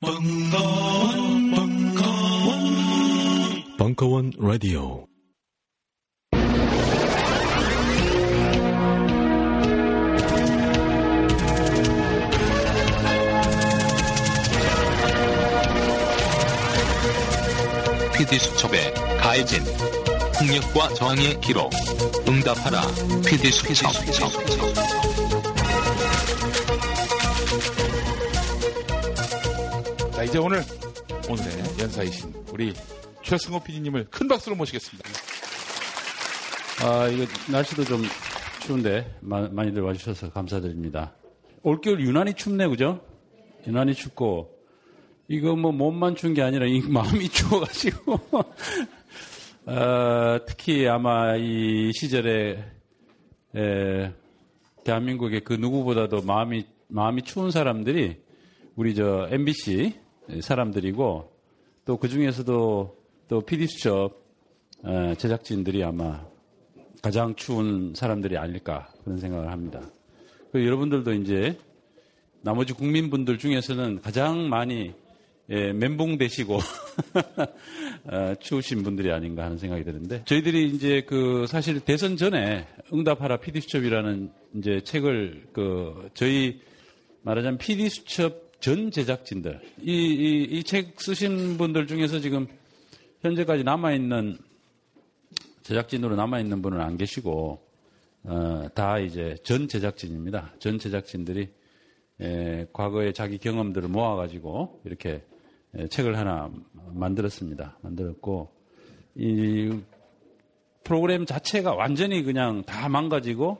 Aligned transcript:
벙커원, 0.00 1.50
벙커원, 1.50 2.62
벙커원 3.78 4.32
라디오. 4.38 5.04
PD수첩의 18.16 18.94
가해진 19.20 19.64
폭력과 20.38 20.94
저항의 20.94 21.40
기록 21.40 21.72
응답하라 22.28 22.82
PD수첩 23.26 23.90
자, 30.18 30.24
이제 30.24 30.36
오늘, 30.36 30.58
오늘의 31.30 31.78
연사이신 31.80 32.34
우리 32.52 32.72
최승호 33.22 33.62
PD님을 33.62 34.08
큰 34.10 34.26
박수로 34.26 34.56
모시겠습니다. 34.56 35.08
아, 36.82 37.06
이거 37.06 37.24
날씨도 37.52 37.84
좀 37.84 38.02
추운데 38.60 39.16
마- 39.20 39.46
많이들 39.48 39.80
와주셔서 39.80 40.30
감사드립니다. 40.30 41.14
올겨울 41.62 42.00
유난히 42.00 42.34
춥네, 42.34 42.66
그죠? 42.66 43.00
유난히 43.64 43.94
춥고 43.94 44.58
이거 45.28 45.54
뭐 45.54 45.70
몸만 45.70 46.16
추운 46.16 46.34
게 46.34 46.42
아니라 46.42 46.66
이 46.66 46.80
마음이 46.90 47.28
추워가지고 47.28 48.12
어, 49.66 50.38
특히 50.48 50.88
아마 50.88 51.36
이 51.36 51.92
시절에 51.94 52.64
에, 53.54 54.12
대한민국의 54.82 55.42
그 55.44 55.52
누구보다도 55.52 56.22
마음이 56.22 56.66
마음이 56.88 57.22
추운 57.22 57.52
사람들이 57.52 58.20
우리 58.74 58.96
저 58.96 59.28
MBC 59.30 60.07
사람들이고 60.40 61.38
또 61.84 61.96
그 61.96 62.08
중에서도 62.08 62.96
또 63.28 63.40
PD수첩 63.40 64.12
어, 64.84 65.14
제작진들이 65.16 65.82
아마 65.82 66.26
가장 67.02 67.34
추운 67.34 67.94
사람들이 67.94 68.36
아닐까 68.36 68.92
그런 69.04 69.18
생각을 69.18 69.50
합니다. 69.50 69.80
그 70.52 70.64
여러분들도 70.64 71.14
이제 71.14 71.58
나머지 72.42 72.74
국민분들 72.74 73.38
중에서는 73.38 74.02
가장 74.02 74.48
많이 74.48 74.92
예, 75.50 75.72
멘붕 75.72 76.18
되시고 76.18 76.58
어, 78.04 78.34
추우신 78.38 78.82
분들이 78.82 79.10
아닌가 79.10 79.44
하는 79.44 79.56
생각이 79.56 79.82
드는데 79.82 80.24
저희들이 80.26 80.68
이제 80.68 81.02
그 81.06 81.46
사실 81.48 81.80
대선 81.80 82.18
전에 82.18 82.66
응답하라 82.92 83.38
PD 83.38 83.62
수첩이라는 83.62 84.30
이제 84.56 84.80
책을 84.82 85.46
그 85.54 86.10
저희 86.12 86.60
말하자면 87.22 87.56
PD 87.56 87.88
수첩 87.88 88.47
전 88.60 88.90
제작진들 88.90 89.60
이 89.82 90.62
책 90.64 91.00
쓰신 91.00 91.56
분들 91.58 91.86
중에서 91.86 92.18
지금 92.20 92.46
현재까지 93.20 93.64
남아 93.64 93.92
있는 93.92 94.36
제작진으로 95.62 96.16
남아 96.16 96.40
있는 96.40 96.62
분은 96.62 96.80
안 96.80 96.96
계시고 96.96 97.60
어, 98.24 98.68
다 98.74 98.98
이제 98.98 99.36
전 99.44 99.68
제작진입니다. 99.68 100.54
전 100.58 100.78
제작진들이 100.78 101.48
에, 102.20 102.66
과거의 102.72 103.14
자기 103.14 103.38
경험들을 103.38 103.88
모아가지고 103.88 104.80
이렇게 104.84 105.24
에, 105.74 105.86
책을 105.88 106.16
하나 106.18 106.50
만들었습니다. 106.72 107.78
만들었고 107.82 108.50
이 109.14 109.80
프로그램 110.84 111.26
자체가 111.26 111.74
완전히 111.74 112.22
그냥 112.22 112.64
다 112.64 112.88
망가지고 112.88 113.58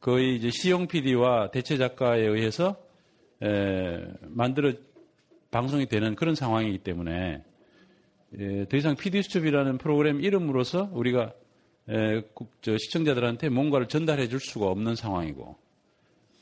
거의 0.00 0.36
이제 0.36 0.50
시영 0.50 0.86
PD와 0.86 1.50
대체 1.50 1.76
작가에 1.78 2.20
의해서 2.20 2.76
에, 3.42 4.06
만들어 4.22 4.72
방송이 5.50 5.86
되는 5.86 6.14
그런 6.14 6.34
상황이기 6.34 6.78
때문에 6.78 7.42
에, 8.38 8.64
더 8.68 8.76
이상 8.76 8.96
PD 8.96 9.22
수첩이라는 9.22 9.78
프로그램 9.78 10.20
이름으로서 10.20 10.90
우리가 10.92 11.32
에, 11.88 12.20
국- 12.34 12.50
저 12.62 12.76
시청자들한테 12.76 13.48
뭔가를 13.48 13.88
전달해 13.88 14.28
줄 14.28 14.40
수가 14.40 14.66
없는 14.66 14.94
상황이고 14.94 15.56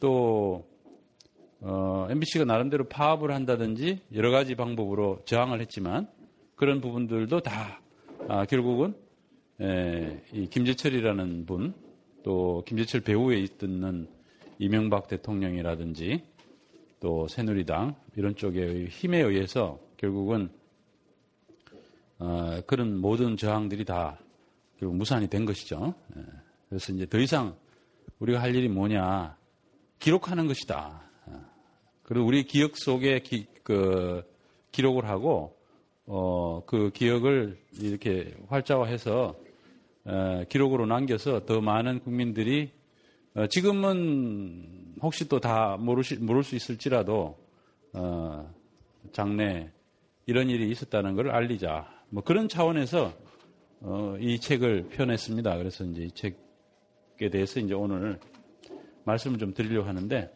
또 0.00 0.66
어, 1.60 2.06
MBC가 2.10 2.44
나름대로 2.44 2.84
파업을 2.88 3.32
한다든지 3.32 4.00
여러 4.14 4.30
가지 4.30 4.54
방법으로 4.54 5.20
저항을 5.24 5.60
했지만 5.62 6.08
그런 6.54 6.80
부분들도 6.80 7.40
다 7.40 7.80
아, 8.28 8.44
결국은 8.46 8.94
에, 9.60 10.20
이 10.32 10.46
김재철이라는 10.48 11.46
분 11.46 11.74
또 12.22 12.64
김재철 12.66 13.02
배후에 13.02 13.38
있던 13.38 14.08
이명박 14.58 15.06
대통령이라든지 15.06 16.24
또 17.06 17.28
새누리당 17.28 17.94
이런 18.16 18.34
쪽의 18.34 18.88
힘에 18.88 19.20
의해서 19.20 19.78
결국은 19.96 20.50
어, 22.18 22.60
그런 22.66 22.98
모든 22.98 23.36
저항들이 23.36 23.84
다 23.84 24.18
결국 24.80 24.96
무산이 24.96 25.28
된 25.28 25.44
것이죠. 25.44 25.94
예. 26.16 26.22
그래서 26.68 26.92
이제 26.92 27.06
더 27.06 27.20
이상 27.20 27.54
우리가 28.18 28.42
할 28.42 28.56
일이 28.56 28.68
뭐냐 28.68 29.36
기록하는 30.00 30.48
것이다. 30.48 31.00
어. 31.26 31.44
그리고 32.02 32.26
우리 32.26 32.42
기억 32.42 32.76
속에 32.76 33.20
기, 33.20 33.46
그 33.62 34.24
기록을 34.72 35.08
하고 35.08 35.56
어, 36.06 36.64
그 36.66 36.90
기억을 36.90 37.56
이렇게 37.80 38.34
활자화해서 38.48 39.36
어, 40.06 40.42
기록으로 40.48 40.86
남겨서 40.86 41.46
더 41.46 41.60
많은 41.60 42.00
국민들이 42.00 42.72
어, 43.36 43.46
지금은 43.46 44.85
혹시 45.02 45.28
또 45.28 45.38
다 45.38 45.76
모르실 45.78 46.20
모를 46.20 46.42
수 46.42 46.56
있을지라도 46.56 47.36
어, 47.92 48.54
장래 49.12 49.70
이런 50.26 50.48
일이 50.50 50.70
있었다는 50.70 51.14
것을 51.14 51.30
알리자. 51.30 51.88
뭐 52.10 52.22
그런 52.22 52.48
차원에서 52.48 53.12
어, 53.80 54.16
이 54.20 54.38
책을 54.40 54.88
표현했습니다. 54.88 55.56
그래서 55.58 55.84
이제 55.84 56.02
이 56.04 56.10
책에 56.10 57.30
대해서 57.30 57.60
이제 57.60 57.74
오늘 57.74 58.18
말씀을 59.04 59.38
좀 59.38 59.54
드리려고 59.54 59.86
하는데 59.86 60.32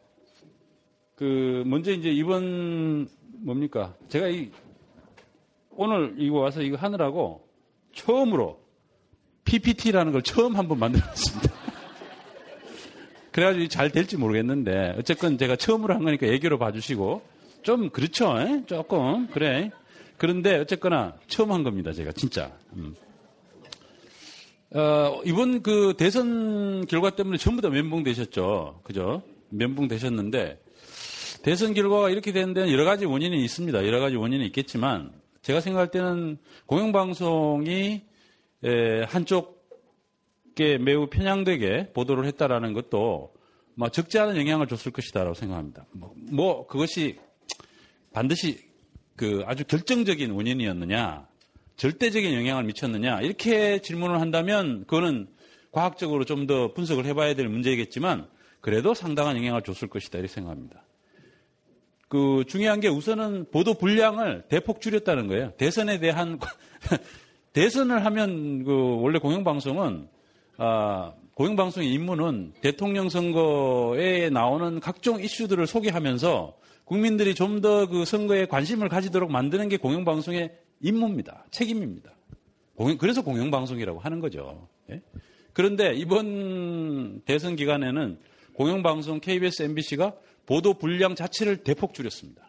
그 1.16 1.62
먼저 1.66 1.91
이제 1.92 2.10
이번 2.10 3.09
뭡니까? 3.42 3.94
제가 4.09 4.28
이 4.28 4.50
오늘 5.71 6.15
이거 6.19 6.38
와서 6.38 6.62
이거 6.62 6.77
하느라고 6.77 7.48
처음으로 7.92 8.60
PPT라는 9.44 10.12
걸 10.12 10.22
처음 10.22 10.56
한번 10.56 10.78
만들었습니다. 10.78 11.40
그래가지고 13.33 13.69
잘 13.69 13.91
될지 13.91 14.17
모르겠는데 14.17 14.97
어쨌건 14.99 15.39
제가 15.39 15.57
처음으로 15.57 15.95
한 15.95 16.03
거니까 16.03 16.27
애교로 16.27 16.59
봐주시고 16.59 17.23
좀 17.63 17.91
그렇죠, 17.91 18.39
에? 18.41 18.65
조금 18.67 19.29
그래. 19.29 19.71
그런데 20.17 20.59
어쨌거나 20.59 21.17
처음 21.29 21.53
한 21.53 21.63
겁니다, 21.63 21.93
제가 21.93 22.13
진짜. 22.13 22.53
음. 22.77 22.95
어, 24.75 25.21
이번 25.25 25.63
그 25.63 25.95
대선 25.97 26.87
결과 26.87 27.11
때문에 27.11 27.39
전부 27.39 27.63
다 27.63 27.71
멘붕 27.71 28.03
되셨죠, 28.05 28.81
그죠? 28.85 29.23
멘붕 29.49 29.89
되셨는데 29.89 30.61
대선 31.43 31.75
결과가 31.75 32.11
이렇게 32.11 32.33
되는 32.33 32.53
데는 32.55 32.71
여러 32.71 32.85
가지 32.85 33.05
원인이 33.07 33.43
있습니다. 33.45 33.87
여러 33.87 33.99
가지 34.01 34.17
원인이 34.17 34.45
있겠지만 34.47 35.13
제가 35.43 35.61
생각할 35.61 35.91
때는 35.91 36.39
공영방송이 36.67 38.03
에, 38.63 39.03
한쪽 39.05 39.59
에 40.60 40.78
매우 40.78 41.06
편향되게 41.09 41.93
보도를 41.93 42.26
했다라는 42.26 42.72
것도 42.72 43.32
뭐 43.75 43.88
적지 43.88 44.19
않은 44.19 44.37
영향을 44.37 44.66
줬을 44.66 44.93
것이다라고 44.93 45.34
생각합니다. 45.34 45.87
뭐, 45.93 46.15
뭐 46.31 46.66
그것이 46.66 47.19
반드시 48.12 48.69
그 49.16 49.43
아주 49.47 49.65
결정적인 49.65 50.31
원인이었느냐, 50.31 51.26
절대적인 51.76 52.34
영향을 52.34 52.65
미쳤느냐 52.65 53.21
이렇게 53.21 53.81
질문을 53.81 54.21
한다면 54.21 54.84
그거는 54.87 55.28
과학적으로 55.72 56.25
좀 56.25 56.47
더 56.47 56.72
분석을 56.72 57.06
해봐야 57.06 57.34
될 57.34 57.48
문제이겠지만 57.48 58.28
그래도 58.60 58.94
상당한 58.94 59.37
영향을 59.37 59.62
줬을 59.62 59.88
것이다 59.88 60.19
이렇게 60.19 60.32
생각합니다. 60.32 60.84
그 62.09 62.44
중요한 62.48 62.81
게 62.81 62.88
우선은 62.88 63.50
보도 63.53 63.75
분량을 63.75 64.45
대폭 64.48 64.80
줄였다는 64.80 65.28
거예요. 65.28 65.53
대선에 65.56 66.01
대한 66.01 66.41
대선을 67.53 68.04
하면 68.04 68.65
그 68.65 68.97
원래 69.01 69.18
공영방송은 69.18 70.09
아, 70.62 71.15
공영방송의 71.36 71.91
임무는 71.91 72.53
대통령 72.60 73.09
선거에 73.09 74.28
나오는 74.28 74.78
각종 74.78 75.18
이슈들을 75.22 75.66
소개하면서 75.66 76.54
국민들이 76.84 77.34
좀 77.34 77.62
더 77.62 77.86
그 77.86 78.04
선거에 78.04 78.45
관심을 78.45 78.91
가지도록 78.91 79.30
만드는 79.30 79.71
게 79.71 79.78
공영방송의 79.78 80.54
임무입니다. 80.83 81.47
책임입니다. 81.51 82.10
공영- 82.77 82.98
그래서 82.98 83.22
공영방송이라고 83.22 84.01
하는 84.01 84.21
거죠. 84.21 84.68
예? 84.91 85.01
그런데 85.54 85.95
이번 85.95 87.22
대선 87.24 87.56
기간에는 87.56 88.18
공영방송 88.54 89.21
KBS, 89.21 89.63
MBC가 89.63 90.13
보도 90.45 90.74
분량 90.74 91.15
자체를 91.15 91.59
대폭 91.59 91.95
줄였습니다. 91.95 92.47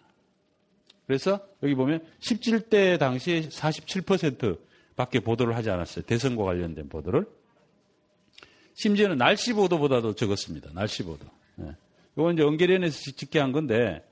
그래서 1.07 1.39
여기 1.63 1.75
보면 1.75 2.03
17대 2.19 2.99
당시 2.99 3.47
47% 3.49 4.57
밖에 4.97 5.21
보도를 5.21 5.55
하지 5.55 5.69
않았어요. 5.69 6.03
대선과 6.05 6.43
관련된 6.43 6.89
보도를. 6.89 7.25
심지어는 8.75 9.17
날씨 9.17 9.53
보도보다도 9.53 10.13
적었습니다. 10.13 10.71
날씨 10.73 11.03
보도. 11.03 11.25
예. 11.61 11.75
이건 12.17 12.33
이제 12.33 12.43
언계련에서 12.43 13.11
집계한 13.11 13.51
건데 13.51 14.03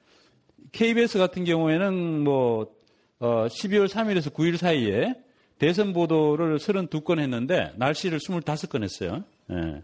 KBS 0.71 1.17
같은 1.17 1.43
경우에는 1.45 2.23
뭐 2.23 2.73
어, 3.19 3.47
12월 3.47 3.87
3일에서 3.87 4.31
9일 4.33 4.57
사이에 4.57 5.13
대선 5.57 5.91
보도를 5.93 6.57
32건 6.57 7.19
했는데 7.19 7.73
날씨를 7.75 8.19
25건 8.19 8.83
했어요. 8.83 9.23
예. 9.51 9.83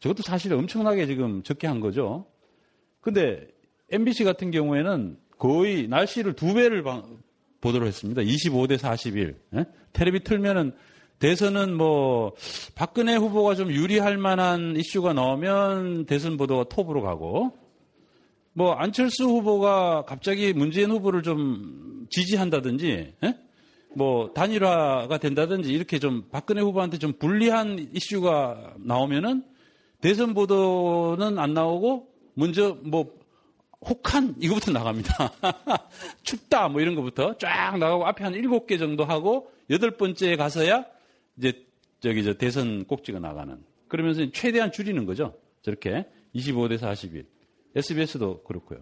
저것도 0.00 0.22
사실 0.22 0.52
엄청나게 0.54 1.06
지금 1.06 1.42
적게 1.42 1.66
한 1.66 1.80
거죠. 1.80 2.26
근데 3.00 3.46
MBC 3.90 4.24
같은 4.24 4.50
경우에는 4.50 5.18
거의 5.38 5.86
날씨를 5.88 6.32
두 6.34 6.54
배를 6.54 6.82
방- 6.82 7.18
보도를 7.60 7.86
했습니다. 7.88 8.22
25대 8.22 8.78
41. 8.78 9.34
예? 9.56 9.64
텔레비 9.92 10.20
틀면은 10.24 10.72
대선은 11.18 11.76
뭐 11.76 12.32
박근혜 12.74 13.16
후보가 13.16 13.54
좀 13.54 13.70
유리할 13.70 14.18
만한 14.18 14.76
이슈가 14.76 15.12
나오면 15.12 16.06
대선 16.06 16.36
보도가 16.36 16.64
톱으로 16.68 17.02
가고 17.02 17.56
뭐 18.52 18.72
안철수 18.72 19.24
후보가 19.24 20.04
갑자기 20.06 20.52
문재인 20.52 20.90
후보를 20.90 21.22
좀 21.22 22.06
지지한다든지 22.10 23.14
예? 23.22 23.38
뭐 23.94 24.32
단일화가 24.34 25.18
된다든지 25.18 25.72
이렇게 25.72 25.98
좀 25.98 26.26
박근혜 26.30 26.60
후보한테 26.60 26.98
좀 26.98 27.14
불리한 27.14 27.90
이슈가 27.94 28.74
나오면은 28.78 29.42
대선 30.02 30.34
보도는 30.34 31.38
안 31.38 31.54
나오고 31.54 32.08
먼저 32.34 32.76
뭐 32.82 33.14
혹한 33.80 34.34
이거부터 34.38 34.72
나갑니다. 34.72 35.32
춥다 36.22 36.68
뭐 36.68 36.80
이런 36.80 36.94
거부터 36.94 37.36
쫙 37.38 37.78
나가고 37.78 38.06
앞에 38.06 38.24
한 38.24 38.34
일곱 38.34 38.66
개 38.66 38.76
정도 38.76 39.04
하고 39.04 39.50
여덟 39.70 39.92
번째에 39.92 40.36
가서야 40.36 40.84
이제 41.36 41.66
저기 42.00 42.24
저 42.24 42.34
대선 42.34 42.84
꼭지가 42.84 43.18
나가는 43.18 43.58
그러면서 43.88 44.30
최대한 44.32 44.72
줄이는 44.72 45.06
거죠. 45.06 45.38
저렇게 45.62 46.06
25대 46.34 46.78
41. 46.78 47.26
SBS도 47.74 48.42
그렇고요. 48.42 48.80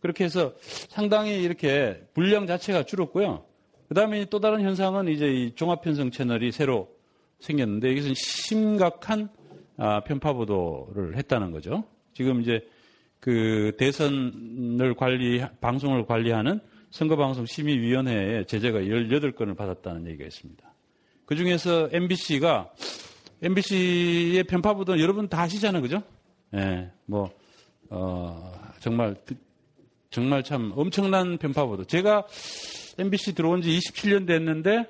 그렇게 0.00 0.24
해서 0.24 0.54
상당히 0.60 1.42
이렇게 1.42 2.02
분량 2.14 2.46
자체가 2.46 2.84
줄었고요. 2.84 3.44
그 3.88 3.94
다음에 3.94 4.24
또 4.26 4.38
다른 4.38 4.60
현상은 4.60 5.08
이제 5.08 5.26
이 5.26 5.54
종합편성 5.54 6.10
채널이 6.10 6.52
새로 6.52 6.94
생겼는데 7.40 7.88
여기서는 7.90 8.14
심각한 8.14 9.30
아, 9.76 10.00
편파 10.00 10.32
보도를 10.32 11.16
했다는 11.16 11.52
거죠. 11.52 11.84
지금 12.12 12.42
이제 12.42 12.68
그 13.20 13.72
대선을 13.78 14.94
관리, 14.96 15.42
방송을 15.60 16.04
관리하는 16.04 16.60
선거방송심의위원회에 16.90 18.44
제재가 18.44 18.80
18건을 18.80 19.56
받았다는 19.56 20.06
얘기가 20.08 20.26
있습니다. 20.26 20.67
그 21.28 21.36
중에서 21.36 21.90
MBC가, 21.92 22.72
MBC의 23.42 24.44
편파 24.44 24.72
보도는 24.72 24.98
여러분 24.98 25.28
다 25.28 25.42
아시잖아요. 25.42 25.82
그죠? 25.82 26.02
예, 26.54 26.90
뭐, 27.04 27.30
어, 27.90 28.58
정말, 28.80 29.14
정말 30.08 30.42
참 30.42 30.72
엄청난 30.74 31.36
편파 31.36 31.66
보도. 31.66 31.84
제가 31.84 32.26
MBC 32.96 33.34
들어온 33.34 33.60
지 33.60 33.78
27년 33.78 34.26
됐는데, 34.26 34.86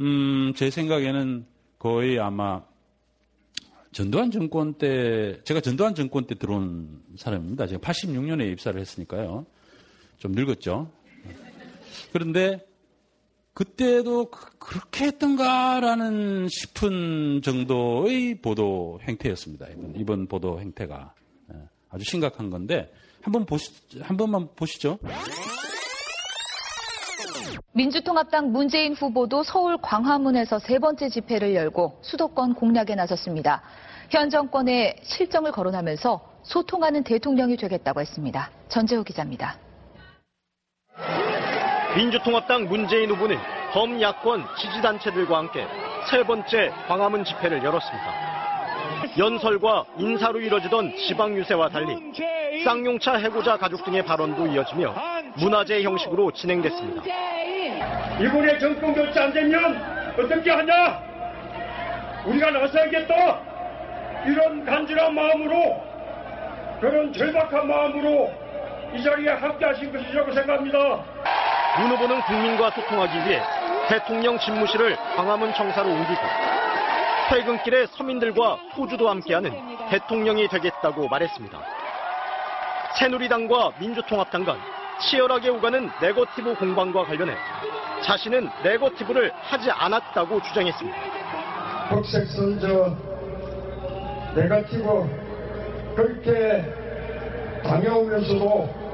음, 0.00 0.54
제 0.56 0.70
생각에는 0.70 1.44
거의 1.78 2.18
아마 2.18 2.62
전두환 3.92 4.30
정권 4.30 4.72
때, 4.72 5.42
제가 5.44 5.60
전두환 5.60 5.94
정권 5.94 6.26
때 6.26 6.36
들어온 6.36 7.02
사람입니다. 7.18 7.66
제가 7.66 7.82
86년에 7.82 8.50
입사를 8.50 8.80
했으니까요. 8.80 9.44
좀 10.16 10.32
늙었죠. 10.32 10.90
그런데 12.14 12.69
그때도 13.60 14.30
그- 14.30 14.56
그렇게 14.58 15.04
했던가라는 15.08 16.48
싶은 16.48 17.42
정도의 17.42 18.36
보도 18.40 18.98
행태였습니다. 19.02 19.66
이번, 19.68 19.92
이번 19.96 20.26
보도 20.28 20.58
행태가. 20.58 21.12
예, 21.52 21.56
아주 21.90 22.04
심각한 22.06 22.48
건데, 22.48 22.90
한번 23.20 23.44
보시, 23.44 23.70
한 24.00 24.16
번만 24.16 24.48
보시죠. 24.56 24.98
민주통합당 27.74 28.50
문재인 28.50 28.94
후보도 28.94 29.42
서울 29.42 29.76
광화문에서 29.76 30.58
세 30.60 30.78
번째 30.78 31.10
집회를 31.10 31.54
열고 31.54 31.98
수도권 32.00 32.54
공략에 32.54 32.94
나섰습니다. 32.94 33.60
현 34.08 34.30
정권의 34.30 34.96
실정을 35.02 35.52
거론하면서 35.52 36.40
소통하는 36.44 37.04
대통령이 37.04 37.58
되겠다고 37.58 38.00
했습니다. 38.00 38.50
전재호 38.70 39.04
기자입니다. 39.04 39.58
민주통합당 41.96 42.68
문재인 42.68 43.10
후보는 43.10 43.36
범야권 43.72 44.46
지지단체들과 44.58 45.38
함께 45.38 45.66
세 46.10 46.22
번째 46.22 46.72
광화문 46.86 47.24
집회를 47.24 47.62
열었습니다. 47.64 48.30
연설과 49.18 49.84
인사로 49.98 50.40
이뤄지던 50.40 50.96
지방 50.96 51.34
유세와 51.34 51.68
달리 51.68 51.96
쌍용차 52.64 53.14
해고자 53.16 53.56
가족 53.56 53.84
등의 53.84 54.04
발언도 54.04 54.46
이어지며 54.46 54.94
문화제 55.34 55.82
형식으로 55.82 56.30
진행됐습니다. 56.30 57.02
이번에 58.20 58.58
정권 58.58 58.94
교체 58.94 59.20
안 59.20 59.32
되면 59.32 60.12
어떻게 60.18 60.50
하냐? 60.50 61.02
우리가 62.26 62.50
나서야겠다. 62.50 63.40
이런 64.26 64.64
간절한 64.64 65.14
마음으로 65.14 65.82
그런 66.80 67.12
절박한 67.12 67.66
마음으로 67.66 68.32
이 68.94 69.02
자리에 69.02 69.30
함께하신 69.30 69.92
것이라고 69.92 70.32
생각합니다. 70.32 71.04
문 71.78 71.90
후보는 71.92 72.20
국민과 72.22 72.70
소통하기 72.70 73.16
위해 73.28 73.40
대통령 73.88 74.38
집무실을 74.38 74.96
광화문 75.16 75.52
청사로 75.54 75.88
옮기고 75.90 76.20
퇴근길에 77.30 77.86
서민들과 77.86 78.58
소주도 78.74 79.08
함께하는 79.08 79.52
대통령이 79.88 80.48
되겠다고 80.48 81.08
말했습니다. 81.08 81.58
새누리당과 82.98 83.72
민주통합당 83.78 84.44
간 84.44 84.58
치열하게 85.00 85.50
오가는 85.50 85.90
네거티브 86.00 86.54
공방과 86.56 87.04
관련해 87.04 87.34
자신은 88.02 88.50
네거티브를 88.64 89.32
하지 89.42 89.70
않았다고 89.70 90.42
주장했습니다. 90.42 90.98
백색 91.90 92.26
선 92.26 92.58
저 92.60 92.96
네가티브 94.34 95.94
그렇게 95.96 96.64
당해오면서도 97.62 98.89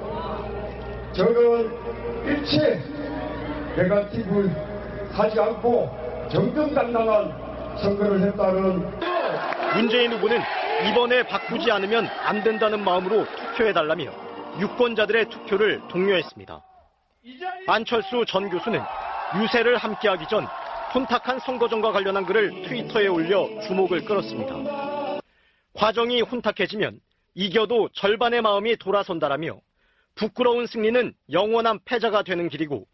저는 1.17 2.27
일체 2.27 2.79
네가티브 3.75 4.51
하지 5.13 5.41
않고 5.41 6.29
정정당당한 6.31 7.79
선거를 7.79 8.21
했다는 8.21 9.01
문재인 9.75 10.13
후보는 10.13 10.39
이번에 10.91 11.23
바꾸지 11.23 11.71
않으면 11.71 12.07
안 12.07 12.43
된다는 12.45 12.85
마음으로 12.85 13.25
투표해달라며 13.25 14.13
유권자들의 14.61 15.31
투표를 15.31 15.81
독려했습니다. 15.89 16.63
안철수 17.67 18.27
전 18.27 18.51
교수는 18.51 18.81
유세를 19.41 19.79
함께하기 19.79 20.27
전 20.29 20.47
혼탁한 20.95 21.41
선거전과 21.41 21.93
관련한 21.93 22.27
글을 22.27 22.63
트위터에 22.63 23.07
올려 23.07 23.49
주목을 23.63 24.05
끌었습니다. 24.05 25.21
과정이 25.73 26.21
혼탁해지면 26.21 27.01
이겨도 27.35 27.89
절반의 27.95 28.43
마음이 28.43 28.77
돌아선다라며 28.77 29.61
부끄러운 30.27 30.67
승리는 30.67 31.15
영원한 31.31 31.79
패자가 31.85 32.25
되는 32.25 32.49
길이고 32.49 32.87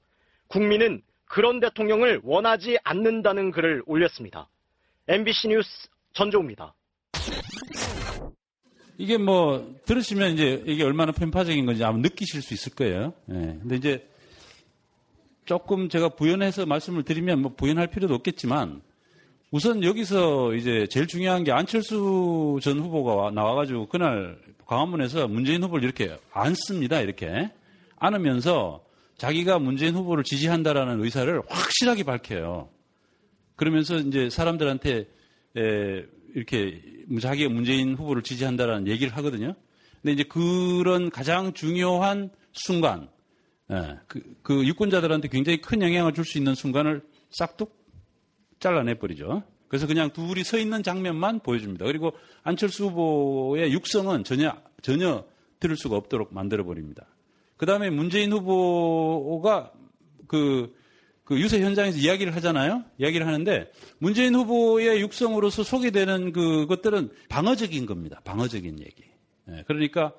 국민은 0.48 1.02
그런 1.24 1.60
대통령을 1.60 2.20
원하지 2.24 2.78
않는다는 2.84 3.50
글을 3.52 3.82
올렸습니다. 3.86 4.48
MBC 5.08 5.48
뉴스 5.48 5.88
전조입니다. 6.12 6.74
이게 8.98 9.16
뭐 9.16 9.74
들으시면 9.86 10.32
이제 10.32 10.62
이게 10.66 10.84
얼마나 10.84 11.12
편파적인 11.12 11.64
건지 11.64 11.82
아마 11.82 11.96
느끼실 11.98 12.42
수 12.42 12.52
있을 12.54 12.74
거예요. 12.74 13.14
예. 13.30 13.34
근데 13.34 13.76
이제 13.76 14.08
조금 15.44 15.88
제가 15.88 16.10
부연해서 16.10 16.66
말씀을 16.66 17.02
드리면 17.02 17.40
뭐 17.40 17.52
부연할 17.56 17.86
필요도 17.88 18.14
없겠지만 18.14 18.82
우선 19.50 19.82
여기서 19.82 20.54
이제 20.54 20.86
제일 20.90 21.06
중요한 21.06 21.44
게 21.44 21.52
안철수 21.52 22.58
전 22.62 22.78
후보가 22.78 23.14
와- 23.14 23.30
나와가지고 23.30 23.86
그날 23.88 24.38
광화문에서 24.72 25.28
문재인 25.28 25.62
후보를 25.62 25.84
이렇게 25.84 26.16
안습니다. 26.32 27.00
이렇게 27.00 27.50
안으면서 27.96 28.82
자기가 29.18 29.58
문재인 29.58 29.94
후보를 29.94 30.24
지지한다라는 30.24 31.04
의사를 31.04 31.42
확실하게 31.46 32.04
밝혀요. 32.04 32.70
그러면서 33.56 33.96
이제 33.96 34.30
사람들한테 34.30 35.08
에, 35.56 36.06
이렇게 36.34 36.82
자기가 37.20 37.50
문재인 37.50 37.94
후보를 37.94 38.22
지지한다라는 38.22 38.88
얘기를 38.88 39.14
하거든요. 39.18 39.54
근데 40.00 40.12
이제 40.14 40.22
그런 40.24 41.10
가장 41.10 41.52
중요한 41.52 42.30
순간, 42.52 43.08
예, 43.70 43.98
그, 44.08 44.22
그 44.42 44.66
유권자들한테 44.66 45.28
굉장히 45.28 45.60
큰 45.60 45.82
영향을 45.82 46.14
줄 46.14 46.24
수 46.24 46.38
있는 46.38 46.54
순간을 46.54 47.02
싹둑 47.30 47.76
잘라내 48.58 48.94
버리죠. 48.94 49.42
그래서 49.72 49.86
그냥 49.86 50.10
둘이 50.12 50.44
서 50.44 50.58
있는 50.58 50.82
장면만 50.82 51.40
보여줍니다. 51.40 51.86
그리고 51.86 52.12
안철수 52.42 52.88
후보의 52.88 53.72
육성은 53.72 54.22
전혀 54.22 54.54
전혀 54.82 55.24
들을 55.60 55.78
수가 55.78 55.96
없도록 55.96 56.34
만들어 56.34 56.62
버립니다. 56.62 57.06
그 57.56 57.64
다음에 57.64 57.88
문재인 57.88 58.34
후보가 58.34 59.72
그, 60.26 60.76
그 61.24 61.40
유세 61.40 61.62
현장에서 61.62 61.96
이야기를 61.96 62.36
하잖아요. 62.36 62.84
이야기를 62.98 63.26
하는데 63.26 63.72
문재인 63.96 64.34
후보의 64.34 65.00
육성으로서 65.00 65.62
소개되는 65.62 66.32
그것들은 66.32 67.08
방어적인 67.30 67.86
겁니다. 67.86 68.20
방어적인 68.24 68.78
얘기. 68.78 69.04
예, 69.48 69.64
그러니까 69.66 70.12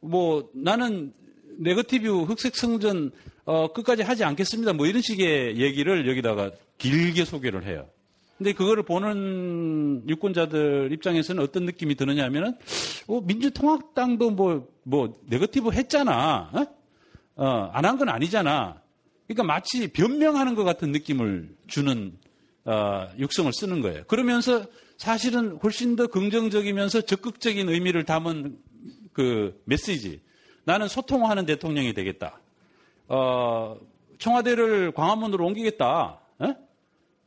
뭐 0.00 0.50
나는 0.52 1.14
네거티브 1.56 2.24
흑색 2.24 2.56
성전 2.56 3.10
어, 3.46 3.72
끝까지 3.72 4.02
하지 4.02 4.24
않겠습니다. 4.24 4.74
뭐 4.74 4.86
이런 4.86 5.00
식의 5.00 5.56
얘기를 5.56 6.06
여기다가 6.06 6.50
길게 6.76 7.24
소개를 7.24 7.64
해요. 7.64 7.88
근데 8.38 8.52
그거를 8.52 8.84
보는 8.84 10.04
유권자들 10.08 10.90
입장에서는 10.92 11.42
어떤 11.42 11.64
느낌이 11.64 11.96
드느냐 11.96 12.24
하면은, 12.24 12.56
어, 13.08 13.20
민주통합당도 13.20 14.30
뭐, 14.30 14.68
뭐, 14.84 15.20
네거티브 15.26 15.72
했잖아. 15.72 16.50
어? 16.52 16.66
어, 17.36 17.70
안 17.72 17.84
한 17.84 17.98
건 17.98 18.08
아니잖아. 18.08 18.80
그러니까 19.26 19.42
마치 19.42 19.88
변명하는 19.88 20.54
것 20.54 20.62
같은 20.64 20.92
느낌을 20.92 21.50
주는, 21.66 22.16
어, 22.64 23.08
육성을 23.18 23.52
쓰는 23.52 23.80
거예요. 23.82 24.04
그러면서 24.06 24.64
사실은 24.98 25.58
훨씬 25.62 25.96
더 25.96 26.06
긍정적이면서 26.06 27.02
적극적인 27.02 27.68
의미를 27.68 28.04
담은 28.04 28.56
그 29.12 29.60
메시지. 29.64 30.20
나는 30.64 30.86
소통하는 30.86 31.44
대통령이 31.44 31.92
되겠다. 31.92 32.38
어, 33.08 33.76
청와대를 34.18 34.92
광화문으로 34.92 35.44
옮기겠다. 35.46 36.20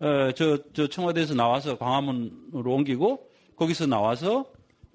어, 0.02 0.32
저, 0.34 0.58
저 0.74 0.88
청와대에서 0.88 1.36
나와서 1.36 1.78
광화문으로 1.78 2.74
옮기고 2.74 3.30
거기서 3.56 3.86
나와서 3.86 4.46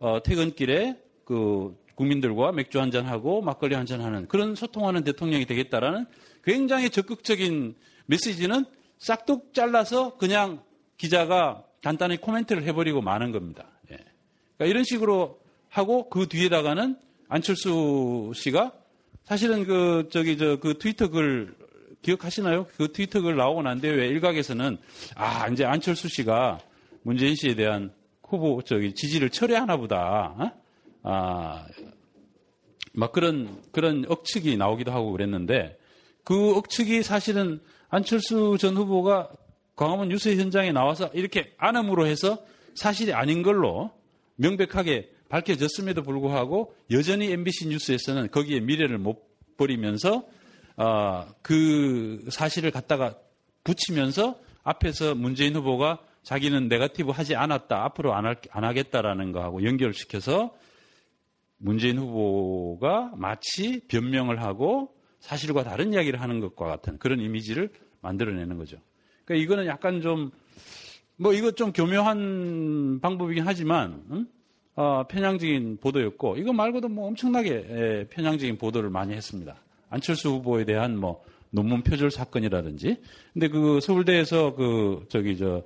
어, 0.01 0.21
퇴근길에 0.23 1.01
그 1.25 1.77
국민들과 1.95 2.53
맥주 2.53 2.81
한 2.81 2.91
잔 2.91 3.07
하고 3.07 3.41
막걸리 3.41 3.75
한 3.75 3.87
잔 3.87 4.01
하는 4.01 4.27
그런 4.27 4.55
소통하는 4.57 5.05
대통령이 5.05 5.47
되겠다라는 5.47 6.07
굉장히 6.45 6.91
적극적인 6.91 7.77
메시지는 8.07 8.65
싹둑 8.99 9.55
잘라서 9.55 10.17
그냥 10.17 10.63
기자가 10.97 11.63
간단히 11.83 12.17
코멘트를 12.17 12.65
해버리고 12.65 13.01
마는 13.01 13.31
겁니다. 13.31 13.67
예. 13.93 13.97
그러니까 14.57 14.67
이런 14.71 14.83
식으로 14.85 15.39
하고 15.69 16.09
그 16.09 16.27
뒤에다가는 16.27 16.97
안철수 17.29 18.33
씨가 18.35 18.73
사실은 19.25 19.65
그 19.65 20.09
저기 20.11 20.37
저 20.37 20.57
그 20.61 20.79
트위터 20.79 21.09
글 21.09 21.55
기억하시나요? 22.03 22.67
그 22.77 22.93
트위터 22.93 23.21
글 23.21 23.37
나오고 23.37 23.63
난 23.63 23.81
뒤에 23.81 23.91
왜 23.93 24.09
일각에서는 24.09 24.79
아 25.17 25.49
이제 25.49 25.65
안철수 25.65 26.09
씨가 26.09 26.61
문재인 27.03 27.35
씨에 27.35 27.55
대한 27.55 27.93
후보 28.23 28.63
저기 28.63 28.95
지지를 28.95 29.31
철회하나 29.31 29.77
보다. 29.77 30.35
어? 30.39 30.53
아, 31.03 31.67
막 32.93 33.13
그런 33.13 33.63
그런 33.73 34.05
억측이 34.09 34.57
나오기도 34.57 34.93
하고 34.93 35.13
그랬는데 35.13 35.79
그 36.25 36.57
억측이 36.57 37.03
사실은 37.03 37.61
안철수 37.89 38.57
전 38.59 38.77
후보가 38.77 39.31
광화문 39.77 40.09
뉴스 40.09 40.35
현장에 40.35 40.73
나와서 40.73 41.11
이렇게 41.13 41.55
안음으로 41.59 42.07
해서 42.07 42.39
사실이 42.75 43.13
아닌 43.13 43.43
걸로 43.43 43.93
명백하게 44.37 45.11
밝혀졌음에도 45.29 46.03
불구하고 46.03 46.75
여전히 46.91 47.31
MBC 47.33 47.69
뉴스에서는 47.69 48.31
거기에 48.31 48.61
미래를 48.61 48.99
못 48.99 49.27
버리면서 49.57 50.25
어, 50.77 51.27
그 51.43 52.25
사실을 52.31 52.71
갖다가 52.71 53.15
붙이면서 53.65 54.39
앞에서 54.63 55.15
문재인 55.15 55.57
후보가 55.57 56.01
자기는 56.23 56.69
네가티브 56.69 57.11
하지 57.11 57.37
않았다, 57.37 57.85
앞으로 57.85 58.15
안, 58.15 58.27
할, 58.27 58.37
안 58.51 58.65
하겠다라는 58.65 59.33
거하고 59.33 59.65
연결시켜서 59.65 60.55
문재인 61.59 61.99
후보가 61.99 63.13
마치 63.17 63.81
변명을 63.89 64.43
하고 64.43 64.95
사실과 65.21 65.63
다른 65.63 65.93
이야기를 65.93 66.21
하는 66.21 66.41
것과 66.41 66.67
같은 66.67 66.99
그런 66.99 67.21
이미지를 67.21 67.71
만들어내는 68.01 68.59
거죠. 68.59 68.77
그러니까 69.25 69.45
이거는 69.45 69.67
약간 69.67 70.01
좀, 70.01 70.31
뭐 71.17 71.33
이거 71.33 71.51
좀 71.53 71.73
교묘한 71.73 73.01
방법이긴 73.01 73.45
하지만, 73.47 74.05
음? 74.11 74.29
어, 74.75 75.05
편향적인 75.09 75.79
보도였고, 75.79 76.37
이거 76.37 76.53
말고도 76.53 76.89
뭐 76.89 77.09
엄청나게 77.09 77.67
에, 77.69 78.05
편향적인 78.09 78.59
보도를 78.59 78.91
많이 78.91 79.15
했습니다. 79.15 79.57
안철수 79.89 80.31
후보에 80.31 80.65
대한 80.65 80.97
뭐 80.97 81.25
논문 81.51 81.83
표절 81.83 82.11
사건이라든지. 82.11 82.97
근데 83.33 83.49
그 83.49 83.81
서울대에서 83.81 84.55
그 84.55 85.07
저기 85.09 85.37
저 85.37 85.63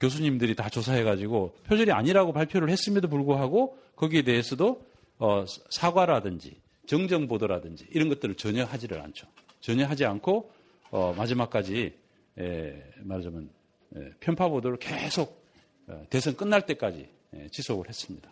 교수님들이 0.00 0.54
다 0.54 0.68
조사해가지고 0.68 1.56
표절이 1.66 1.92
아니라고 1.92 2.32
발표를 2.32 2.70
했음에도 2.70 3.08
불구하고 3.08 3.78
거기에 3.96 4.22
대해서도 4.22 4.82
어, 5.18 5.44
사과라든지 5.70 6.60
정정 6.86 7.26
보도라든지 7.26 7.86
이런 7.90 8.08
것들을 8.08 8.36
전혀 8.36 8.64
하지를 8.64 9.00
않죠. 9.00 9.26
전혀 9.60 9.86
하지 9.86 10.04
않고 10.04 10.50
어, 10.90 11.14
마지막까지 11.16 11.92
에, 12.38 12.84
말하자면 13.02 13.50
에, 13.96 14.10
편파 14.20 14.48
보도를 14.48 14.78
계속 14.78 15.44
어, 15.88 16.02
대선 16.08 16.36
끝날 16.36 16.64
때까지 16.64 17.08
에, 17.34 17.48
지속을 17.48 17.88
했습니다. 17.88 18.30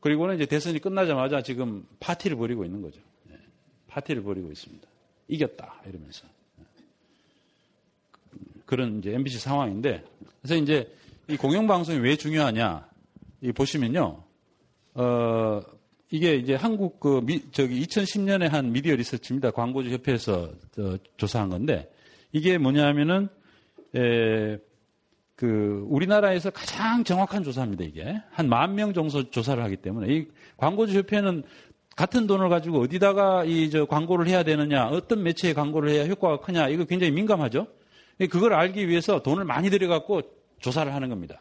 그리고는 0.00 0.36
이제 0.36 0.46
대선이 0.46 0.80
끝나자마자 0.80 1.42
지금 1.42 1.86
파티를 2.00 2.36
벌이고 2.36 2.64
있는 2.64 2.82
거죠. 2.82 3.00
파티를 3.96 4.22
벌이고 4.22 4.50
있습니다. 4.52 4.86
이겼다 5.28 5.82
이러면서. 5.88 6.26
그런 8.66 8.98
이제 8.98 9.14
MBC 9.14 9.38
상황인데 9.38 10.04
그래서 10.42 10.56
이제 10.56 10.92
이 11.28 11.36
공영방송이 11.36 11.98
왜 12.00 12.16
중요하냐 12.16 12.86
이 13.40 13.52
보시면요. 13.52 14.22
어 14.94 15.60
이게 16.10 16.34
이제 16.36 16.54
한국 16.54 17.00
그 17.00 17.20
미, 17.24 17.42
저기 17.52 17.82
2010년에 17.86 18.48
한 18.48 18.72
미디어 18.72 18.94
리서치입니다. 18.96 19.50
광고주 19.52 19.90
협회에서 19.90 20.50
조사한 21.16 21.48
건데 21.48 21.90
이게 22.32 22.58
뭐냐면은 22.58 23.28
에, 23.94 24.58
그 25.36 25.84
우리나라에서 25.88 26.50
가장 26.50 27.04
정확한 27.04 27.42
조사입니다 27.44 27.84
이게. 27.84 28.20
한 28.30 28.48
만 28.48 28.74
명 28.74 28.92
정도 28.94 29.30
조사를 29.30 29.62
하기 29.62 29.76
때문에. 29.76 30.12
이 30.12 30.26
광고주 30.56 30.96
협회는 30.98 31.44
같은 31.96 32.26
돈을 32.26 32.48
가지고 32.50 32.80
어디다가 32.80 33.44
이 33.44 33.70
저 33.70 33.86
광고를 33.86 34.28
해야 34.28 34.42
되느냐, 34.42 34.88
어떤 34.88 35.22
매체에 35.22 35.54
광고를 35.54 35.90
해야 35.90 36.04
효과가 36.06 36.40
크냐, 36.40 36.68
이거 36.68 36.84
굉장히 36.84 37.12
민감하죠. 37.12 37.66
그걸 38.30 38.52
알기 38.54 38.88
위해서 38.88 39.22
돈을 39.22 39.44
많이 39.44 39.70
들여갖고 39.70 40.22
조사를 40.60 40.92
하는 40.92 41.08
겁니다. 41.08 41.40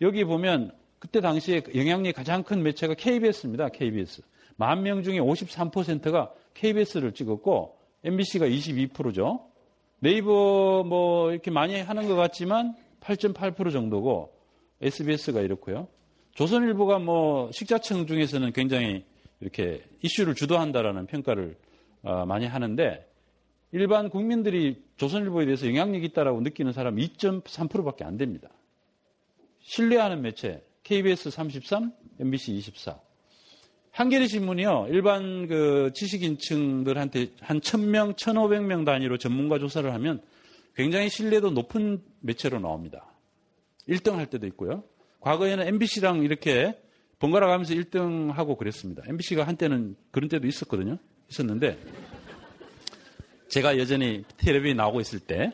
여기 0.00 0.24
보면 0.24 0.72
그때 0.98 1.20
당시에 1.20 1.62
영향력이 1.74 2.12
가장 2.12 2.42
큰 2.42 2.62
매체가 2.62 2.94
KBS입니다. 2.94 3.68
KBS. 3.68 4.22
만 4.56 4.82
명 4.82 5.02
중에 5.02 5.18
53%가 5.18 6.32
KBS를 6.54 7.12
찍었고 7.12 7.76
MBC가 8.04 8.46
22%죠. 8.46 9.46
네이버 10.00 10.84
뭐 10.84 11.30
이렇게 11.32 11.50
많이 11.50 11.80
하는 11.80 12.08
것 12.08 12.14
같지만 12.16 12.74
8.8% 13.00 13.72
정도고 13.72 14.32
SBS가 14.80 15.40
이렇고요. 15.40 15.88
조선일보가 16.34 16.98
뭐 16.98 17.50
식자청 17.52 18.06
중에서는 18.06 18.52
굉장히 18.52 19.04
이렇게 19.40 19.82
이슈를 20.02 20.34
주도한다라는 20.34 21.06
평가를 21.06 21.56
어, 22.02 22.24
많이 22.26 22.46
하는데 22.46 23.06
일반 23.72 24.08
국민들이 24.08 24.82
조선일보에 24.96 25.44
대해서 25.44 25.66
영향력이 25.66 26.06
있다라고 26.06 26.40
느끼는 26.40 26.72
사람 26.72 26.96
2.3%밖에 26.96 28.04
안 28.04 28.16
됩니다. 28.16 28.48
신뢰하는 29.60 30.22
매체 30.22 30.64
KBS 30.84 31.30
33, 31.30 31.92
MBC 32.20 32.52
24. 32.52 33.00
한겨레 33.90 34.26
신문이요. 34.26 34.88
일반 34.90 35.48
그 35.48 35.90
지식인층들한테 35.94 37.28
한 37.40 37.60
1000명, 37.60 38.14
1500명 38.14 38.84
단위로 38.84 39.16
전문가 39.16 39.58
조사를 39.58 39.90
하면 39.92 40.20
굉장히 40.74 41.08
신뢰도 41.08 41.50
높은 41.50 42.02
매체로 42.20 42.60
나옵니다. 42.60 43.06
1등 43.88 44.12
할 44.16 44.26
때도 44.26 44.46
있고요. 44.48 44.84
과거에는 45.20 45.66
MBC랑 45.66 46.22
이렇게 46.22 46.78
번갈아 47.18 47.46
가면서 47.46 47.74
1등 47.74 48.32
하고 48.32 48.56
그랬습니다. 48.56 49.02
MBC가 49.06 49.44
한때는 49.44 49.96
그런 50.10 50.28
때도 50.28 50.46
있었거든요. 50.46 50.98
있었는데 51.30 51.78
제가 53.48 53.78
여전히 53.78 54.24
텔레비에 54.36 54.74
나오고 54.74 55.00
있을 55.00 55.20
때 55.20 55.52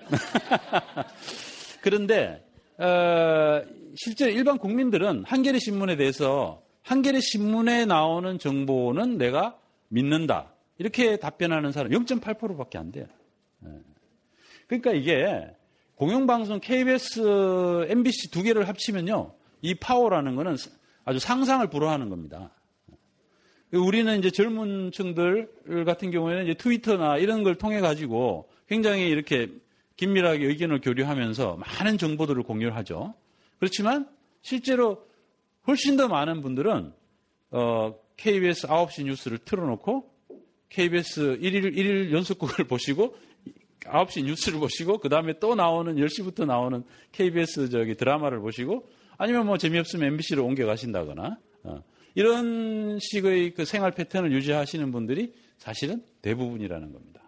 그런데 1.83 2.45
어, 2.79 3.63
실제 3.95 4.31
일반 4.31 4.59
국민들은 4.59 5.25
한겨레 5.25 5.59
신문에 5.59 5.97
대해서 5.97 6.63
한겨레 6.83 7.21
신문에 7.21 7.85
나오는 7.85 8.39
정보는 8.39 9.19
내가 9.19 9.59
믿는다 9.89 10.55
이렇게 10.79 11.17
답변하는 11.17 11.71
사람 11.71 11.93
0.8%밖에 11.93 12.79
안 12.79 12.91
돼요. 12.91 13.07
예. 13.65 13.69
그러니까 14.67 14.93
이게 14.93 15.47
공영방송 15.97 16.61
KBS, 16.61 17.87
MBC 17.89 18.31
두 18.31 18.43
개를 18.43 18.69
합치면요 18.69 19.35
이 19.61 19.75
파워라는 19.75 20.35
거는 20.35 20.57
아주 21.05 21.19
상상을 21.19 21.67
불허하는 21.69 22.09
겁니다. 22.09 22.51
우리는 23.73 24.19
이제 24.19 24.31
젊은 24.31 24.93
층들 24.93 25.85
같은 25.87 26.11
경우에는 26.11 26.45
이제 26.45 26.55
트위터나 26.55 27.17
이런 27.17 27.43
걸 27.43 27.55
통해 27.55 27.81
가지고 27.81 28.51
굉장히 28.69 29.09
이렇게 29.09 29.49
긴밀하게 29.97 30.47
의견을 30.47 30.81
교류하면서 30.81 31.57
많은 31.57 31.97
정보들을 31.97 32.43
공유를 32.43 32.77
하죠. 32.77 33.15
그렇지만 33.59 34.09
실제로 34.43 35.07
훨씬 35.67 35.97
더 35.97 36.09
많은 36.09 36.43
분들은 36.43 36.93
어, 37.53 37.95
KBS 38.17 38.67
9시 38.67 39.05
뉴스를 39.05 39.39
틀어놓고 39.39 40.11
KBS 40.69 41.39
1일, 41.41 41.77
1일 41.77 42.13
연속극을 42.13 42.67
보시고 42.69 43.17
9시 43.81 44.25
뉴스를 44.25 44.59
보시고 44.59 44.99
그 44.99 45.09
다음에 45.09 45.39
또 45.39 45.55
나오는 45.55 45.95
10시부터 45.97 46.47
나오는 46.47 46.85
KBS 47.13 47.71
저기 47.71 47.95
드라마를 47.95 48.41
보시고 48.41 48.89
아니면 49.19 49.47
뭐 49.47 49.59
재미없으면 49.59 50.09
MBC로 50.09 50.45
옮겨 50.45 50.67
가신다거나 50.67 51.39
어. 51.65 51.83
이런 52.15 52.99
식의 53.01 53.55
그 53.55 53.65
생활 53.65 53.93
패턴을 53.93 54.33
유지하시는 54.33 54.91
분들이 54.91 55.33
사실은 55.59 56.03
대부분이라는 56.23 56.93
겁니다. 56.93 57.23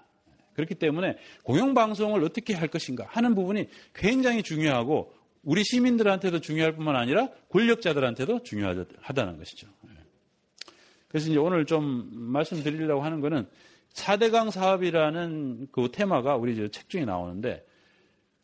그렇기 0.55 0.75
때문에 0.77 1.17
공영방송을 1.45 2.23
어떻게 2.25 2.55
할 2.55 2.69
것인가 2.69 3.07
하는 3.09 3.35
부분이 3.35 3.69
굉장히 3.95 4.43
중요하고 4.43 5.13
우리 5.43 5.63
시민들한테도 5.65 6.41
중요할 6.41 6.75
뿐만 6.75 6.97
아니라 6.97 7.29
권력자들한테도 7.51 8.43
중요하다는 8.43 9.39
것이죠. 9.39 9.69
그래서 11.09 11.31
이제 11.31 11.39
오늘 11.39 11.65
좀 11.65 12.09
말씀드리려고 12.13 13.03
하는 13.03 13.21
거는 13.21 13.47
4대강 13.93 14.51
사업이라는 14.51 15.69
그 15.71 15.89
테마가 15.93 16.37
우리 16.37 16.57
책 16.71 16.89
중에 16.89 17.05
나오는데 17.05 17.65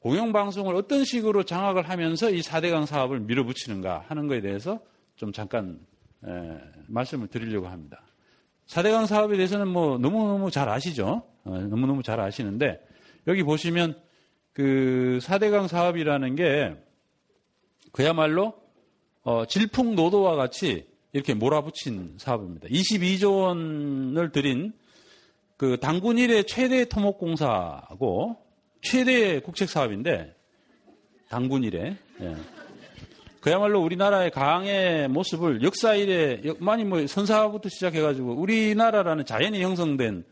공영방송을 0.01 0.75
어떤 0.75 1.05
식으로 1.05 1.45
장악을 1.45 1.89
하면서 1.89 2.31
이 2.31 2.41
4대강 2.41 2.87
사업을 2.87 3.21
밀어붙이는가 3.21 4.05
하는 4.09 4.27
것에 4.27 4.41
대해서 4.41 4.81
좀 5.17 5.33
잠깐 5.33 5.79
에, 6.27 6.59
말씀을 6.89 7.29
드리려고 7.29 7.69
합니다. 7.69 8.03
4대강 8.67 9.07
사업에 9.07 9.37
대해서는 9.37 9.69
뭐 9.69 9.99
너무너무 9.99 10.51
잘 10.51 10.69
아시죠? 10.69 11.23
어, 11.45 11.59
너무너무 11.59 12.03
잘 12.03 12.21
아시는데 12.21 12.81
여기 13.27 13.43
보시면 13.43 14.01
그 14.53 15.19
4대강 15.23 15.69
사업이라는 15.69 16.35
게 16.35 16.77
그야말로 17.93 18.55
어, 19.23 19.45
질풍노도와 19.45 20.37
같이 20.37 20.87
이렇게 21.13 21.35
몰아붙인 21.35 22.15
사업입니다. 22.19 22.69
22조 22.69 23.43
원을 23.43 24.33
들인 24.33 24.73
그 25.57 25.79
당군 25.79 26.17
일의 26.17 26.45
최대 26.45 26.87
토목공사고 26.87 28.50
최대 28.83 29.41
국책 29.41 29.69
사업인데 29.69 30.35
당군 31.29 31.65
일에 31.65 31.97
예. 32.21 32.37
그야말로 33.41 33.81
우리나라의 33.83 34.31
강의 34.31 35.09
모습을 35.09 35.63
역사 35.63 35.95
일에 35.95 36.43
많이 36.59 36.85
뭐 36.85 37.07
선사부터 37.07 37.69
시작해가지고 37.69 38.35
우리나라라는 38.35 39.25
자연이 39.25 39.63
형성된 39.63 40.25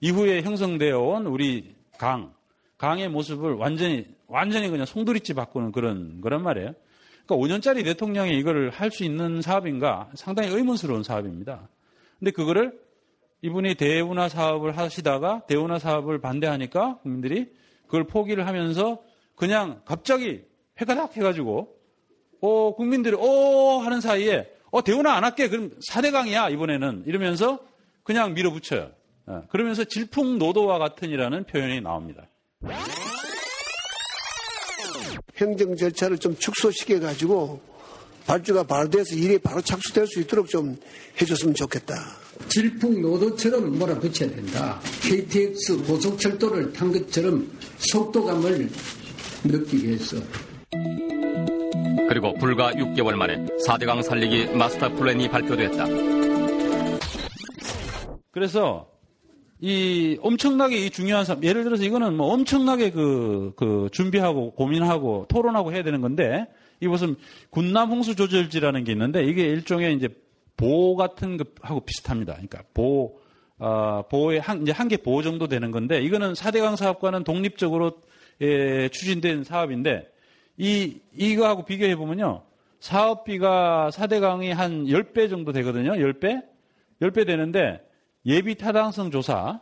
이후에 0.00 0.42
형성되어 0.42 0.98
온 0.98 1.26
우리 1.26 1.74
강 1.98 2.34
강의 2.76 3.08
모습을 3.08 3.54
완전히 3.54 4.06
완전히 4.26 4.68
그냥 4.68 4.86
송두리째 4.86 5.34
바꾸는 5.34 5.72
그런 5.72 6.20
그런 6.20 6.42
말이에요. 6.42 6.74
그러니까 7.26 7.56
5년짜리 7.56 7.84
대통령이 7.84 8.38
이거를 8.38 8.70
할 8.70 8.90
수 8.90 9.04
있는 9.04 9.40
사업인가 9.40 10.10
상당히 10.14 10.48
의문스러운 10.50 11.02
사업입니다. 11.02 11.68
근데 12.18 12.30
그거를 12.30 12.78
이분이 13.42 13.76
대운하 13.76 14.28
사업을 14.28 14.76
하시다가 14.76 15.44
대운하 15.46 15.78
사업을 15.78 16.20
반대하니까 16.20 16.98
국민들이 16.98 17.50
그걸 17.90 18.04
포기를 18.04 18.46
하면서 18.46 19.02
그냥 19.34 19.82
갑자기 19.84 20.44
회가닥 20.80 21.16
해가지고 21.16 21.76
어 22.40 22.74
국민들이 22.76 23.16
어 23.16 23.78
하는 23.78 24.00
사이에 24.00 24.48
어 24.70 24.82
대운하 24.82 25.14
안 25.14 25.24
할게 25.24 25.48
그럼 25.48 25.72
4대강이야 25.90 26.52
이번에는 26.52 27.02
이러면서 27.06 27.58
그냥 28.04 28.34
밀어붙여요. 28.34 28.92
어, 29.26 29.42
그러면서 29.50 29.82
질풍노도와 29.84 30.78
같은이라는 30.78 31.44
표현이 31.44 31.80
나옵니다. 31.80 32.28
행정 35.36 35.74
절차를 35.74 36.18
좀 36.18 36.36
축소시켜 36.36 37.00
가지고 37.00 37.60
발주가 38.26 38.62
바로 38.62 38.88
돼서 38.88 39.14
일이 39.14 39.38
바로 39.38 39.60
착수될 39.60 40.06
수 40.06 40.20
있도록 40.20 40.48
좀 40.48 40.76
해줬으면 41.20 41.54
좋겠다. 41.54 41.94
질풍노도처럼 42.48 43.78
몰아붙여야 43.78 44.30
된다. 44.30 44.80
KTX 45.02 45.84
고속철도를 45.84 46.72
탄 46.72 46.92
것처럼 46.92 47.50
속도감을 47.78 48.70
느끼게 49.44 49.92
했어. 49.92 50.16
그리고 52.08 52.34
불과 52.34 52.72
6개월 52.72 53.14
만에 53.14 53.46
4대강 53.66 54.02
살리기 54.02 54.56
마스터 54.56 54.92
플랜이 54.94 55.28
발표됐다. 55.28 55.86
그래서 58.32 58.88
이 59.60 60.18
엄청나게 60.22 60.86
이 60.86 60.90
중요한 60.90 61.24
사업, 61.24 61.44
예를 61.44 61.64
들어서 61.64 61.84
이거는 61.84 62.16
뭐 62.16 62.32
엄청나게 62.32 62.90
그, 62.90 63.52
그 63.56 63.88
준비하고 63.92 64.52
고민하고 64.52 65.26
토론하고 65.28 65.72
해야 65.72 65.82
되는 65.82 66.00
건데 66.00 66.46
이 66.80 66.88
무슨 66.88 67.16
군남 67.50 67.90
홍수 67.90 68.16
조절지라는 68.16 68.84
게 68.84 68.92
있는데 68.92 69.24
이게 69.24 69.44
일종의 69.44 69.94
이제 69.94 70.08
보호 70.56 70.96
같은 70.96 71.36
것하고 71.36 71.80
비슷합니다. 71.80 72.34
그러니까 72.34 72.62
보호, 72.74 73.18
어, 73.58 74.02
보호의 74.10 74.40
한, 74.40 74.62
이제 74.62 74.72
한개 74.72 74.96
보호 74.96 75.22
정도 75.22 75.46
되는 75.46 75.70
건데 75.70 76.02
이거는 76.02 76.32
4대강 76.32 76.76
사업과는 76.76 77.24
독립적으로 77.24 77.92
예, 78.42 78.88
추진된 78.88 79.44
사업인데 79.44 80.10
이, 80.56 81.00
이거하고 81.14 81.64
비교해 81.64 81.96
보면요. 81.96 82.42
사업비가 82.80 83.90
4대강이 83.92 84.48
한 84.48 84.86
10배 84.86 85.28
정도 85.28 85.52
되거든요. 85.52 85.92
10배? 85.92 86.42
10배 87.02 87.26
되는데 87.26 87.80
예비 88.26 88.54
타당성 88.54 89.10
조사, 89.10 89.60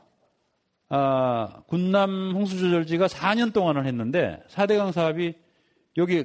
아, 0.88 1.62
군남 1.66 2.32
홍수조절지가 2.34 3.06
4년 3.06 3.52
동안을 3.52 3.86
했는데 3.86 4.42
4대강 4.48 4.92
사업이 4.92 5.34
여기 5.96 6.24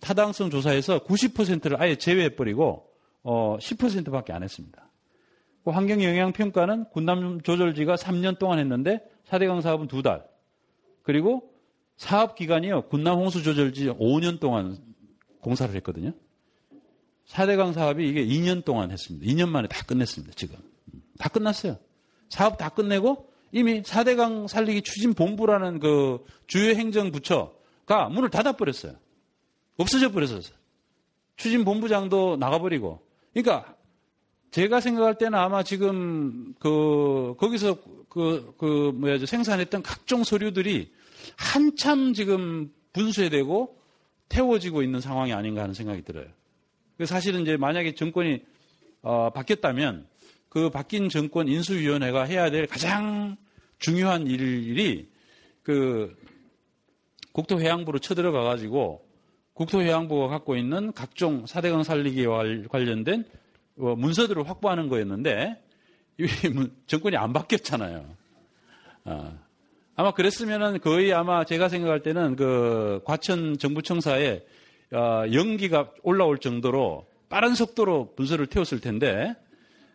타당성 0.00 0.50
조사에서 0.50 1.00
90%를 1.00 1.80
아예 1.80 1.96
제외해버리고 1.96 2.88
어, 3.22 3.56
10%밖에 3.58 4.32
안 4.32 4.42
했습니다. 4.42 4.90
그 5.64 5.70
환경 5.70 6.02
영향 6.04 6.32
평가는 6.32 6.90
군남 6.90 7.40
조절지가 7.40 7.96
3년 7.96 8.38
동안 8.38 8.58
했는데 8.58 9.00
4대강 9.28 9.62
사업은 9.62 9.88
2달. 9.88 10.24
그리고 11.02 11.52
사업 11.96 12.36
기간이요. 12.36 12.82
군남 12.82 13.18
홍수 13.18 13.42
조절지 13.42 13.86
5년 13.88 14.38
동안 14.38 14.78
공사를 15.40 15.74
했거든요. 15.76 16.12
4대강 17.26 17.72
사업이 17.72 18.08
이게 18.08 18.24
2년 18.24 18.64
동안 18.64 18.90
했습니다. 18.90 19.26
2년 19.26 19.48
만에 19.48 19.66
다 19.66 19.84
끝냈습니다. 19.84 20.34
지금. 20.36 20.56
다 21.18 21.28
끝났어요. 21.28 21.78
사업 22.28 22.58
다 22.58 22.68
끝내고 22.68 23.28
이미 23.50 23.82
4대강 23.82 24.48
살리기 24.48 24.82
추진 24.82 25.14
본부라는 25.14 25.80
그 25.80 26.24
주요 26.46 26.74
행정부처가 26.74 28.08
문을 28.10 28.30
닫아버렸어요. 28.30 28.94
없어져 29.76 30.10
버렸어요. 30.10 30.40
추진본부장도 31.36 32.36
나가버리고. 32.38 33.00
그러니까 33.32 33.76
제가 34.50 34.80
생각할 34.80 35.18
때는 35.18 35.38
아마 35.38 35.62
지금 35.62 36.54
그 36.58 37.34
거기서 37.38 37.76
그, 38.08 38.54
그 38.56 38.92
뭐야 38.94 39.18
생산했던 39.24 39.82
각종 39.82 40.24
서류들이 40.24 40.92
한참 41.36 42.14
지금 42.14 42.72
분쇄되고 42.92 43.78
태워지고 44.28 44.82
있는 44.82 45.00
상황이 45.00 45.32
아닌가 45.32 45.62
하는 45.62 45.74
생각이 45.74 46.02
들어요. 46.02 46.26
사실은 47.04 47.42
이제 47.42 47.56
만약에 47.56 47.94
정권이 47.94 48.42
어, 49.02 49.30
바뀌었다면 49.30 50.06
그 50.48 50.70
바뀐 50.70 51.10
정권 51.10 51.48
인수위원회가 51.48 52.22
해야 52.22 52.50
될 52.50 52.66
가장 52.66 53.36
중요한 53.78 54.26
일이 54.26 55.10
그 55.62 56.16
국토해양부로 57.32 57.98
쳐들어가 57.98 58.42
가지고 58.42 59.05
국토해양부가 59.56 60.28
갖고 60.28 60.54
있는 60.56 60.92
각종 60.92 61.44
4대강 61.44 61.82
살리기와 61.82 62.44
관련된 62.70 63.24
어, 63.78 63.94
문서들을 63.96 64.48
확보하는 64.48 64.88
거였는데 64.88 65.62
정권이 66.86 67.16
안 67.16 67.32
바뀌었잖아요. 67.32 68.06
어. 69.04 69.38
아마 69.96 70.12
그랬으면은 70.12 70.80
거의 70.80 71.12
아마 71.12 71.44
제가 71.44 71.68
생각할 71.68 72.02
때는 72.02 72.36
그 72.36 73.00
과천 73.04 73.58
정부청사에 73.58 74.44
어, 74.92 75.24
연기가 75.32 75.90
올라올 76.02 76.38
정도로 76.38 77.06
빠른 77.28 77.54
속도로 77.54 78.14
문서를 78.16 78.46
태웠을 78.46 78.80
텐데 78.80 79.34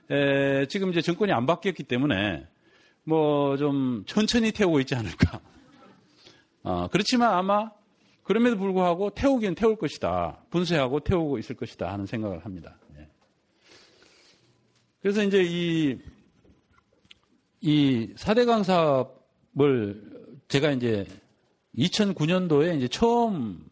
에, 0.09 0.65
지금 0.67 0.89
이제 0.89 1.01
정권이 1.01 1.31
안 1.31 1.45
바뀌었기 1.45 1.83
때문에 1.83 2.45
뭐 3.03 3.57
좀 3.57 4.03
천천히 4.05 4.51
태우고 4.51 4.79
있지 4.81 4.95
않을까. 4.95 5.39
어, 6.63 6.87
그렇지만 6.91 7.33
아마 7.33 7.71
그럼에도 8.31 8.55
불구하고 8.55 9.09
태우긴 9.09 9.55
태울 9.55 9.75
것이다. 9.75 10.45
분쇄하고 10.51 11.01
태우고 11.01 11.37
있을 11.39 11.57
것이다 11.57 11.91
하는 11.91 12.05
생각을 12.05 12.45
합니다. 12.45 12.77
네. 12.95 13.05
그래서 15.01 15.21
이제 15.21 15.43
이, 15.43 15.97
이 17.59 18.13
4대강 18.15 18.63
사업을 18.63 20.01
제가 20.47 20.71
이제 20.71 21.05
2009년도에 21.77 22.77
이제 22.77 22.87
처음 22.87 23.65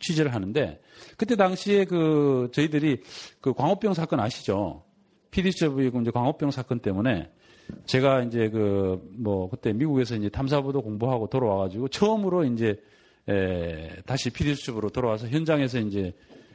취재를 0.00 0.32
하는데 0.32 0.80
그때 1.16 1.34
당시에 1.34 1.84
그 1.84 2.50
저희들이 2.52 3.02
그 3.40 3.52
광우병 3.52 3.94
사건 3.94 4.20
아시죠? 4.20 4.84
PD수첩이고 5.32 6.02
이제 6.02 6.12
광우병 6.12 6.52
사건 6.52 6.78
때문에 6.78 7.32
제가 7.86 8.22
이제 8.22 8.48
그 8.48 9.00
뭐 9.16 9.50
그때 9.50 9.72
미국에서 9.72 10.14
이제 10.14 10.28
탐사보도 10.28 10.82
공부하고 10.82 11.26
돌아와가지고 11.26 11.88
처음으로 11.88 12.44
이제 12.44 12.80
에, 13.28 14.02
다시 14.06 14.30
PD수첩으로 14.30 14.90
돌아와서 14.90 15.28
현장에서 15.28 15.78
이제 15.80 16.12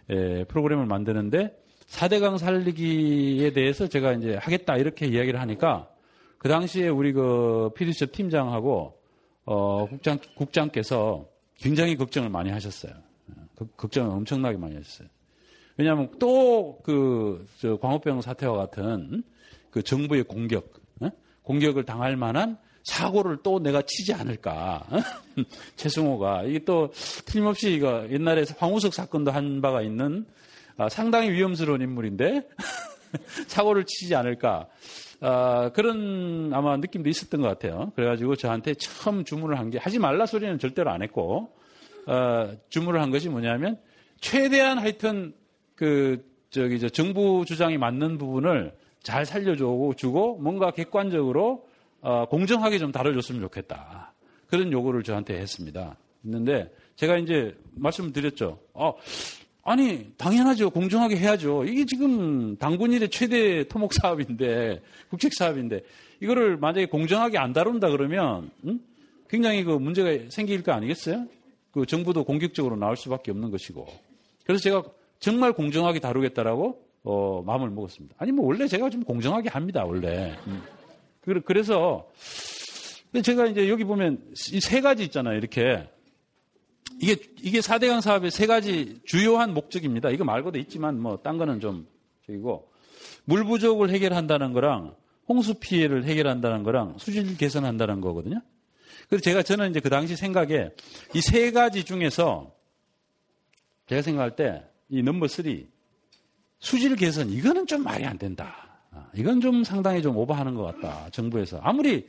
에, 0.09 0.43
프로그램을 0.45 0.85
만드는데 0.85 1.57
4대강 1.87 2.37
살리기에 2.37 3.51
대해서 3.51 3.87
제가 3.87 4.13
이제 4.13 4.35
하겠다 4.35 4.75
이렇게 4.77 5.05
이야기를 5.07 5.39
하니까 5.39 5.89
그 6.37 6.49
당시에 6.49 6.89
우리 6.89 7.13
그 7.13 7.69
PD수첩 7.75 8.11
팀장하고 8.11 8.99
어, 9.45 9.87
국장, 9.87 10.19
국장께서 10.35 11.27
굉장히 11.55 11.95
걱정을 11.95 12.29
많이 12.29 12.49
하셨어요. 12.51 12.93
걱정을 13.77 14.11
엄청나게 14.11 14.57
많이 14.57 14.75
하셨어요. 14.75 15.07
왜냐하면 15.77 16.11
또 16.19 16.57
그 16.83 17.45
광우병 17.81 18.21
사태와 18.21 18.57
같은 18.57 19.23
그 19.69 19.81
정부의 19.81 20.23
공격, 20.23 20.73
에? 21.03 21.09
공격을 21.43 21.83
당할 21.85 22.15
만한 22.15 22.57
사고를 22.87 23.37
또 23.43 23.59
내가 23.59 23.81
치지 23.81 24.13
않을까. 24.13 24.85
최승호가. 25.75 26.43
이게 26.43 26.59
또 26.59 26.91
틀림없이 27.25 27.73
이거 27.73 28.07
옛날에 28.09 28.45
황우석 28.57 28.93
사건도 28.93 29.31
한 29.31 29.61
바가 29.61 29.81
있는 29.81 30.25
아, 30.77 30.87
상당히 30.87 31.29
위험스러운 31.31 31.81
인물인데 31.81 32.47
사고를 33.47 33.83
치지 33.85 34.15
않을까. 34.15 34.67
아, 35.19 35.69
그런 35.73 36.51
아마 36.53 36.77
느낌도 36.77 37.09
있었던 37.09 37.41
것 37.41 37.49
같아요. 37.49 37.91
그래가지고 37.95 38.37
저한테 38.37 38.73
처음 38.75 39.25
주문을 39.25 39.59
한 39.59 39.69
게 39.69 39.77
하지 39.79 39.99
말라 39.99 40.25
소리는 40.25 40.57
절대로 40.57 40.89
안 40.89 41.01
했고 41.01 41.53
어, 42.05 42.53
주문을 42.69 43.01
한 43.01 43.11
것이 43.11 43.27
뭐냐면 43.27 43.77
최대한 44.21 44.77
하여튼 44.77 45.33
그 45.75 46.25
저기 46.51 46.79
저 46.79 46.87
정부 46.87 47.43
주장이 47.45 47.77
맞는 47.77 48.17
부분을 48.17 48.73
잘 49.03 49.25
살려주고 49.25 49.95
주고 49.95 50.37
뭔가 50.37 50.71
객관적으로 50.71 51.65
어, 51.65 51.66
공정하게 52.29 52.77
좀 52.79 52.91
다뤄줬으면 52.91 53.41
좋겠다. 53.41 54.13
그런 54.47 54.71
요구를 54.71 55.03
저한테 55.03 55.37
했습니다. 55.37 55.97
했는데 56.23 56.71
제가 56.95 57.17
이제 57.17 57.55
말씀드렸죠. 57.75 58.59
어, 58.73 58.93
아니 59.63 60.09
당연하죠. 60.17 60.69
공정하게 60.69 61.17
해야죠. 61.17 61.65
이게 61.65 61.85
지금 61.85 62.55
당군 62.57 62.93
일의 62.93 63.09
최대 63.09 63.67
토목 63.67 63.93
사업인데 63.93 64.81
국책 65.09 65.33
사업인데 65.33 65.81
이거를 66.21 66.57
만약에 66.57 66.85
공정하게 66.85 67.37
안 67.37 67.51
다룬다 67.53 67.89
그러면 67.89 68.49
음? 68.63 68.79
굉장히 69.29 69.63
그 69.63 69.71
문제가 69.71 70.29
생길 70.29 70.63
거 70.63 70.71
아니겠어요? 70.71 71.25
그 71.71 71.85
정부도 71.85 72.23
공격적으로 72.23 72.77
나올 72.77 72.95
수밖에 72.95 73.31
없는 73.31 73.51
것이고. 73.51 73.85
그래서 74.45 74.63
제가 74.63 74.83
정말 75.19 75.51
공정하게 75.51 75.99
다루겠다라고 75.99 76.81
어, 77.03 77.43
마음을 77.45 77.69
먹었습니다. 77.69 78.15
아니 78.17 78.31
뭐 78.31 78.45
원래 78.45 78.67
제가 78.67 78.89
좀 78.89 79.03
공정하게 79.03 79.49
합니다. 79.49 79.83
원래. 79.85 80.33
음. 80.47 80.61
그래서 81.45 82.09
제가 83.23 83.47
이제 83.47 83.69
여기 83.69 83.83
보면 83.83 84.33
이 84.51 84.59
세 84.59 84.81
가지 84.81 85.03
있잖아요. 85.03 85.37
이렇게 85.37 85.89
이게 87.01 87.15
이게 87.41 87.59
4대강 87.59 88.01
사업의 88.01 88.31
세 88.31 88.47
가지 88.47 88.99
주요한 89.05 89.53
목적입니다. 89.53 90.09
이거 90.09 90.23
말고도 90.23 90.57
있지만 90.59 90.99
뭐 90.99 91.17
딴 91.17 91.37
거는 91.37 91.59
좀 91.59 91.87
저기고 92.25 92.71
물 93.25 93.43
부족을 93.43 93.89
해결한다는 93.89 94.53
거랑 94.53 94.95
홍수 95.27 95.55
피해를 95.55 96.05
해결한다는 96.05 96.63
거랑 96.63 96.95
수질 96.97 97.37
개선한다는 97.37 98.01
거거든요. 98.01 98.41
그래서 99.09 99.21
제가 99.23 99.43
저는 99.43 99.71
이제 99.71 99.79
그 99.79 99.89
당시 99.89 100.15
생각에 100.15 100.69
이 101.13 101.21
세 101.21 101.51
가지 101.51 101.83
중에서 101.83 102.53
제가 103.87 104.01
생각할 104.01 104.35
때 104.35 104.63
이 104.89 105.03
number 105.03 105.27
three 105.27 105.67
수질 106.59 106.95
개선 106.95 107.29
이거는 107.29 107.67
좀 107.67 107.83
말이 107.83 108.05
안 108.05 108.17
된다. 108.17 108.66
아, 108.97 109.09
이건 109.13 109.41
좀 109.41 109.63
상당히 109.63 110.01
좀 110.01 110.17
오버하는 110.17 110.55
것 110.55 110.63
같다. 110.63 111.09
정부에서 111.11 111.59
아무리 111.61 112.07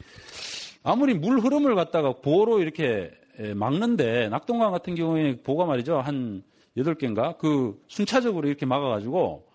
아무리 0.82 1.14
물 1.14 1.40
흐름을 1.40 1.74
갖다가 1.74 2.14
보호로 2.20 2.60
이렇게 2.60 3.10
막는데 3.54 4.28
낙동강 4.30 4.72
같은 4.72 4.94
경우에 4.94 5.42
보가 5.42 5.66
말이죠 5.66 5.98
한 6.00 6.42
여덟 6.76 6.94
개인가 6.94 7.36
그 7.36 7.80
순차적으로 7.88 8.48
이렇게 8.48 8.66
막아가지고 8.66 9.48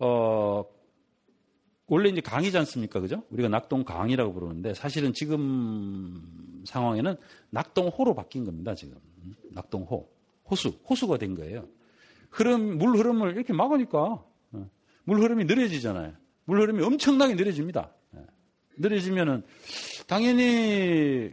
어 0.00 0.64
원래 1.86 2.08
이제 2.08 2.20
강이지 2.20 2.56
않습니까 2.58 3.00
그죠? 3.00 3.22
우리가 3.30 3.48
낙동강이라고 3.48 4.32
부르는데 4.32 4.74
사실은 4.74 5.12
지금 5.12 6.62
상황에는 6.64 7.16
낙동호로 7.50 8.14
바뀐 8.14 8.44
겁니다 8.44 8.74
지금 8.74 8.96
낙동호 9.50 10.08
호수 10.50 10.70
호수가 10.88 11.18
된 11.18 11.34
거예요. 11.34 11.66
흐름 12.30 12.78
물 12.78 12.96
흐름을 12.96 13.32
이렇게 13.32 13.52
막으니까 13.52 14.22
어, 14.52 14.70
물 15.04 15.20
흐름이 15.20 15.44
느려지잖아요. 15.44 16.21
물 16.44 16.60
흐름이 16.60 16.82
엄청나게 16.82 17.34
느려집니다. 17.34 17.90
예. 18.16 18.20
느려지면은 18.76 19.42
당연히 20.06 21.32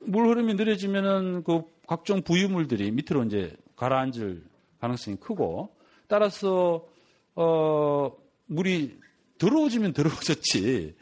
물 0.00 0.28
흐름이 0.28 0.54
느려지면은 0.54 1.44
그 1.44 1.62
각종 1.86 2.22
부유물들이 2.22 2.90
밑으로 2.92 3.24
이제 3.24 3.56
가라앉을 3.76 4.42
가능성이 4.80 5.16
크고 5.18 5.74
따라서 6.06 6.86
어 7.34 8.12
물이 8.46 8.98
더러워지면 9.38 9.92
더러워졌지 9.92 10.94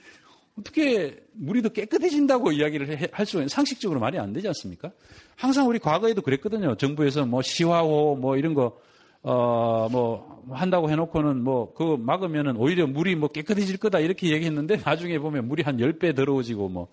어떻게 0.58 1.22
물이 1.32 1.62
더 1.62 1.68
깨끗해진다고 1.68 2.52
이야기를 2.52 3.08
할 3.12 3.26
수가 3.26 3.40
있는 3.40 3.48
상식적으로 3.48 4.00
말이 4.00 4.18
안 4.18 4.32
되지 4.32 4.48
않습니까? 4.48 4.90
항상 5.36 5.68
우리 5.68 5.78
과거에도 5.78 6.20
그랬거든요. 6.20 6.76
정부에서 6.76 7.26
뭐 7.26 7.42
시화호 7.42 8.16
뭐 8.16 8.36
이런 8.36 8.54
거 8.54 8.80
어, 9.22 9.88
뭐, 9.90 10.42
한다고 10.50 10.90
해놓고는 10.90 11.42
뭐, 11.42 11.72
그거 11.74 11.96
막으면은 11.96 12.56
오히려 12.56 12.86
물이 12.86 13.16
뭐 13.16 13.28
깨끗해질 13.28 13.78
거다 13.78 13.98
이렇게 13.98 14.30
얘기했는데 14.30 14.76
나중에 14.84 15.18
보면 15.18 15.48
물이 15.48 15.62
한 15.62 15.78
10배 15.78 16.14
더러워지고 16.14 16.68
뭐, 16.68 16.88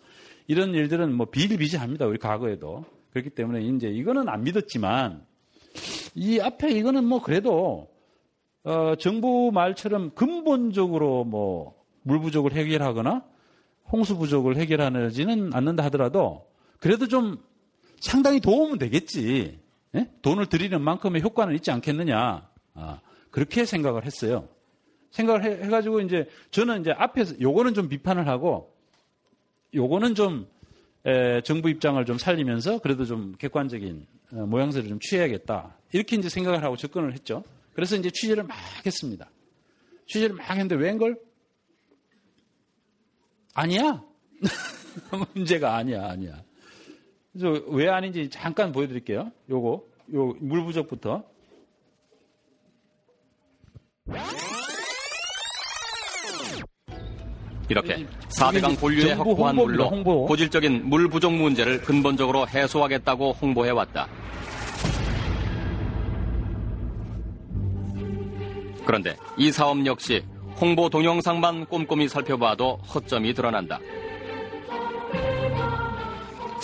이런 0.47 0.73
일들은 0.73 1.13
뭐 1.13 1.27
비일비재합니다. 1.27 2.05
우리 2.05 2.17
과거에도. 2.17 2.85
그렇기 3.11 3.29
때문에 3.29 3.61
이제 3.61 3.87
이거는 3.87 4.27
안 4.27 4.43
믿었지만, 4.43 5.25
이 6.15 6.39
앞에 6.39 6.71
이거는 6.71 7.05
뭐 7.05 7.21
그래도, 7.21 7.89
어, 8.63 8.95
정부 8.99 9.51
말처럼 9.53 10.11
근본적으로 10.15 11.23
뭐, 11.23 11.75
물 12.01 12.19
부족을 12.19 12.53
해결하거나, 12.53 13.23
홍수 13.91 14.17
부족을 14.17 14.57
해결하지는 14.57 15.51
않는다 15.53 15.83
하더라도, 15.85 16.47
그래도 16.79 17.07
좀 17.07 17.37
상당히 17.99 18.39
도움은 18.39 18.77
되겠지. 18.77 19.59
예? 19.95 20.09
돈을 20.21 20.47
들이는 20.47 20.81
만큼의 20.81 21.21
효과는 21.21 21.55
있지 21.55 21.71
않겠느냐. 21.71 22.49
아, 22.73 22.99
그렇게 23.31 23.65
생각을 23.65 24.05
했어요. 24.05 24.47
생각을 25.11 25.43
해, 25.43 25.69
가지고 25.69 26.01
이제 26.01 26.29
저는 26.51 26.81
이제 26.81 26.91
앞에서 26.91 27.39
요거는 27.39 27.73
좀 27.73 27.87
비판을 27.87 28.27
하고 28.27 28.75
요거는 29.73 30.15
좀 30.15 30.47
에, 31.05 31.41
정부 31.41 31.69
입장을 31.69 32.03
좀 32.05 32.17
살리면서 32.17 32.79
그래도 32.79 33.05
좀 33.05 33.35
객관적인 33.37 34.05
어, 34.33 34.35
모양새를 34.45 34.89
좀 34.89 34.99
취해야겠다. 34.99 35.77
이렇게 35.93 36.17
이제 36.17 36.27
생각을 36.27 36.63
하고 36.63 36.75
접근을 36.75 37.13
했죠. 37.13 37.43
그래서 37.73 37.95
이제 37.95 38.09
취재를 38.09 38.43
막 38.43 38.57
했습니다. 38.85 39.29
취재를 40.07 40.35
막 40.35 40.49
했는데 40.49 40.75
웬걸? 40.75 41.17
아니야. 43.53 44.03
문제가 45.33 45.75
아니야, 45.75 46.09
아니야. 46.09 46.43
그래서 47.37 47.65
왜 47.67 47.89
아닌지 47.89 48.29
잠깐 48.29 48.71
보여드릴게요. 48.71 49.31
요거, 49.49 49.83
요 50.13 50.35
물 50.39 50.63
부족부터. 50.63 51.23
이렇게 57.67 58.05
4대강 58.29 58.79
본류에 58.79 59.13
확보한 59.13 59.55
물로 59.55 59.89
홍보. 59.89 60.25
고질적인 60.27 60.87
물 60.87 61.09
부족 61.09 61.33
문제를 61.33 61.81
근본적으로 61.81 62.47
해소하겠다고 62.47 63.31
홍보해왔다. 63.33 64.07
그런데 68.85 69.15
이 69.37 69.51
사업 69.51 69.83
역시 69.87 70.23
홍보 70.61 70.89
동영상만 70.89 71.65
꼼꼼히 71.65 72.07
살펴봐도 72.07 72.75
허점이 72.93 73.33
드러난다. 73.33 73.79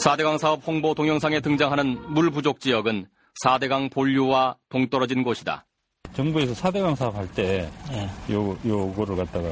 4대강 0.03 0.37
사업 0.37 0.61
홍보 0.65 0.93
동영상에 0.93 1.39
등장하는 1.41 2.13
물 2.13 2.31
부족 2.31 2.59
지역은 2.59 3.05
4대강 3.45 3.91
본류와 3.91 4.57
동떨어진 4.69 5.23
곳이다. 5.23 5.65
정부에서 6.15 6.53
4대강 6.53 6.95
사업 6.95 7.15
할 7.15 7.27
때 7.33 7.69
네. 7.89 8.09
요, 8.33 8.57
요거를 8.65 9.15
갖다가 9.15 9.49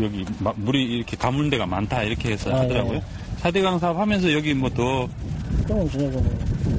여기 0.00 0.24
물이 0.56 0.82
이렇게 0.96 1.16
가문 1.16 1.48
데가 1.48 1.64
많다 1.66 2.02
이렇게 2.02 2.32
해서 2.32 2.52
아, 2.54 2.60
하더라고요. 2.60 2.96
예. 2.96 3.02
4대강 3.42 3.78
사업 3.78 3.98
하면서 3.98 4.32
여기 4.32 4.52
뭐 4.54 4.68
더 4.70 5.08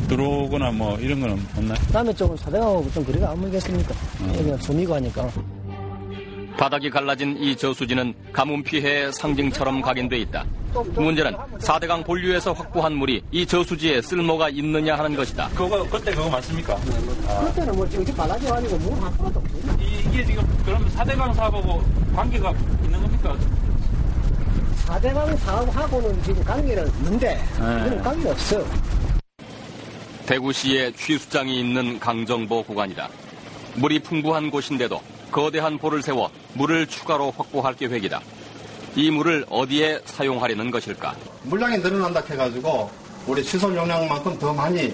들어오거나 0.07 0.71
뭐 0.71 0.97
이런 0.99 1.19
거는 1.19 1.39
없나요? 1.57 1.77
다음에 1.91 2.13
쪽은 2.13 2.35
4대강하고 2.37 2.93
좀 2.93 3.05
거리가 3.05 3.31
안 3.31 3.41
멀겠습니까? 3.41 3.93
음. 4.21 4.35
여기가 4.37 4.57
섬이고 4.57 4.93
하니까. 4.95 5.29
바닥이 6.57 6.89
갈라진 6.89 7.37
이 7.39 7.55
저수지는 7.55 8.15
가뭄 8.33 8.63
피해의 8.63 9.13
상징처럼 9.13 9.81
각인돼 9.81 10.17
있다. 10.19 10.43
문제는 10.95 11.35
4대강 11.59 12.03
본류에서 12.03 12.53
확보한 12.53 12.93
물이 12.93 13.21
이 13.31 13.45
저수지에 13.45 14.01
쓸모가 14.01 14.49
있느냐 14.49 14.97
하는 14.97 15.15
것이다. 15.15 15.49
그거 15.49 15.87
그때 15.87 16.11
그거 16.11 16.29
맞습니까? 16.29 16.73
아. 17.27 17.45
그때는 17.45 17.75
뭐 17.75 17.87
지금 17.87 18.05
바닥이 18.15 18.47
아니고 18.47 18.77
물 18.77 18.93
하나도 18.93 19.39
없어. 19.39 19.77
이게 19.79 20.25
지금 20.25 20.43
그럼 20.65 20.87
4대강 20.89 21.33
사업하고 21.35 21.83
관계가 22.15 22.51
있는 22.83 23.01
겁니까? 23.01 23.37
4대강 24.87 25.37
사업하고는 25.37 26.23
지금 26.23 26.43
관계는 26.43 26.87
있는데 26.87 27.35
네. 27.59 27.97
관계 28.03 28.29
없어. 28.29 28.65
대구시에 30.25 30.91
취수장이 30.93 31.59
있는 31.59 31.99
강정보 31.99 32.63
구간이다. 32.63 33.09
물이 33.75 33.99
풍부한 33.99 34.49
곳인데도 34.49 34.99
거대한 35.37 35.77
볼을 35.77 36.01
세워 36.01 36.31
물을 36.55 36.87
추가로 36.87 37.31
확보할 37.37 37.75
계획이다. 37.75 38.19
이 38.95 39.11
물을 39.11 39.45
어디에 39.49 40.01
사용하려는 40.03 40.71
것일까? 40.71 41.15
물량이 41.43 41.77
늘어난다 41.77 42.23
해가지고 42.27 42.89
우리 43.27 43.43
시설 43.43 43.75
용량만큼 43.75 44.39
더 44.39 44.51
많이 44.51 44.91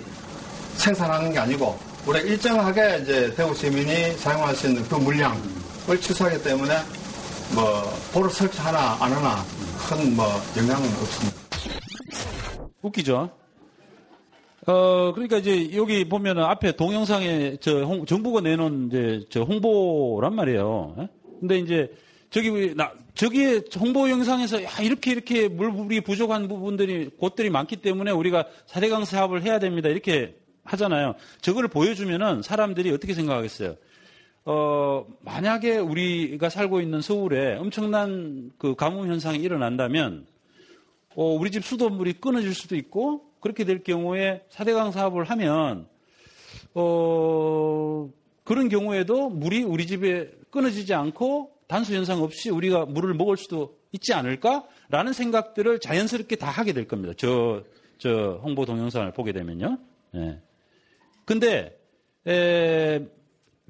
생산하는 0.75 1.31
게 1.31 1.39
아니고 1.39 1.79
우리 2.05 2.19
일정하게 2.19 2.99
이제 3.01 3.33
대구 3.37 3.55
시민이 3.55 4.17
사용할 4.17 4.53
수 4.53 4.67
있는 4.67 4.85
그 4.89 4.95
물량을 4.95 6.01
취소하기 6.01 6.43
때문에 6.43 6.77
뭐 7.55 7.81
볼을 8.11 8.29
설치하나 8.29 8.97
안 8.99 9.13
하나 9.13 9.45
큰 9.87 10.13
뭐 10.13 10.25
영향은 10.57 10.89
없습니다. 11.01 11.37
웃기죠? 12.81 13.29
어, 14.65 15.11
그러니까 15.13 15.37
이제 15.37 15.75
여기 15.75 16.07
보면은 16.07 16.43
앞에 16.43 16.73
동영상에 16.75 17.57
저 17.59 17.83
홍- 17.83 18.05
정부가 18.05 18.41
내놓은 18.41 18.87
이제 18.87 19.25
저 19.29 19.41
홍보란 19.43 20.33
말이에요. 20.35 20.95
예? 20.99 21.07
근데 21.39 21.59
이제 21.59 21.91
저기 22.29 22.49
왜나 22.49 22.91
저기에 23.13 23.61
홍보 23.77 24.09
영상에서 24.09 24.63
야, 24.63 24.69
이렇게 24.81 25.11
이렇게 25.11 25.47
물이 25.49 26.01
부족한 26.01 26.47
부분들이 26.47 27.09
곳들이 27.19 27.49
많기 27.49 27.75
때문에 27.75 28.11
우리가 28.11 28.45
4대강 28.67 29.05
사업을 29.05 29.43
해야 29.43 29.59
됩니다. 29.59 29.89
이렇게 29.89 30.35
하잖아요. 30.63 31.15
저걸 31.41 31.67
보여주면은 31.67 32.41
사람들이 32.41 32.89
어떻게 32.91 33.13
생각하겠어요? 33.13 33.75
어, 34.45 35.05
만약에 35.21 35.77
우리가 35.77 36.47
살고 36.49 36.79
있는 36.79 37.01
서울에 37.01 37.57
엄청난 37.57 38.51
그 38.57 38.75
가뭄 38.75 39.07
현상이 39.09 39.39
일어난다면 39.39 40.25
어, 41.15 41.25
우리 41.33 41.51
집 41.51 41.65
수돗물이 41.65 42.13
끊어질 42.13 42.53
수도 42.53 42.75
있고 42.77 43.25
그렇게 43.43 43.65
될 43.65 43.83
경우에 43.83 44.41
4대강 44.49 44.93
사업을 44.93 45.25
하면 45.25 45.85
어, 46.73 48.09
그런 48.45 48.69
경우에도 48.69 49.29
물이 49.29 49.63
우리 49.63 49.85
집에 49.85 50.31
끊어지지 50.49 50.93
않고 50.93 51.51
단수 51.67 51.93
현상 51.93 52.23
없이 52.23 52.49
우리가 52.49 52.85
물을 52.85 53.13
먹을 53.13 53.35
수도 53.35 53.77
있지 53.91 54.13
않을까라는 54.13 55.11
생각들을 55.11 55.79
자연스럽게 55.79 56.37
다 56.37 56.49
하게 56.49 56.71
될 56.71 56.87
겁니다. 56.87 57.13
저, 57.17 57.63
저 57.97 58.39
홍보 58.41 58.65
동영상을 58.65 59.11
보게 59.11 59.33
되면요. 59.33 59.77
예. 60.15 60.39
근데, 61.25 61.77
에, 62.25 63.05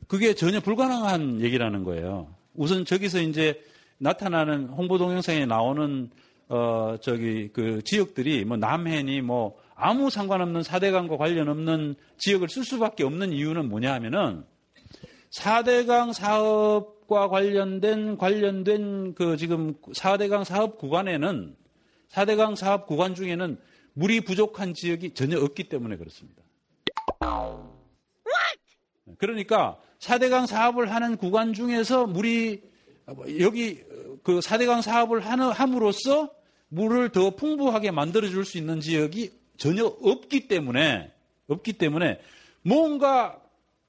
그게 0.07 0.35
전혀 0.35 0.59
불가능한 0.59 1.41
얘기라는 1.41 1.83
거예요. 1.83 2.33
우선 2.53 2.85
저기서 2.85 3.21
이제 3.21 3.59
나타나는 3.97 4.67
홍보 4.67 4.99
동영상에 4.99 5.47
나오는 5.47 6.11
어 6.49 6.97
저기 7.01 7.49
그 7.53 7.81
지역들이 7.83 8.45
뭐 8.45 8.57
남해니 8.57 9.21
뭐 9.21 9.62
아무 9.83 10.09
상관없는 10.09 10.61
4대강과 10.61 11.17
관련 11.17 11.49
없는 11.49 11.95
지역을 12.17 12.47
쓸 12.47 12.63
수밖에 12.63 13.03
없는 13.03 13.33
이유는 13.33 13.67
뭐냐 13.67 13.93
하면은 13.95 14.45
4대강 15.29 16.13
사업과 16.13 17.27
관련된 17.27 18.17
관련된 18.17 19.13
그 19.13 19.35
지금 19.35 19.73
4대강 19.81 20.45
사업 20.45 20.77
구간에는 20.77 21.57
4대강 22.09 22.55
사업 22.55 22.87
구간 22.87 23.13
중에는 23.13 23.59
물이 23.91 24.21
부족한 24.21 24.73
지역이 24.73 25.15
전혀 25.15 25.37
없기 25.37 25.65
때문에 25.65 25.97
그렇습니다. 25.97 26.41
그러니까 29.17 29.77
4대강 29.99 30.47
사업을 30.47 30.93
하는 30.93 31.17
구간 31.17 31.51
중에서 31.51 32.07
물이 32.07 32.61
여기 33.41 33.83
그 34.23 34.39
4대강 34.39 34.81
사업을 34.81 35.25
하는 35.25 35.51
함으로써 35.51 36.31
물을 36.69 37.09
더 37.09 37.35
풍부하게 37.35 37.91
만들어 37.91 38.29
줄 38.29 38.45
수 38.45 38.57
있는 38.57 38.79
지역이 38.79 39.42
전혀 39.57 39.85
없기 39.85 40.47
때문에 40.47 41.11
없기 41.47 41.73
때문에 41.73 42.19
뭔가 42.63 43.39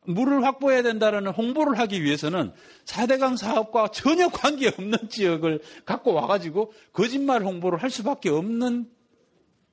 물을 0.07 0.44
확보해야 0.44 0.83
된다는 0.83 1.27
홍보를 1.29 1.79
하기 1.79 2.03
위해서는 2.03 2.53
4대강 2.85 3.37
사업과 3.37 3.88
전혀 3.88 4.29
관계없는 4.29 5.09
지역을 5.09 5.62
갖고 5.85 6.12
와가지고 6.12 6.72
거짓말 6.92 7.42
홍보를 7.42 7.83
할 7.83 7.90
수밖에 7.90 8.29
없는 8.29 8.90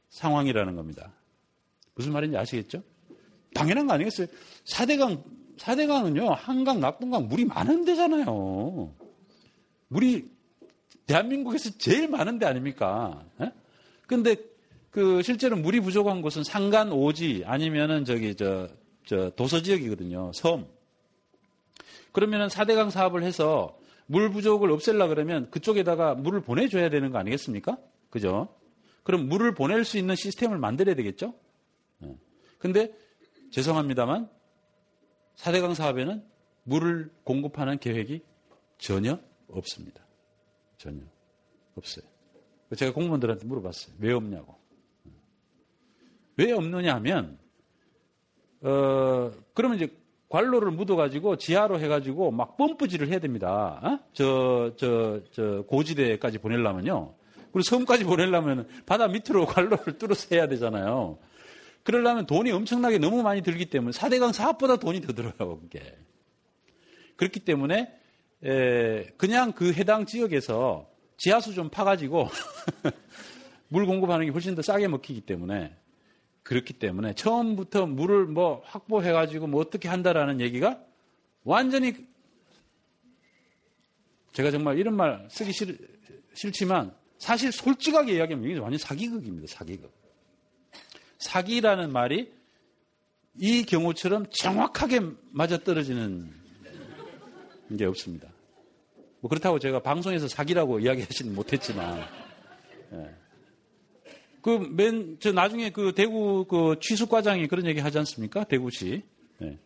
상황이라는 0.09 0.75
겁니다. 0.75 1.11
무슨 1.95 2.13
말인지 2.13 2.37
아시겠죠? 2.37 2.83
당연한 3.53 3.87
거 3.87 3.93
아니겠어요? 3.93 4.27
4대강, 4.65 5.23
4대강은요, 5.57 6.29
한강, 6.29 6.79
낙동강 6.79 7.27
물이 7.27 7.45
많은 7.45 7.83
데잖아요. 7.83 8.93
물이 9.89 10.29
대한민국에서 11.05 11.71
제일 11.77 12.07
많은 12.07 12.39
데 12.39 12.45
아닙니까? 12.45 13.25
예? 13.41 13.51
근데 14.07 14.35
그 14.91 15.21
실제로 15.23 15.55
물이 15.55 15.79
부족한 15.79 16.21
곳은 16.21 16.43
산간 16.43 16.91
오지 16.91 17.43
아니면은 17.45 18.03
저기 18.05 18.35
저, 18.35 18.67
저 19.05 19.29
도서 19.31 19.61
지역이거든요. 19.61 20.31
섬. 20.33 20.67
그러면은 22.11 22.47
4대강 22.47 22.91
사업을 22.91 23.23
해서 23.23 23.79
물 24.05 24.29
부족을 24.29 24.69
없앨라 24.71 25.07
그러면 25.07 25.49
그쪽에다가 25.49 26.15
물을 26.15 26.41
보내줘야 26.41 26.89
되는 26.89 27.11
거 27.11 27.17
아니겠습니까? 27.17 27.77
그죠? 28.09 28.53
그럼 29.03 29.29
물을 29.29 29.53
보낼 29.53 29.85
수 29.85 29.97
있는 29.97 30.15
시스템을 30.15 30.57
만들어야 30.57 30.95
되겠죠? 30.95 31.33
예. 32.03 32.15
근데 32.59 32.93
죄송합니다만 33.51 34.29
4대강 35.37 35.73
사업에는 35.73 36.23
물을 36.63 37.11
공급하는 37.23 37.79
계획이 37.79 38.21
전혀 38.77 39.17
없습니다. 39.47 40.05
전혀 40.77 41.01
없어요. 41.75 42.05
제가 42.75 42.93
공무원들한테 42.93 43.45
물어봤어요. 43.45 43.95
왜 43.99 44.11
없냐고. 44.11 44.60
왜 46.41 46.51
없느냐 46.51 46.95
하면 46.95 47.37
어 48.61 49.31
그러면 49.53 49.77
이제 49.77 49.89
관로를 50.29 50.71
묻어가지고 50.71 51.35
지하로 51.37 51.79
해가지고 51.79 52.31
막 52.31 52.57
펌프질을 52.57 53.07
해야 53.09 53.19
됩니다. 53.19 54.01
저 54.13 54.73
저 54.77 55.21
저 55.31 55.63
고지대까지 55.67 56.37
보내려면요. 56.39 57.13
그리고 57.51 57.61
섬까지 57.63 58.05
보내려면 58.05 58.67
바다 58.85 59.07
밑으로 59.07 59.45
관로를 59.45 59.97
뚫어서 59.97 60.33
해야 60.35 60.47
되잖아요. 60.47 61.17
그러려면 61.83 62.25
돈이 62.27 62.51
엄청나게 62.51 62.97
너무 62.99 63.23
많이 63.23 63.41
들기 63.41 63.65
때문에 63.65 63.91
4대강 63.91 64.31
사업보다 64.31 64.77
돈이 64.77 65.01
더 65.01 65.13
들어요, 65.13 65.33
그게. 65.59 65.97
그렇기 67.17 67.41
때문에 67.41 67.91
에, 68.45 69.05
그냥 69.17 69.51
그 69.51 69.73
해당 69.73 70.05
지역에서 70.05 70.87
지하수 71.17 71.53
좀 71.53 71.69
파가지고 71.69 72.29
물 73.67 73.85
공급하는 73.85 74.25
게 74.25 74.31
훨씬 74.31 74.55
더 74.55 74.61
싸게 74.61 74.87
먹히기 74.87 75.21
때문에 75.21 75.75
그렇기 76.43 76.73
때문에 76.73 77.13
처음부터 77.13 77.85
물을 77.85 78.25
뭐 78.25 78.61
확보해가지고 78.65 79.47
뭐 79.47 79.61
어떻게 79.61 79.87
한다라는 79.87 80.41
얘기가 80.41 80.83
완전히 81.43 81.93
제가 84.33 84.51
정말 84.51 84.77
이런 84.77 84.95
말 84.95 85.27
쓰기 85.29 85.51
싫, 85.51 85.77
싫지만 86.33 86.95
사실 87.17 87.51
솔직하게 87.51 88.15
이야기하면 88.15 88.49
이게 88.49 88.59
완전 88.59 88.79
사기극입니다. 88.79 89.47
사기극. 89.47 89.91
사기라는 91.19 91.91
말이 91.91 92.31
이 93.35 93.63
경우처럼 93.63 94.25
정확하게 94.31 95.01
맞아떨어지는 95.31 96.33
게 97.77 97.85
없습니다. 97.85 98.29
뭐 99.19 99.29
그렇다고 99.29 99.59
제가 99.59 99.81
방송에서 99.81 100.27
사기라고 100.27 100.79
이야기하지는 100.79 101.35
못했지만, 101.35 102.03
예. 102.93 103.15
그 104.41 104.49
맨, 104.71 105.17
저 105.19 105.31
나중에 105.31 105.69
그 105.71 105.93
대구 105.93 106.45
그 106.45 106.75
취수과장이 106.79 107.47
그런 107.47 107.65
얘기 107.65 107.79
하지 107.79 107.97
않습니까? 107.99 108.43
대구시. 108.43 109.03
예. 109.41 109.57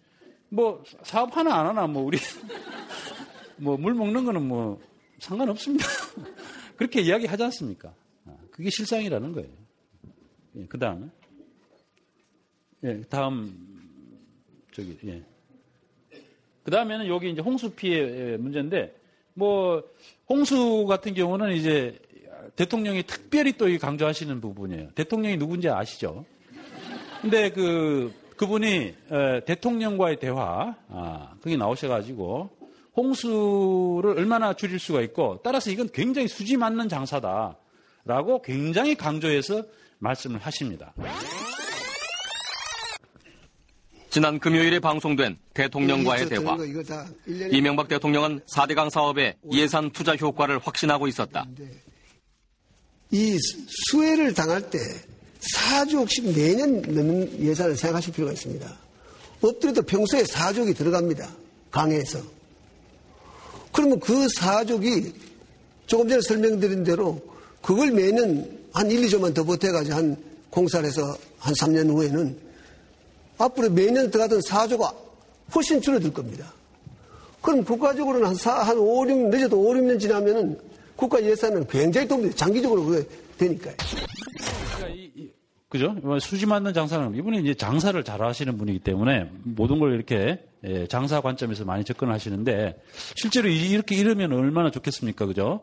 뭐 0.49 0.83
사업 1.03 1.35
하나 1.35 1.55
안 1.59 1.67
하나 1.67 1.87
뭐 1.87 2.03
우리 2.03 2.17
뭐 3.57 3.77
물 3.77 3.93
먹는 3.93 4.25
거는 4.25 4.47
뭐 4.47 4.81
상관없습니다. 5.19 5.85
그렇게 6.75 7.01
이야기 7.01 7.25
하지 7.25 7.43
않습니까? 7.43 7.93
아, 8.25 8.35
그게 8.51 8.69
실상이라는 8.69 9.31
거예요. 9.31 9.49
예, 10.57 10.65
그 10.67 10.77
다음에. 10.77 11.07
예, 12.83 13.01
다음, 13.09 14.19
저기, 14.71 14.97
예. 15.05 15.23
그 16.63 16.71
다음에는 16.71 17.07
여기 17.07 17.31
이제 17.31 17.41
홍수 17.41 17.71
피해 17.71 18.35
문제인데, 18.37 18.93
뭐, 19.33 19.83
홍수 20.27 20.85
같은 20.85 21.13
경우는 21.13 21.53
이제 21.53 21.97
대통령이 22.55 23.03
특별히 23.03 23.53
또 23.53 23.65
강조하시는 23.77 24.41
부분이에요. 24.41 24.91
대통령이 24.95 25.37
누군지 25.37 25.69
아시죠? 25.69 26.25
근데 27.21 27.49
그, 27.49 28.13
그분이 28.37 28.93
대통령과의 29.45 30.19
대화, 30.19 30.75
아, 30.89 31.33
그게 31.41 31.57
나오셔가지고, 31.57 32.49
홍수를 32.95 34.17
얼마나 34.17 34.53
줄일 34.53 34.79
수가 34.79 35.01
있고, 35.01 35.39
따라서 35.43 35.71
이건 35.71 35.89
굉장히 35.91 36.27
수지 36.27 36.55
맞는 36.57 36.87
장사다. 36.89 37.57
라고 38.05 38.41
굉장히 38.43 38.93
강조해서 38.95 39.63
말씀을 39.97 40.39
하십니다. 40.39 40.93
지난 44.11 44.39
금요일에 44.39 44.79
방송된 44.79 45.37
대통령과의 45.53 46.29
대화. 46.29 46.55
이명박 47.51 47.87
대통령은 47.87 48.41
4대강 48.41 48.89
사업의 48.91 49.35
예산 49.51 49.89
투자 49.89 50.15
효과를 50.15 50.59
확신하고 50.59 51.07
있었다. 51.07 51.45
이 53.15 53.37
수해를 53.89 54.33
당할 54.33 54.69
때 54.69 54.77
4조씩 55.55 56.35
매년 56.35 56.81
넣는 56.81 57.41
예산을 57.41 57.77
생각하실 57.77 58.13
필요가 58.13 58.33
있습니다. 58.33 58.77
엎드려도 59.41 59.83
평소에 59.83 60.23
4조이 60.23 60.75
들어갑니다. 60.75 61.29
강에서. 61.71 62.19
그러면 63.71 64.01
그 64.01 64.27
4조이 64.27 65.13
조금 65.87 66.09
전에 66.09 66.21
설명드린 66.21 66.83
대로 66.83 67.21
그걸 67.61 67.91
매년 67.91 68.59
한 68.73 68.91
1, 68.91 69.01
2조만 69.03 69.33
더 69.33 69.45
보태가지고 69.45 69.95
한 69.95 70.17
공사를 70.49 70.85
해서 70.85 71.17
한 71.37 71.53
3년 71.53 71.89
후에는 71.89 72.37
앞으로 73.37 73.69
매년 73.69 74.11
들어가던 74.11 74.41
4조가 74.41 74.93
훨씬 75.53 75.81
줄어들 75.81 76.11
겁니다. 76.11 76.53
그럼 77.41 77.63
국가적으로는 77.63 78.27
한, 78.27 78.35
4, 78.35 78.63
한 78.63 78.77
5, 78.77 79.07
6, 79.07 79.29
늦어도 79.29 79.57
5, 79.57 79.73
6년 79.73 79.99
지나면은 80.01 80.59
국가 80.95 81.23
예산은 81.23 81.67
굉장히 81.67 82.07
도움이. 82.07 82.31
장기적으로 82.31 82.83
그게 82.85 83.07
되니까요. 83.37 83.75
그죠? 85.67 85.95
수지 86.21 86.45
맞는 86.45 86.73
장사는 86.73 87.15
이분이 87.15 87.41
이제 87.41 87.53
장사를 87.53 88.01
잘 88.03 88.21
하시는 88.21 88.57
분이기 88.57 88.79
때문에 88.79 89.29
모든 89.43 89.79
걸 89.79 89.93
이렇게 89.93 90.41
예, 90.63 90.87
장사 90.87 91.19
관점에서 91.21 91.65
많이 91.65 91.83
접근하시는데 91.83 92.81
실제로 93.15 93.49
이렇게 93.49 93.95
이러면 93.95 94.31
얼마나 94.33 94.71
좋겠습니까? 94.71 95.25
그죠? 95.25 95.61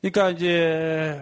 그러니까 0.00 0.30
이제 0.30 1.20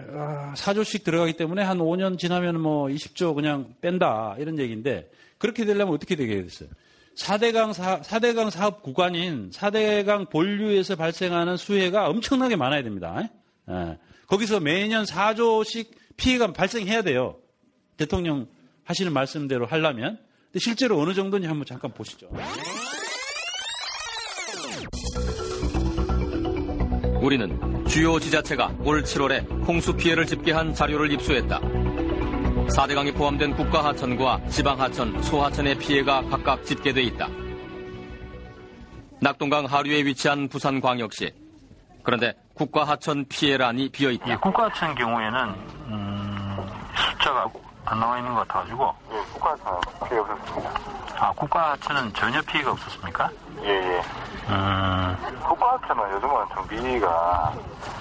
4조씩 0.55 1.03
들어가기 1.03 1.33
때문에 1.33 1.61
한 1.61 1.77
5년 1.79 2.17
지나면 2.17 2.59
뭐 2.59 2.87
20조 2.87 3.35
그냥 3.35 3.73
뺀다 3.81 4.37
이런 4.39 4.57
얘기인데 4.57 5.09
그렇게 5.37 5.65
되려면 5.65 5.93
어떻게 5.93 6.15
되겠어요? 6.15 6.69
4대강, 7.19 7.73
사, 7.73 7.99
4대강 8.01 8.49
사업 8.49 8.81
구간인 8.81 9.49
4대강 9.51 10.29
본류에서 10.29 10.95
발생하는 10.95 11.57
수해가 11.57 12.07
엄청나게 12.07 12.55
많아야 12.55 12.81
됩니다. 12.81 13.29
예. 13.69 13.97
거기서 14.27 14.59
매년 14.59 15.03
4조씩 15.05 15.89
피해가 16.17 16.53
발생해야 16.53 17.01
돼요. 17.01 17.37
대통령 17.97 18.47
하시는 18.85 19.11
말씀대로 19.11 19.65
하려면. 19.65 20.17
근데 20.45 20.59
실제로 20.59 20.99
어느 20.99 21.13
정도인지 21.13 21.47
한번 21.47 21.65
잠깐 21.65 21.93
보시죠. 21.93 22.29
우리는 27.21 27.85
주요 27.85 28.19
지자체가 28.19 28.77
올 28.83 29.03
7월에 29.03 29.67
홍수 29.67 29.95
피해를 29.95 30.25
집계한 30.25 30.73
자료를 30.73 31.11
입수했다. 31.11 31.59
4대강이 32.69 33.15
포함된 33.15 33.55
국가하천과 33.55 34.41
지방하천, 34.49 35.21
소하천의 35.23 35.75
피해가 35.79 36.23
각각 36.29 36.63
집계돼 36.63 37.01
있다. 37.01 37.27
낙동강 39.21 39.65
하류에 39.65 40.05
위치한 40.05 40.47
부산광역시. 40.47 41.33
그런데 42.03 42.33
국가하천 42.53 43.25
피해란이 43.27 43.89
비어 43.89 44.11
있다. 44.11 44.29
예, 44.29 44.35
국가하천 44.35 44.95
경우에는 44.95 45.49
음, 45.87 46.57
숫자가 46.95 47.45
안 47.89 47.99
나와 47.99 48.17
있는 48.19 48.33
것 48.35 48.47
같아가지고. 48.47 48.95
예, 49.11 49.17
국가하천은 49.33 49.79
피해 50.07 50.19
없었습니다. 50.19 50.69
아, 51.17 51.31
국가하천은 51.33 52.13
전혀 52.13 52.41
피해가 52.43 52.71
없었습니까? 52.71 53.29
예, 53.63 53.69
예. 53.69 54.01
음, 54.47 55.39
국가하천은 55.43 56.11
요즘은 56.13 56.45
정비가 56.53 57.53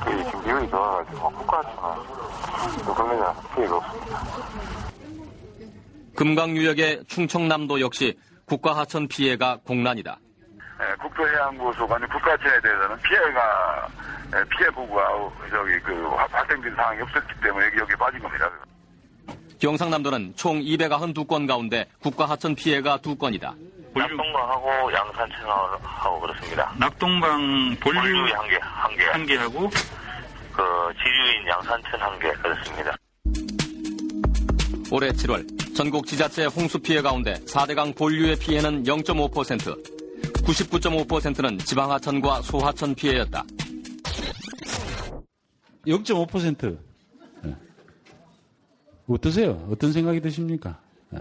그 0.05 0.25
지금 0.25 0.43
비율이 0.45 0.69
좋아가지고 0.71 1.31
국가하천은 1.31 2.05
그러면 2.95 3.35
피해가 3.55 3.77
없습니다. 3.77 4.21
금강유역의 6.17 7.05
충청남도 7.07 7.81
역시 7.81 8.19
국가하천 8.47 9.09
피해가 9.09 9.59
공란이다. 9.67 10.19
예, 10.81 10.95
국토해양부 11.03 11.73
소관이 11.73 12.07
국가하천에 12.09 12.61
대해서는 12.61 12.97
피해가 12.99 13.89
예, 14.37 14.45
피해 14.51 14.69
보고가 14.71 15.03
저기 15.51 15.81
그 15.81 16.09
발생된 16.31 16.75
상황이 16.77 17.01
없었기 17.01 17.41
때문에 17.41 17.67
여기 17.67 17.79
여기 17.79 17.97
빠진 17.97 18.21
겁니다. 18.21 18.51
경상남도는 19.59 20.35
총 20.37 20.61
292건 20.61 21.47
가운데 21.47 21.87
국가 22.01 22.27
하천 22.27 22.55
피해가 22.55 22.99
2건이다. 22.99 23.55
낙동강하고 23.95 24.93
양산천하고 24.93 26.21
그렇습니다. 26.21 26.73
낙동강 26.79 27.77
본류 27.81 28.01
한 28.35 28.49
개, 28.49 28.59
한 28.61 28.97
개. 28.97 29.05
한 29.05 29.27
개하고 29.27 29.69
그 30.53 30.63
지류인 31.03 31.49
양산천 31.49 32.01
한 32.01 32.19
개, 32.19 32.31
그렇습니다. 32.33 32.97
올해 34.91 35.11
7월 35.11 35.77
전국 35.77 36.07
지자체 36.07 36.47
홍수 36.47 36.79
피해 36.79 37.03
가운데 37.03 37.35
4대강 37.35 37.97
본류의 37.97 38.37
피해는 38.37 38.85
0.5%, 38.85 39.33
99.5%는 40.45 41.59
지방하천과 41.59 42.43
소하천 42.43 42.95
피해였다. 42.95 43.45
0.5%. 45.87 46.88
네. 49.09 49.15
어떠세요? 49.15 49.67
어떤 49.71 49.93
생각이 49.93 50.21
드십니까? 50.21 50.79
네. 51.11 51.21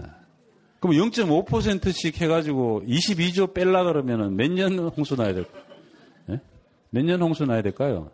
그럼 0.80 0.94
0.5%씩 0.96 2.20
해가지고 2.20 2.82
22조 2.86 3.52
뺄라 3.54 3.82
그러면은 3.84 4.36
몇 4.36 4.48
년 4.52 4.78
홍수 4.78 5.16
나야 5.16 5.34
될, 5.34 5.44
네? 6.26 6.40
몇년 6.90 7.20
홍수 7.20 7.44
나야 7.46 7.62
될까요? 7.62 8.10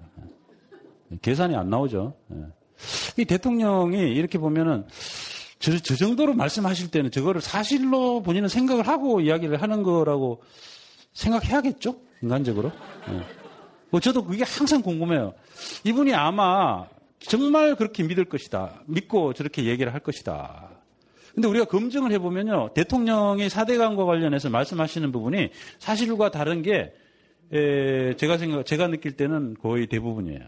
계산이 1.20 1.54
안 1.54 1.68
나오죠. 1.68 2.14
이 3.18 3.24
대통령이 3.26 3.98
이렇게 4.14 4.38
보면은 4.38 4.86
저, 5.58 5.78
저 5.78 5.94
정도로 5.94 6.32
말씀하실 6.34 6.90
때는 6.90 7.10
저거를 7.10 7.40
사실로 7.42 8.22
본인은 8.22 8.48
생각을 8.48 8.88
하고 8.88 9.20
이야기를 9.20 9.60
하는 9.60 9.82
거라고 9.82 10.42
생각해야겠죠? 11.12 11.96
인간적으로. 12.22 12.72
뭐 13.90 14.00
저도 14.00 14.24
그게 14.24 14.42
항상 14.44 14.80
궁금해요. 14.82 15.34
이분이 15.84 16.14
아마 16.14 16.86
정말 17.28 17.74
그렇게 17.74 18.02
믿을 18.02 18.24
것이다. 18.24 18.82
믿고 18.86 19.32
저렇게 19.32 19.64
얘기를 19.64 19.92
할 19.92 20.00
것이다. 20.00 20.70
근데 21.34 21.48
우리가 21.48 21.64
검증을 21.64 22.12
해보면요. 22.12 22.70
대통령이 22.74 23.48
4대강과 23.48 24.06
관련해서 24.06 24.50
말씀하시는 24.50 25.10
부분이 25.10 25.50
사실과 25.78 26.30
다른 26.30 26.62
게, 26.62 26.92
에, 27.52 28.14
제가 28.16 28.38
생각, 28.38 28.64
제가 28.64 28.88
느낄 28.88 29.12
때는 29.12 29.56
거의 29.60 29.86
대부분이에요. 29.88 30.40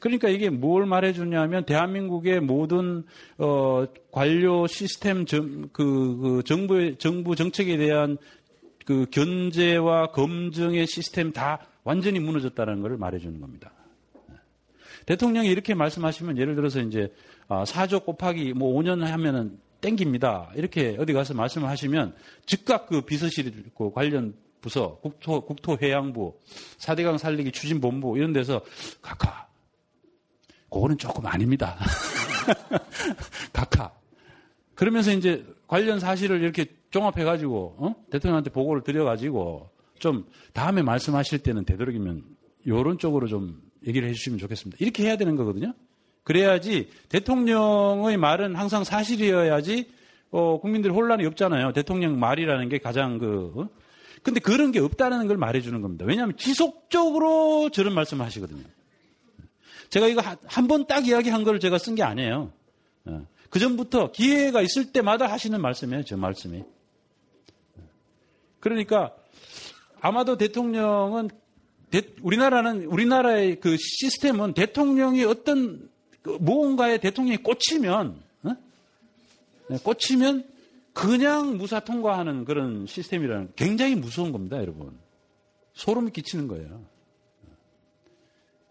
그러니까 0.00 0.28
이게 0.28 0.48
뭘 0.48 0.86
말해주냐면 0.86 1.64
대한민국의 1.64 2.40
모든 2.40 3.04
어, 3.36 3.84
관료 4.10 4.66
시스템 4.66 5.26
정, 5.26 5.68
그, 5.72 6.16
그 6.16 6.42
정부의 6.44 6.96
정부 6.96 7.34
정책에 7.34 7.76
대한 7.76 8.16
그 8.86 9.06
견제와 9.10 10.12
검증의 10.12 10.86
시스템 10.86 11.32
다 11.32 11.66
완전히 11.84 12.20
무너졌다는 12.20 12.80
것을 12.80 12.96
말해주는 12.96 13.40
겁니다. 13.40 13.72
대통령이 15.06 15.48
이렇게 15.48 15.74
말씀하시면 15.74 16.38
예를 16.38 16.54
들어서 16.54 16.80
이제 16.80 17.12
4조 17.48 17.96
아, 17.96 17.98
곱하기 18.04 18.54
뭐 18.54 18.78
5년 18.80 19.00
하면은 19.00 19.58
땡깁니다. 19.80 20.52
이렇게 20.54 20.96
어디 20.98 21.12
가서 21.12 21.34
말씀을 21.34 21.68
하시면 21.68 22.14
즉각 22.46 22.86
그 22.86 23.02
비서실 23.02 23.70
그 23.76 23.90
관련 23.90 24.34
부서, 24.62 24.98
국토, 25.02 25.44
국토해양부, 25.44 26.38
4대강 26.78 27.18
살리기 27.18 27.50
추진본부 27.50 28.16
이런 28.16 28.32
데서 28.32 28.62
각하. 29.02 29.46
그거는 30.70 30.96
조금 30.96 31.26
아닙니다. 31.26 31.76
각하. 33.52 33.90
그러면서 34.74 35.12
이제 35.12 35.44
관련 35.66 35.98
사실을 35.98 36.40
이렇게 36.40 36.66
종합해가지고, 36.90 37.76
어? 37.78 37.94
대통령한테 38.10 38.50
보고를 38.50 38.82
드려가지고 38.82 39.68
좀 39.98 40.26
다음에 40.52 40.82
말씀하실 40.82 41.40
때는 41.40 41.64
되도록이면 41.64 42.24
이런 42.64 42.98
쪽으로 42.98 43.26
좀 43.26 43.60
얘기를 43.86 44.08
해주시면 44.08 44.38
좋겠습니다. 44.38 44.78
이렇게 44.80 45.04
해야 45.04 45.16
되는 45.16 45.36
거거든요. 45.36 45.74
그래야지 46.24 46.88
대통령의 47.08 48.16
말은 48.16 48.54
항상 48.54 48.84
사실이어야지 48.84 49.90
어, 50.30 50.60
국민들 50.60 50.92
혼란이 50.92 51.26
없잖아요. 51.26 51.72
대통령 51.72 52.18
말이라는 52.18 52.68
게 52.68 52.78
가장 52.78 53.18
그 53.18 53.52
어? 53.56 53.68
근데 54.22 54.38
그런 54.38 54.70
게 54.70 54.78
없다는 54.78 55.26
걸 55.26 55.36
말해주는 55.36 55.80
겁니다. 55.82 56.04
왜냐하면 56.06 56.36
지속적으로 56.36 57.70
저런 57.70 57.92
말씀을 57.94 58.24
하시거든요. 58.24 58.62
제가 59.90 60.06
이거 60.06 60.22
한 60.46 60.68
번 60.68 60.86
딱 60.86 61.06
이야기한 61.06 61.42
걸 61.44 61.58
제가 61.60 61.76
쓴 61.78 61.96
게 61.96 62.02
아니에요. 62.02 62.52
어. 63.04 63.26
그 63.50 63.58
전부터 63.58 64.12
기회가 64.12 64.62
있을 64.62 64.92
때마다 64.92 65.26
하시는 65.26 65.60
말씀이에요. 65.60 66.04
저 66.04 66.16
말씀이. 66.16 66.62
그러니까 68.60 69.12
아마도 70.00 70.36
대통령은 70.38 71.28
우리나라는 72.22 72.84
우리나라의 72.84 73.60
그 73.60 73.76
시스템은 73.76 74.54
대통령이 74.54 75.24
어떤 75.24 75.88
그 76.22 76.38
무언가에 76.40 76.98
대통령이 76.98 77.38
꽂히면 77.38 78.22
어? 78.44 78.56
네, 79.68 79.78
꽂히면 79.82 80.44
그냥 80.92 81.56
무사 81.58 81.80
통과하는 81.80 82.44
그런 82.44 82.86
시스템이라는 82.86 83.52
굉장히 83.56 83.94
무서운 83.94 84.32
겁니다, 84.32 84.58
여러분. 84.58 84.98
소름이 85.74 86.12
끼치는 86.12 86.48
거예요. 86.48 86.84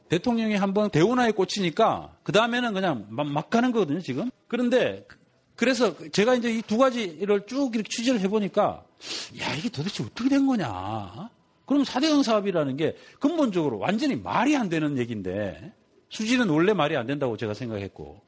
대통령이 0.09 0.55
한번 0.55 0.89
대운하에 0.89 1.31
꽂히니까 1.31 2.17
그 2.23 2.31
다음에는 2.31 2.73
그냥 2.73 3.07
막, 3.09 3.27
막, 3.27 3.49
가는 3.49 3.71
거거든요, 3.71 4.01
지금. 4.01 4.29
그런데 4.47 5.07
그래서 5.55 5.95
제가 6.09 6.35
이제 6.35 6.51
이 6.51 6.61
두 6.61 6.77
가지를 6.77 7.45
쭉 7.45 7.73
이렇게 7.73 7.87
취재를 7.89 8.19
해보니까 8.21 8.83
야 9.39 9.55
이게 9.55 9.69
도대체 9.69 10.03
어떻게 10.03 10.29
된 10.29 10.45
거냐? 10.45 11.29
그럼 11.71 11.83
4대강 11.83 12.21
사업이라는 12.21 12.75
게 12.75 12.97
근본적으로 13.21 13.79
완전히 13.79 14.17
말이 14.17 14.57
안 14.57 14.67
되는 14.67 14.97
얘기인데 14.97 15.71
수지는 16.09 16.49
원래 16.49 16.73
말이 16.73 16.97
안 16.97 17.07
된다고 17.07 17.37
제가 17.37 17.53
생각했고 17.53 18.21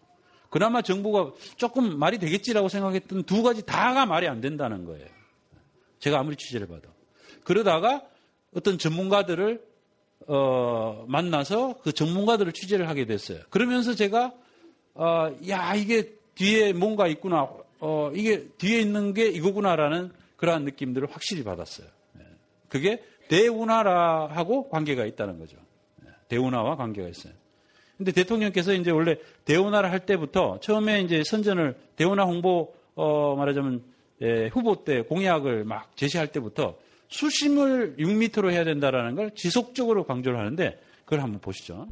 그나마 0.50 0.82
정부가 0.82 1.34
조금 1.58 2.00
말이 2.00 2.20
되겠지라고 2.20 2.70
생각했던 2.70 3.24
두 3.24 3.44
가지 3.44 3.66
다가 3.66 4.06
말이 4.06 4.30
안 4.30 4.40
된다는 4.40 4.86
거예요. 4.86 5.06
제가 6.00 6.20
아무리 6.20 6.38
취재를 6.38 6.68
봐도. 6.68 6.84
그러다가 7.44 8.04
어떤 8.56 8.78
전문가들을 8.78 9.62
어, 10.28 11.04
만나서 11.10 11.80
그 11.84 11.92
전문가들을 11.92 12.54
취재를 12.54 12.88
하게 12.88 13.06
됐어요. 13.06 13.40
그러면서 13.50 13.94
제가 13.94 14.32
어, 14.94 15.36
야 15.50 15.76
이게 15.76 16.14
뒤에 16.36 16.72
뭔가 16.72 17.08
있구나. 17.08 17.50
어, 17.82 18.10
이게 18.16 18.48
뒤에 18.58 18.80
있는 18.80 19.14
게 19.14 19.28
이거구나라는 19.28 20.14
그러한 20.38 20.64
느낌들을 20.64 21.10
확실히 21.12 21.44
받았어요. 21.44 21.88
네. 22.14 22.24
그게 22.70 23.04
대운하라하고 23.34 24.70
관계가 24.70 25.06
있다는 25.06 25.40
거죠. 25.40 25.58
대운하와 26.28 26.76
관계가 26.76 27.08
있어요. 27.08 27.34
근데 27.98 28.12
대통령께서 28.12 28.74
이제 28.74 28.92
원래 28.92 29.18
대운하를 29.46 29.92
할 29.92 30.06
때부터 30.06 30.60
처음에 30.60 31.02
이제 31.02 31.24
선전을 31.26 31.76
대운하 31.96 32.26
홍보 32.26 32.76
어 32.94 33.36
말하자면 33.36 33.84
예, 34.22 34.48
후보 34.54 34.84
때 34.84 35.02
공약을 35.02 35.64
막 35.64 35.98
제시할 35.98 36.28
때부터 36.28 36.78
수심을 37.08 37.96
6m로 37.98 38.52
해야 38.52 38.64
된다라는 38.64 39.16
걸 39.16 39.32
지속적으로 39.34 40.06
강조를 40.06 40.38
하는데 40.38 40.80
그걸 41.04 41.22
한번 41.22 41.42
보시죠. 41.42 41.88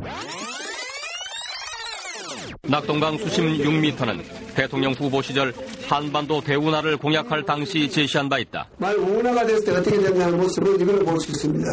낙동강 2.67 3.17
수심 3.17 3.57
6m는 3.57 4.21
대통령 4.53 4.93
후보 4.93 5.19
시절 5.19 5.51
한반도 5.89 6.41
대운하를 6.41 6.95
공약할 6.95 7.43
당시 7.43 7.89
제시한 7.89 8.29
바 8.29 8.37
있다. 8.37 8.67
말 8.77 8.95
운하가 8.95 9.45
됐을 9.47 9.65
때 9.65 9.71
어떻게 9.71 9.97
되냐는 9.97 10.37
모습을 10.37 10.79
이걸로 10.79 11.03
볼수 11.03 11.31
있습니다. 11.31 11.67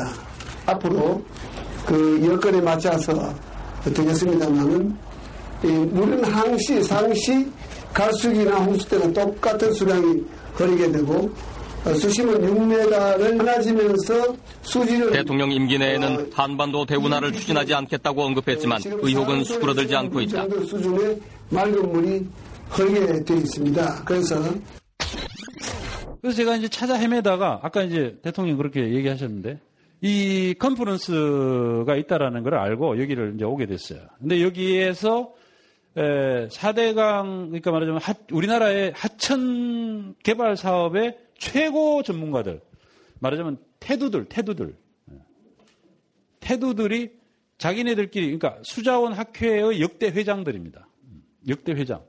앞으로 0.65 1.23
그 1.87 2.27
여건에 2.27 2.63
맞춰서 2.63 3.35
되겠습니다만은 3.85 4.97
물은 5.63 6.25
항시, 6.25 6.83
상시, 6.83 7.47
갈수기나 7.93 8.57
홍수 8.57 8.89
때는 8.89 9.13
똑같은 9.13 9.71
수량이 9.75 10.25
흐르게 10.55 10.91
되고 10.91 11.15
어, 11.15 11.31
수심은 11.95 12.41
6m를 12.41 13.37
많아지면서 13.37 14.37
수질은 14.63 15.13
대통령 15.13 15.53
임기 15.53 15.79
내에는 15.79 16.31
한반도 16.33 16.87
대운하를 16.87 17.33
추진하지 17.33 17.75
않겠다고 17.75 18.23
언급했지만 18.23 18.81
의혹은 18.85 19.45
수그러들지 19.45 19.95
않고 19.97 20.21
있다. 20.23 20.49
수준의 20.49 21.21
맑은 21.51 21.93
물이 21.93 22.27
흐르게 22.71 23.25
되어 23.25 23.37
있습니다. 23.37 24.05
그래서 24.05 24.37
그래서 26.21 26.37
제가 26.37 26.57
이제 26.57 26.69
찾아 26.69 26.95
헤매다가 26.95 27.61
아까 27.63 27.83
이제 27.83 28.19
대통령 28.23 28.57
그렇게 28.57 28.95
얘기하셨는데 28.95 29.61
이 30.01 30.55
컨퍼런스가 30.59 31.97
있다라는 31.97 32.43
걸 32.43 32.55
알고 32.55 33.01
여기를 33.01 33.35
이제 33.35 33.45
오게 33.45 33.67
됐어요. 33.67 34.01
근데 34.19 34.43
여기에서 34.43 35.33
4대강 35.97 37.47
그러니까 37.47 37.71
말하자면 37.73 38.01
하, 38.01 38.15
우리나라의 38.31 38.93
하천 38.95 40.15
개발 40.23 40.57
사업의 40.57 41.17
최고 41.39 42.03
전문가들 42.03 42.61
말하자면 43.21 43.59
태두들 43.81 44.27
태두들 44.27 44.77
태두들이 46.41 47.17
자기네들끼리 47.59 48.39
그러니까 48.39 48.61
수자원 48.63 49.13
학회의 49.13 49.81
역대 49.81 50.09
회장들입니다. 50.09 50.87
역대 51.49 51.73
회장. 51.73 52.03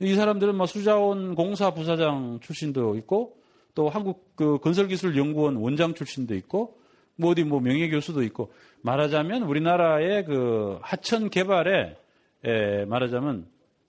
이 0.00 0.14
사람들은 0.14 0.56
뭐 0.56 0.66
수자원 0.66 1.34
공사 1.34 1.72
부사장 1.72 2.40
출신도 2.40 2.96
있고 2.96 3.36
또 3.74 3.88
한국 3.88 4.36
그 4.36 4.58
건설기술연구원 4.58 5.56
원장 5.56 5.94
출신도 5.94 6.34
있고 6.36 6.78
뭐 7.16 7.30
어디 7.30 7.44
뭐 7.44 7.60
명예교수도 7.60 8.22
있고 8.24 8.52
말하자면 8.82 9.44
우리나라의 9.44 10.24
그 10.24 10.78
하천 10.82 11.30
개발에 11.30 11.96
에, 12.44 12.84
말하자면 12.84 13.46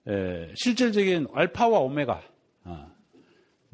에, 0.08 0.52
실질적인 0.54 1.28
알파와 1.32 1.80
오메가 1.80 2.14
아. 2.14 2.35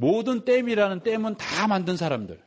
모든 0.03 0.45
댐이라는 0.45 1.05
댐은 1.05 1.37
다 1.37 1.69
만든 1.69 1.97
사람들 1.97 2.43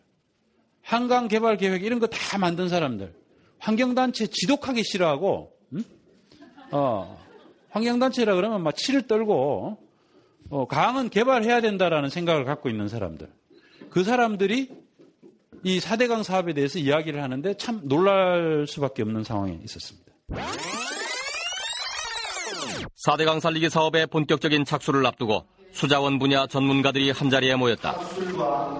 한강 0.84 1.30
개발 1.30 1.56
계획 1.56 1.84
이런 1.84 2.00
거 2.00 2.08
다 2.08 2.38
만든 2.38 2.68
사람들 2.68 3.14
환경단체 3.60 4.28
지독하게 4.28 4.84
싫어하고 4.84 5.54
음? 5.72 5.84
어, 6.72 7.18
환경단체라 7.70 8.36
그러면 8.36 8.62
막 8.62 8.76
치를 8.76 9.08
떨고 9.08 9.78
어, 10.50 10.68
강은 10.68 11.10
개발해야 11.10 11.62
된다라는 11.62 12.10
생각을 12.10 12.44
갖고 12.44 12.68
있는 12.70 12.90
사람들 12.90 13.32
그 13.90 14.04
사람들이 14.04 14.70
이 15.64 15.80
4대강 15.80 16.24
사업에 16.24 16.54
대해서 16.54 16.78
이야기를 16.78 17.24
하는데 17.24 17.54
참 17.56 17.80
놀랄 17.86 18.66
수밖에 18.68 19.02
없는 19.02 19.24
상황에 19.24 19.58
있었습니다. 19.64 20.12
4대강 23.08 23.40
살리기 23.40 23.70
사업의 23.70 24.08
본격적인 24.08 24.66
착수를 24.66 25.06
앞두고 25.06 25.46
수자원 25.76 26.18
분야 26.18 26.48
전문가들이 26.48 27.12
한자리에 27.12 27.56
모였다. 27.56 28.00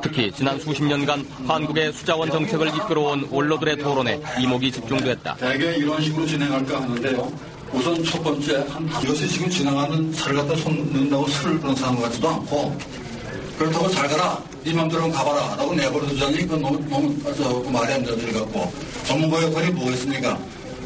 특히 0.02 0.32
지난 0.32 0.58
수십 0.58 0.82
년간 0.84 1.28
한국의 1.46 1.92
수자원 1.92 2.32
정책을 2.32 2.70
이끌어온 2.70 3.28
원로들의 3.30 3.78
토론에 3.80 4.22
이목이 4.40 4.72
집중됐다. 4.72 5.36
대개 5.36 5.76
이런 5.76 6.02
식으로 6.02 6.26
진행할까 6.26 6.82
하는데요. 6.82 7.32
우선 7.74 8.02
첫 8.06 8.24
번째, 8.24 8.66
한 8.70 8.88
이것이 9.04 9.28
지금 9.28 9.50
지나가는 9.50 10.14
살을 10.14 10.38
갖다 10.38 10.56
손 10.56 10.78
넣는다고 10.94 11.28
술을 11.28 11.60
그런 11.60 11.76
사람 11.76 12.00
같지도 12.00 12.30
않고 12.30 12.78
그렇다고 13.58 13.90
잘 13.90 14.08
가라. 14.08 14.42
네 14.64 14.74
맘대로 14.74 15.12
가봐라. 15.12 15.58
라고 15.58 15.74
내버려두자니 15.74 16.38
그건 16.44 16.62
너무, 16.62 16.90
너무 16.90 17.34
저, 17.36 17.62
그 17.62 17.70
말이 17.70 17.92
안 17.94 18.04
되는 18.06 18.34
같고 18.34 18.72
전문가 19.04 19.44
역할이 19.44 19.70
뭐겠습니까? 19.72 20.40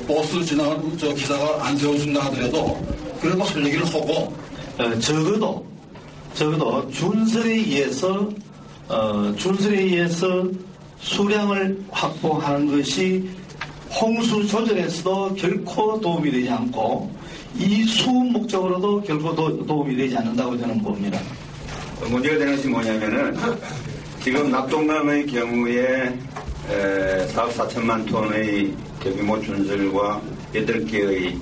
버스 0.07 0.43
지나가는 0.43 0.97
저 0.97 1.14
기사가 1.14 1.68
안 1.68 1.78
세워준다 1.78 2.26
하더라도 2.26 2.84
그래도 3.22 3.43
할 3.43 3.66
얘기를 3.68 3.86
하고 3.86 4.36
어, 4.80 4.99
적어도 4.99 5.68
적어도 6.34 6.90
준설에 6.90 7.52
의해서 7.52 8.30
어, 8.88 9.34
준설에 9.38 9.82
의해서 9.82 10.48
수량을 11.00 11.84
확보하는 11.92 12.68
것이 12.68 13.30
홍수 13.90 14.46
조절에서도 14.48 15.36
결코 15.36 16.00
도움이 16.00 16.32
되지 16.32 16.50
않고 16.50 17.12
이 17.58 17.84
수은 17.84 18.32
목적으로도 18.34 19.02
결코 19.02 19.36
도, 19.36 19.66
도움이 19.66 19.96
되지 19.96 20.18
않는다고 20.18 20.58
저는 20.58 20.82
봅니다. 20.82 21.20
문제가 22.08 22.38
되는 22.38 22.56
것이 22.56 22.68
뭐냐면은 22.68 23.36
지금 24.24 24.52
낙동강의 24.52 25.26
경우에 25.26 26.18
4억 27.34 27.52
4천만 27.52 28.08
톤의 28.08 28.74
대규모 29.00 29.42
준설과 29.42 30.22
8개의 30.54 31.38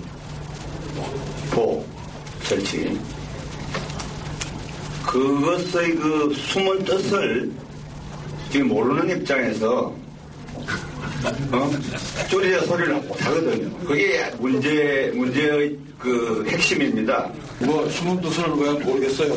보 1.52 1.84
설치 2.44 2.98
그것의 5.08 5.96
그 5.96 6.34
숨은 6.36 6.84
뜻을 6.84 7.52
지금 8.52 8.68
모르는 8.68 9.18
입장에서 9.18 9.96
어? 11.52 11.72
쪼리자 12.30 12.66
소리를 12.66 12.94
못하거든요. 12.94 13.70
그게 13.80 14.30
문제, 14.40 15.12
문제의 15.16 15.78
그 15.98 16.46
핵심입니다. 16.48 17.32
뭐, 17.60 17.90
숨은 17.90 18.22
뜻을 18.22 18.44
왜 18.58 18.72
모르겠어요. 18.74 19.36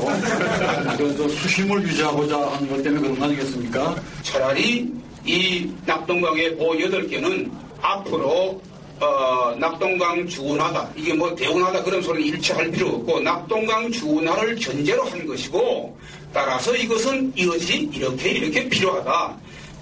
그래서 0.96 1.28
수심을 1.28 1.82
유지하고자 1.82 2.36
하는 2.36 2.68
것 2.68 2.82
때문에 2.82 3.00
그런 3.00 3.18
거 3.18 3.24
아니겠습니까? 3.24 3.96
차라리 4.22 4.92
이 5.24 5.70
낙동강의 5.86 6.56
보 6.56 6.72
8개는 6.72 7.50
앞으로 7.80 8.60
어, 9.00 9.54
낙동강 9.58 10.28
주운하다. 10.28 10.90
이게 10.94 11.14
뭐 11.14 11.34
대운하다 11.34 11.82
그런 11.82 12.02
소리는 12.02 12.28
일치할 12.28 12.70
필요 12.70 12.88
없고 12.88 13.20
낙동강 13.20 13.90
주운하를 13.90 14.56
전제로 14.60 15.02
한 15.04 15.26
것이고 15.26 15.98
따라서 16.34 16.76
이것은 16.76 17.32
이것이 17.34 17.88
이렇게 17.92 18.30
이렇게 18.30 18.68
필요하다. 18.68 19.36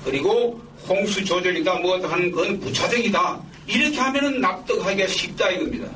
그리고 0.05 0.61
홍수 0.89 1.25
조절이다 1.25 1.75
뭐 1.81 1.99
하는 1.99 2.31
건 2.31 2.61
부차적이다. 2.61 3.43
이렇게 3.67 3.99
하면은 3.99 4.41
납득하기가 4.41 5.09
쉽다 5.09 5.51
이겁니다. 5.51 5.89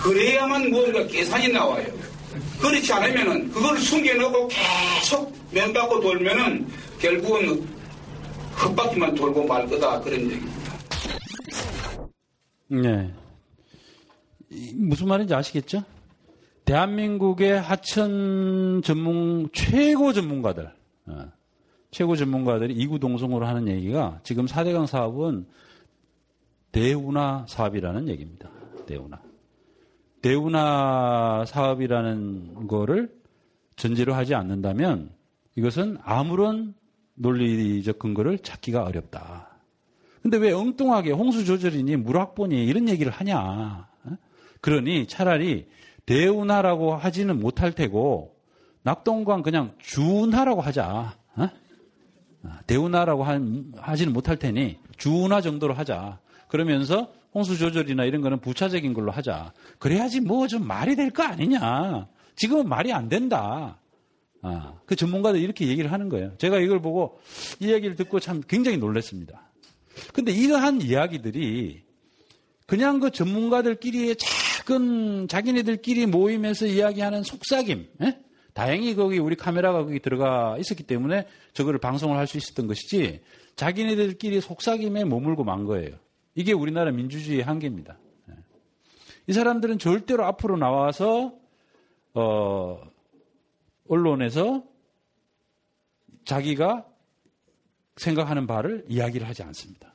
그래야만 0.00 0.70
뭔가 0.70 1.04
계산이 1.08 1.48
나와요. 1.48 1.86
그렇지 2.60 2.92
않으면은 2.92 3.50
그걸 3.50 3.78
숨겨놓고 3.78 4.48
계속 4.48 5.36
면 5.50 5.72
받고 5.72 6.00
돌면은 6.00 6.66
결국은 7.00 7.68
흙바퀴만 8.54 9.16
돌고 9.16 9.44
말 9.44 9.66
거다 9.68 10.00
그런 10.00 10.20
얘기입니다. 10.20 10.57
네. 12.68 13.12
무슨 14.74 15.08
말인지 15.08 15.34
아시겠죠? 15.34 15.82
대한민국의 16.64 17.60
하천 17.60 18.82
전문 18.84 19.48
최고 19.52 20.12
전문가들, 20.12 20.70
어, 21.06 21.32
최고 21.90 22.14
전문가들이 22.14 22.74
이구동성으로 22.74 23.46
하는 23.46 23.68
얘기가 23.68 24.20
지금 24.22 24.46
4대강 24.46 24.86
사업은 24.86 25.46
대운하 26.72 27.46
사업이라는 27.48 28.08
얘기입니다. 28.08 28.50
대운하. 28.86 29.18
대운하 30.20 31.44
사업이라는 31.46 32.66
거를 32.66 33.16
전제로 33.76 34.12
하지 34.12 34.34
않는다면 34.34 35.10
이것은 35.56 35.96
아무런 36.02 36.74
논리적 37.14 37.98
근거를 37.98 38.38
찾기가 38.38 38.84
어렵다. 38.84 39.47
근데 40.22 40.36
왜 40.36 40.52
엉뚱하게 40.52 41.12
홍수 41.12 41.44
조절이니 41.44 41.96
물 41.96 42.18
확보니 42.18 42.64
이런 42.64 42.88
얘기를 42.88 43.12
하냐. 43.12 43.88
그러니 44.60 45.06
차라리 45.06 45.66
대운하라고 46.06 46.94
하지는 46.96 47.38
못할 47.40 47.72
테고 47.72 48.34
낙동강 48.82 49.42
그냥 49.42 49.74
주운하라고 49.78 50.60
하자. 50.60 51.16
대운하라고 52.66 53.24
하지는 53.76 54.12
못할 54.12 54.36
테니 54.36 54.78
주운하 54.96 55.40
정도로 55.40 55.74
하자. 55.74 56.18
그러면서 56.48 57.12
홍수 57.34 57.58
조절이나 57.58 58.04
이런 58.04 58.22
거는 58.22 58.40
부차적인 58.40 58.94
걸로 58.94 59.10
하자. 59.12 59.52
그래야지 59.78 60.20
뭐 60.20 60.46
좀 60.48 60.66
말이 60.66 60.96
될 60.96 61.10
거 61.10 61.22
아니냐. 61.22 62.08
지금은 62.36 62.68
말이 62.68 62.92
안 62.92 63.08
된다. 63.08 63.78
아, 64.40 64.74
그 64.86 64.96
전문가들 64.96 65.40
이렇게 65.40 65.66
얘기를 65.66 65.92
하는 65.92 66.08
거예요. 66.08 66.36
제가 66.38 66.58
이걸 66.58 66.80
보고 66.80 67.18
이 67.60 67.70
얘기를 67.72 67.96
듣고 67.96 68.20
참 68.20 68.40
굉장히 68.48 68.78
놀랐습니다. 68.78 69.47
근데 70.12 70.32
이러한 70.32 70.82
이야기들이 70.82 71.82
그냥 72.66 73.00
그 73.00 73.10
전문가들끼리의 73.10 74.16
작은 74.16 75.28
자기네들끼리 75.28 76.06
모임에서 76.06 76.66
이야기하는 76.66 77.22
속삭임. 77.22 77.88
예? 78.02 78.18
다행히 78.52 78.94
거기 78.94 79.18
우리 79.18 79.36
카메라가 79.36 79.84
거기 79.84 80.00
들어가 80.00 80.56
있었기 80.58 80.82
때문에 80.82 81.26
저거를 81.52 81.78
방송을 81.78 82.16
할 82.18 82.26
수 82.26 82.36
있었던 82.36 82.66
것이지 82.66 83.20
자기네들끼리 83.56 84.40
속삭임에 84.40 85.04
머물고 85.04 85.44
만 85.44 85.64
거예요. 85.64 85.96
이게 86.34 86.52
우리나라 86.52 86.90
민주주의의 86.90 87.44
한계입니다. 87.44 87.98
예. 88.30 88.34
이 89.28 89.32
사람들은 89.32 89.78
절대로 89.78 90.24
앞으로 90.24 90.56
나와서 90.56 91.34
어, 92.14 92.80
언론에서 93.88 94.64
자기가 96.24 96.87
생각하는 98.00 98.46
바를 98.46 98.84
이야기를 98.88 99.28
하지 99.28 99.42
않습니다. 99.42 99.92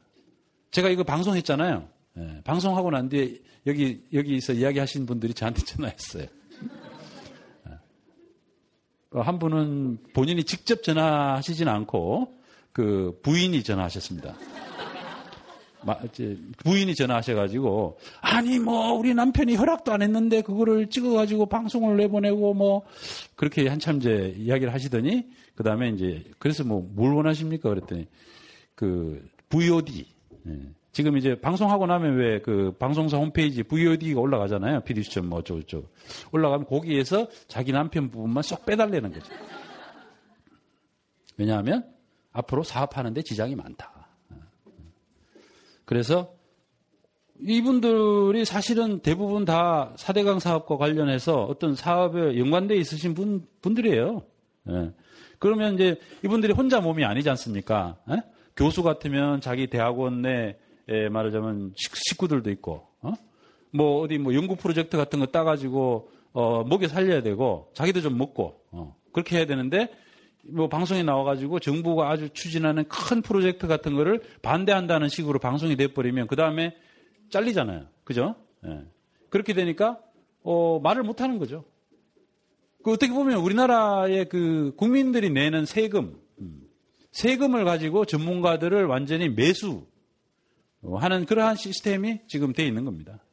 제가 0.71 0.89
이거 0.89 1.03
방송했잖아요. 1.03 1.87
예, 2.17 2.41
방송하고 2.43 2.91
난 2.91 3.09
뒤에 3.09 3.39
여기 3.65 4.03
여기서 4.13 4.53
이야기하신 4.53 5.05
분들이 5.05 5.33
저한테 5.33 5.63
전화했어요. 5.65 6.23
예. 7.67 9.19
한 9.19 9.39
분은 9.39 9.99
본인이 10.13 10.43
직접 10.43 10.83
전화하시진 10.83 11.67
않고 11.67 12.33
그 12.71 13.19
부인이 13.23 13.61
전화하셨습니다. 13.63 14.35
부인이 16.63 16.95
전화하셔가지고 16.95 17.97
아니 18.21 18.59
뭐 18.59 18.93
우리 18.93 19.13
남편이 19.13 19.55
허락도 19.55 19.91
안 19.91 20.01
했는데 20.01 20.41
그거를 20.41 20.87
찍어가지고 20.89 21.47
방송을 21.47 21.97
내보내고 21.97 22.53
뭐 22.53 22.83
그렇게 23.35 23.67
한참 23.67 23.97
이제 23.97 24.33
이야기를 24.37 24.73
하시더니 24.73 25.27
그 25.55 25.63
다음에 25.63 25.89
이제 25.89 26.23
그래서 26.39 26.63
뭐 26.63 26.81
뭘 26.93 27.13
원하십니까 27.13 27.69
그랬더니 27.69 28.07
그 28.75 29.27
VOD 29.49 30.05
예. 30.47 30.59
지금 30.91 31.17
이제 31.17 31.39
방송하고 31.39 31.87
나면 31.87 32.17
왜 32.17 32.39
그 32.41 32.75
방송사 32.77 33.17
홈페이지 33.17 33.63
VOD가 33.63 34.19
올라가잖아요 34.19 34.81
PD수첩 34.81 35.25
뭐 35.25 35.39
어쩌고 35.39 35.61
저쩌고 35.61 35.87
올라가면 36.31 36.67
거기에서 36.67 37.27
자기 37.47 37.71
남편 37.71 38.09
부분만 38.11 38.43
쏙 38.43 38.65
빼달라는 38.65 39.13
거죠. 39.13 39.31
왜냐하면 41.37 41.85
앞으로 42.31 42.63
사업하는데 42.63 43.21
지장이 43.21 43.55
많다. 43.55 43.92
그래서 45.85 46.33
이분들이 47.39 48.45
사실은 48.45 48.99
대부분 48.99 49.45
다 49.45 49.93
4대강 49.97 50.39
사업과 50.39 50.77
관련해서 50.77 51.43
어떤 51.43 51.75
사업에 51.75 52.37
연관되어 52.37 52.77
있으신 52.77 53.13
분, 53.13 53.45
분들이에요. 53.61 54.21
예. 54.69 54.91
그러면 55.39 55.73
이제 55.73 55.99
이분들이 56.23 56.53
혼자 56.53 56.79
몸이 56.79 57.03
아니지 57.03 57.29
않습니까? 57.31 57.97
예? 58.11 58.23
교수 58.55 58.81
같으면 58.83 59.41
자기 59.41 59.67
대학원 59.67 60.21
내 60.21 60.57
말하자면 61.11 61.73
식구들도 61.75 62.49
있고, 62.51 62.87
어? 63.01 63.13
뭐 63.71 64.01
어디 64.01 64.17
뭐 64.19 64.33
연구 64.35 64.55
프로젝트 64.55 64.95
같은 64.95 65.19
거 65.19 65.25
따가지고 65.25 66.09
어, 66.31 66.63
먹여 66.63 66.87
살려야 66.87 67.21
되고 67.21 67.71
자기도 67.73 68.01
좀 68.01 68.17
먹고 68.17 68.61
어, 68.71 68.95
그렇게 69.11 69.37
해야 69.37 69.45
되는데 69.45 69.89
뭐 70.45 70.67
방송에 70.67 71.03
나와가지고 71.03 71.59
정부가 71.59 72.09
아주 72.09 72.29
추진하는 72.29 72.85
큰 72.87 73.21
프로젝트 73.21 73.67
같은 73.67 73.95
거를 73.95 74.21
반대한다는 74.41 75.07
식으로 75.07 75.39
방송이 75.39 75.75
돼버리면 75.75 76.27
그 76.27 76.35
다음에 76.35 76.75
잘리잖아요. 77.29 77.87
그죠? 78.03 78.35
예. 78.65 78.85
그렇게 79.29 79.53
되니까 79.53 79.99
어, 80.43 80.79
말을 80.79 81.03
못 81.03 81.21
하는 81.21 81.39
거죠. 81.39 81.63
그 82.83 82.91
어떻게 82.91 83.13
보면 83.13 83.39
우리나라의 83.39 84.27
그 84.27 84.73
국민들이 84.75 85.29
내는 85.29 85.65
세금, 85.65 86.19
음, 86.39 86.67
세금을 87.11 87.63
가지고 87.63 88.03
전문가들을 88.03 88.85
완전히 88.85 89.29
매수하는 89.29 91.25
그러한 91.25 91.55
시스템이 91.55 92.19
지금 92.27 92.51
돼 92.51 92.67
있는 92.67 92.83
겁니다. 92.83 93.23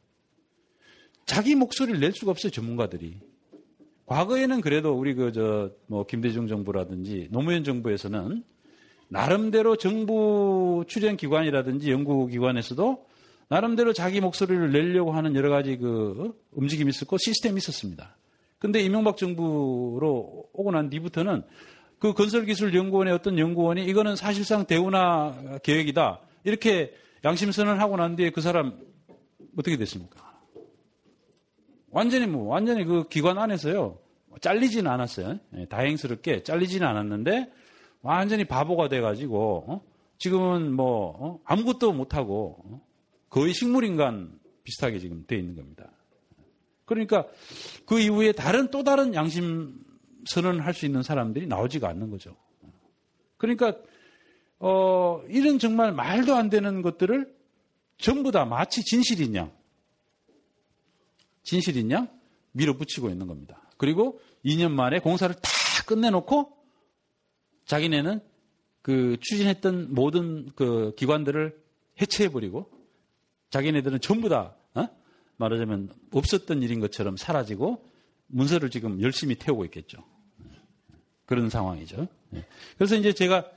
자기 1.25 1.55
목소리를 1.55 1.99
낼 1.99 2.13
수가 2.13 2.31
없어요, 2.31 2.51
전문가들이. 2.51 3.19
과거에는 4.11 4.59
그래도 4.59 4.91
우리 4.93 5.13
그 5.13 5.31
저 5.31 5.71
뭐 5.87 6.05
김대중 6.05 6.47
정부라든지 6.47 7.29
노무현 7.31 7.63
정부에서는 7.63 8.43
나름대로 9.07 9.75
정부 9.77 10.83
추진 10.87 11.15
기관이라든지 11.15 11.91
연구 11.91 12.27
기관에서도 12.27 13.05
나름대로 13.47 13.93
자기 13.93 14.19
목소리를 14.21 14.71
내려고 14.71 15.11
하는 15.13 15.35
여러 15.35 15.49
가지 15.49 15.77
그 15.77 16.33
움직임이 16.51 16.89
있었고 16.89 17.17
시스템이 17.17 17.57
있었습니다. 17.57 18.17
근데 18.59 18.81
이명박 18.81 19.15
정부로 19.17 20.45
오고 20.53 20.71
난 20.71 20.89
뒤부터는 20.89 21.43
그 21.99 22.13
건설기술연구원의 22.13 23.13
어떤 23.13 23.39
연구원이 23.39 23.85
이거는 23.85 24.15
사실상 24.17 24.65
대운하 24.65 25.33
계획이다. 25.63 26.19
이렇게 26.43 26.93
양심선언을 27.23 27.79
하고 27.79 27.95
난 27.97 28.15
뒤에 28.15 28.31
그 28.31 28.41
사람 28.41 28.77
어떻게 29.57 29.77
됐습니까? 29.77 30.19
완전히 31.91 32.25
뭐, 32.27 32.47
완전히 32.47 32.85
그 32.85 33.07
기관 33.09 33.37
안에서요. 33.37 34.00
잘리지는 34.39 34.89
않았어요. 34.89 35.39
예, 35.57 35.65
다행스럽게 35.65 36.43
잘리지는 36.43 36.87
않았는데 36.87 37.51
완전히 38.01 38.45
바보가 38.45 38.87
돼가지고 38.89 39.65
어? 39.67 39.81
지금은 40.17 40.73
뭐 40.73 41.15
어? 41.19 41.39
아무것도 41.45 41.91
못하고 41.93 42.57
어? 42.65 42.81
거의 43.29 43.53
식물인간 43.53 44.39
비슷하게 44.63 44.99
지금 44.99 45.25
돼 45.25 45.37
있는 45.37 45.55
겁니다. 45.55 45.91
그러니까 46.85 47.27
그 47.85 47.99
이후에 47.99 48.31
다른 48.31 48.69
또 48.69 48.83
다른 48.83 49.13
양심 49.13 49.79
선언을 50.25 50.65
할 50.65 50.73
수 50.73 50.85
있는 50.85 51.01
사람들이 51.03 51.47
나오지가 51.47 51.89
않는 51.89 52.11
거죠. 52.11 52.35
그러니까 53.37 53.75
어, 54.59 55.23
이런 55.29 55.57
정말 55.57 55.91
말도 55.91 56.35
안 56.35 56.49
되는 56.49 56.81
것들을 56.81 57.33
전부 57.97 58.31
다 58.31 58.45
마치 58.45 58.83
진실인 58.83 59.35
양 59.35 59.51
밀어붙이고 62.51 63.09
있는 63.09 63.27
겁니다. 63.27 63.60
그리고 63.81 64.21
2년 64.45 64.73
만에 64.73 64.99
공사를 64.99 65.33
다 65.33 65.49
끝내놓고 65.87 66.55
자기네는 67.65 68.21
그 68.83 69.17
추진했던 69.19 69.95
모든 69.95 70.51
그 70.53 70.93
기관들을 70.97 71.59
해체해버리고 71.99 72.69
자기네들은 73.49 73.99
전부 74.01 74.29
다 74.29 74.55
어? 74.75 74.87
말하자면 75.37 75.89
없었던 76.13 76.61
일인 76.61 76.79
것처럼 76.79 77.17
사라지고 77.17 77.83
문서를 78.27 78.69
지금 78.69 79.01
열심히 79.01 79.33
태우고 79.33 79.65
있겠죠. 79.65 80.03
그런 81.25 81.49
상황이죠. 81.49 82.07
예. 82.35 82.45
그래서 82.77 82.95
이제 82.95 83.13
제가 83.13 83.49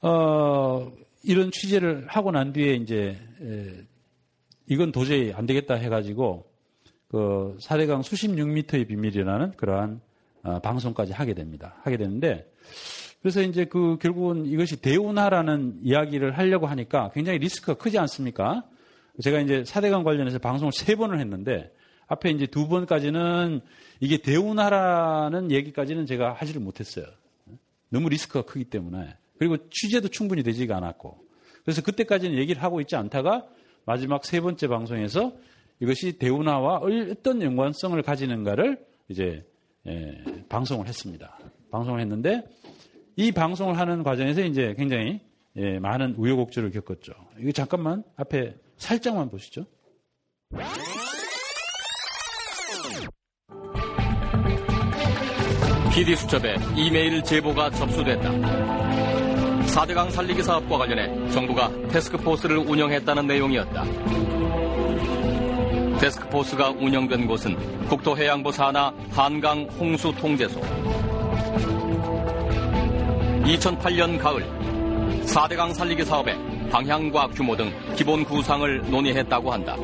어, 0.00 0.92
이런 1.22 1.52
취재를 1.52 2.08
하고 2.08 2.32
난 2.32 2.52
뒤에 2.52 2.74
이제 2.74 3.16
에, 3.40 3.86
이건 4.66 4.90
도저히 4.90 5.32
안 5.32 5.46
되겠다 5.46 5.74
해가지고 5.74 6.51
그 7.12 7.56
4대강 7.60 8.00
수십6 8.00 8.48
미터의 8.48 8.86
비밀이라는 8.86 9.52
그러한 9.52 10.00
어, 10.42 10.58
방송까지 10.60 11.12
하게 11.12 11.34
됩니다. 11.34 11.76
하게 11.82 11.98
되는데 11.98 12.50
그래서 13.20 13.42
이제 13.42 13.66
그 13.66 13.98
결국은 14.00 14.46
이것이 14.46 14.80
대운하라는 14.80 15.80
이야기를 15.82 16.36
하려고 16.36 16.66
하니까 16.66 17.10
굉장히 17.14 17.38
리스크가 17.38 17.74
크지 17.74 17.98
않습니까? 17.98 18.64
제가 19.22 19.40
이제 19.40 19.62
4대강 19.62 20.02
관련해서 20.02 20.38
방송을 20.38 20.72
세 20.72 20.96
번을 20.96 21.20
했는데 21.20 21.70
앞에 22.08 22.30
이제 22.30 22.46
두 22.46 22.66
번까지는 22.66 23.60
이게 24.00 24.16
대운하라는 24.16 25.52
얘기까지는 25.52 26.06
제가 26.06 26.32
하지를 26.32 26.62
못했어요. 26.62 27.04
너무 27.90 28.08
리스크가 28.08 28.46
크기 28.46 28.64
때문에. 28.64 29.14
그리고 29.38 29.56
취재도 29.68 30.08
충분히 30.08 30.42
되지가 30.42 30.76
않았고. 30.78 31.18
그래서 31.62 31.82
그때까지는 31.82 32.38
얘기를 32.38 32.62
하고 32.62 32.80
있지 32.80 32.96
않다가 32.96 33.46
마지막 33.84 34.24
세 34.24 34.40
번째 34.40 34.66
방송에서 34.66 35.32
이것이 35.82 36.16
대운하와 36.16 36.82
어떤 37.10 37.42
연관성을 37.42 38.00
가지는가를 38.02 38.78
이제 39.08 39.44
예, 39.88 40.16
방송을 40.48 40.86
했습니다. 40.86 41.36
방송을 41.72 42.00
했는데 42.00 42.44
이 43.16 43.32
방송을 43.32 43.76
하는 43.76 44.04
과정에서 44.04 44.42
이제 44.42 44.74
굉장히 44.78 45.20
예, 45.56 45.80
많은 45.80 46.14
우여곡절을 46.16 46.70
겪었죠. 46.70 47.12
이거 47.40 47.50
잠깐만 47.50 48.04
앞에 48.16 48.54
살짝만 48.76 49.28
보시죠. 49.28 49.66
PD 55.92 56.14
수첩에 56.14 56.54
이메일 56.76 57.24
제보가 57.24 57.70
접수됐다. 57.70 58.30
4대강 59.66 60.10
살리기 60.12 60.44
사업과 60.44 60.78
관련해 60.78 61.28
정부가 61.32 61.70
테스크포스를 61.88 62.58
운영했다는 62.58 63.26
내용이었다. 63.26 64.41
데스크포스가 66.02 66.70
운영된 66.70 67.28
곳은 67.28 67.86
국토해양부 67.86 68.50
산하 68.50 68.92
한강 69.10 69.62
홍수 69.78 70.12
통제소. 70.16 70.60
2008년 73.44 74.18
가을 74.18 74.44
4대강 75.24 75.72
살리기 75.72 76.04
사업의 76.04 76.36
방향과 76.70 77.28
규모 77.28 77.56
등 77.56 77.72
기본 77.94 78.24
구상을 78.24 78.90
논의했다고 78.90 79.52
한다. 79.52 79.76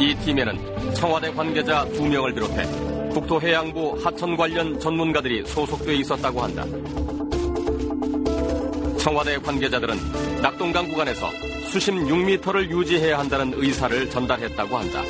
이 0.00 0.14
팀에는 0.24 0.94
청와대 0.94 1.30
관계자 1.30 1.84
2명을 1.92 2.34
비롯해 2.34 3.10
국토해양부 3.10 4.00
하천 4.02 4.36
관련 4.36 4.80
전문가들이 4.80 5.46
소속돼 5.46 5.94
있었다고 5.94 6.40
한다. 6.40 6.64
청와대 9.00 9.38
관계자들은 9.38 10.42
낙동강 10.42 10.86
구간에서 10.86 11.30
수심 11.70 12.04
6m를 12.06 12.70
유지해야 12.70 13.18
한다는 13.18 13.52
의사를 13.56 14.10
전달했다고 14.10 14.76
한다. 14.76 15.02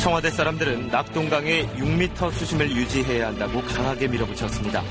청와대 0.00 0.30
사람들은 0.30 0.88
낙동강에 0.88 1.66
6m 1.76 2.30
수심을 2.30 2.70
유지해야 2.70 3.28
한다고 3.28 3.60
강하게 3.62 4.06
밀어붙였습니다. 4.06 4.82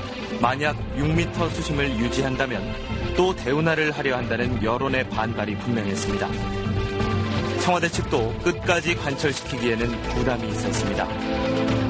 만약 0.42 0.76
6m 0.98 1.50
수심을 1.52 1.98
유지한다면 2.00 2.62
또 3.16 3.34
대운하를 3.34 3.92
하려 3.92 4.18
한다는 4.18 4.62
여론의 4.62 5.08
반발이 5.10 5.56
분명했습니다. 5.60 6.28
청와대 7.62 7.88
측도 7.88 8.34
끝까지 8.40 8.96
관철시키기에는 8.96 10.02
부담이 10.02 10.50
있었습니다. 10.50 11.83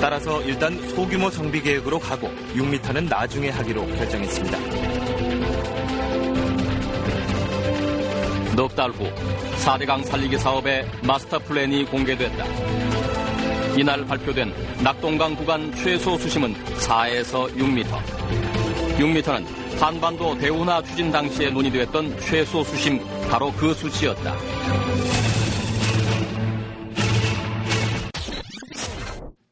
따라서 0.00 0.40
일단 0.42 0.76
소규모 0.90 1.30
정비 1.30 1.60
계획으로 1.60 1.98
가고 1.98 2.30
6m는 2.54 3.08
나중에 3.08 3.50
하기로 3.50 3.86
결정했습니다. 3.86 4.58
넉 8.56 8.74
달 8.74 8.90
후 8.90 9.08
4대강 9.64 10.04
살리기 10.04 10.38
사업의 10.38 10.86
마스터 11.02 11.38
플랜이 11.38 11.84
공개됐다. 11.84 12.44
이날 13.76 14.04
발표된 14.06 14.52
낙동강 14.82 15.36
구간 15.36 15.72
최소 15.76 16.18
수심은 16.18 16.54
4에서 16.78 17.54
6m. 17.54 17.86
6m는 18.98 19.80
한반도 19.80 20.36
대운하 20.38 20.82
추진 20.82 21.10
당시에 21.10 21.50
논의됐던 21.50 22.18
최소 22.20 22.64
수심 22.64 23.00
바로 23.30 23.52
그 23.52 23.72
수치였다. 23.72 24.34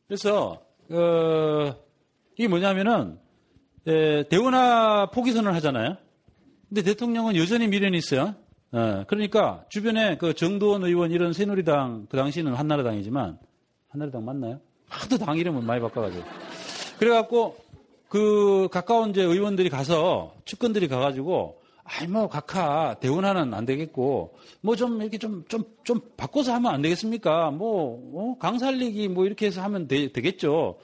그래서 0.09 0.59
어, 0.90 1.74
이게 2.36 2.48
뭐냐면은 2.48 3.18
에, 3.86 4.26
대운하 4.28 5.11
포기선을 5.11 5.54
하잖아요. 5.56 5.96
근데 6.68 6.82
대통령은 6.82 7.36
여전히 7.36 7.68
미련이 7.68 7.96
있어요. 7.98 8.34
어, 8.72 9.04
그러니까 9.06 9.64
주변에 9.68 10.16
그 10.16 10.34
정도원 10.34 10.82
의원 10.84 11.11
이런 11.11 11.32
새누리당 11.32 12.06
그 12.11 12.16
당시는 12.16 12.54
한나라당이지만 12.54 13.38
한나라당 13.88 14.24
맞나요? 14.24 14.61
하도 14.88 15.18
당 15.18 15.36
이름을 15.36 15.62
많이 15.62 15.80
바꿔가지고 15.80 16.24
그래갖고 16.98 17.56
그 18.09 18.68
가까운 18.70 19.11
이제 19.11 19.22
의원들이 19.22 19.68
가서 19.68 20.34
측근들이 20.46 20.88
가가지고 20.88 21.57
아이 21.91 22.07
뭐 22.07 22.28
각하 22.28 22.95
대운하는 23.01 23.55
안 23.55 23.64
되겠고 23.64 24.34
뭐 24.61 24.76
좀 24.76 25.01
이렇게 25.01 25.18
좀좀 25.18 25.64
좀 25.84 26.01
바꿔서 26.16 26.55
하면 26.55 26.72
안 26.72 26.82
되겠습니까? 26.82 27.51
뭐 27.51 28.01
어? 28.14 28.39
강살리기 28.39 29.09
뭐 29.09 29.26
이렇게 29.26 29.47
해서 29.47 29.62
하면 29.62 29.89
되, 29.89 30.09
겠죠 30.09 30.78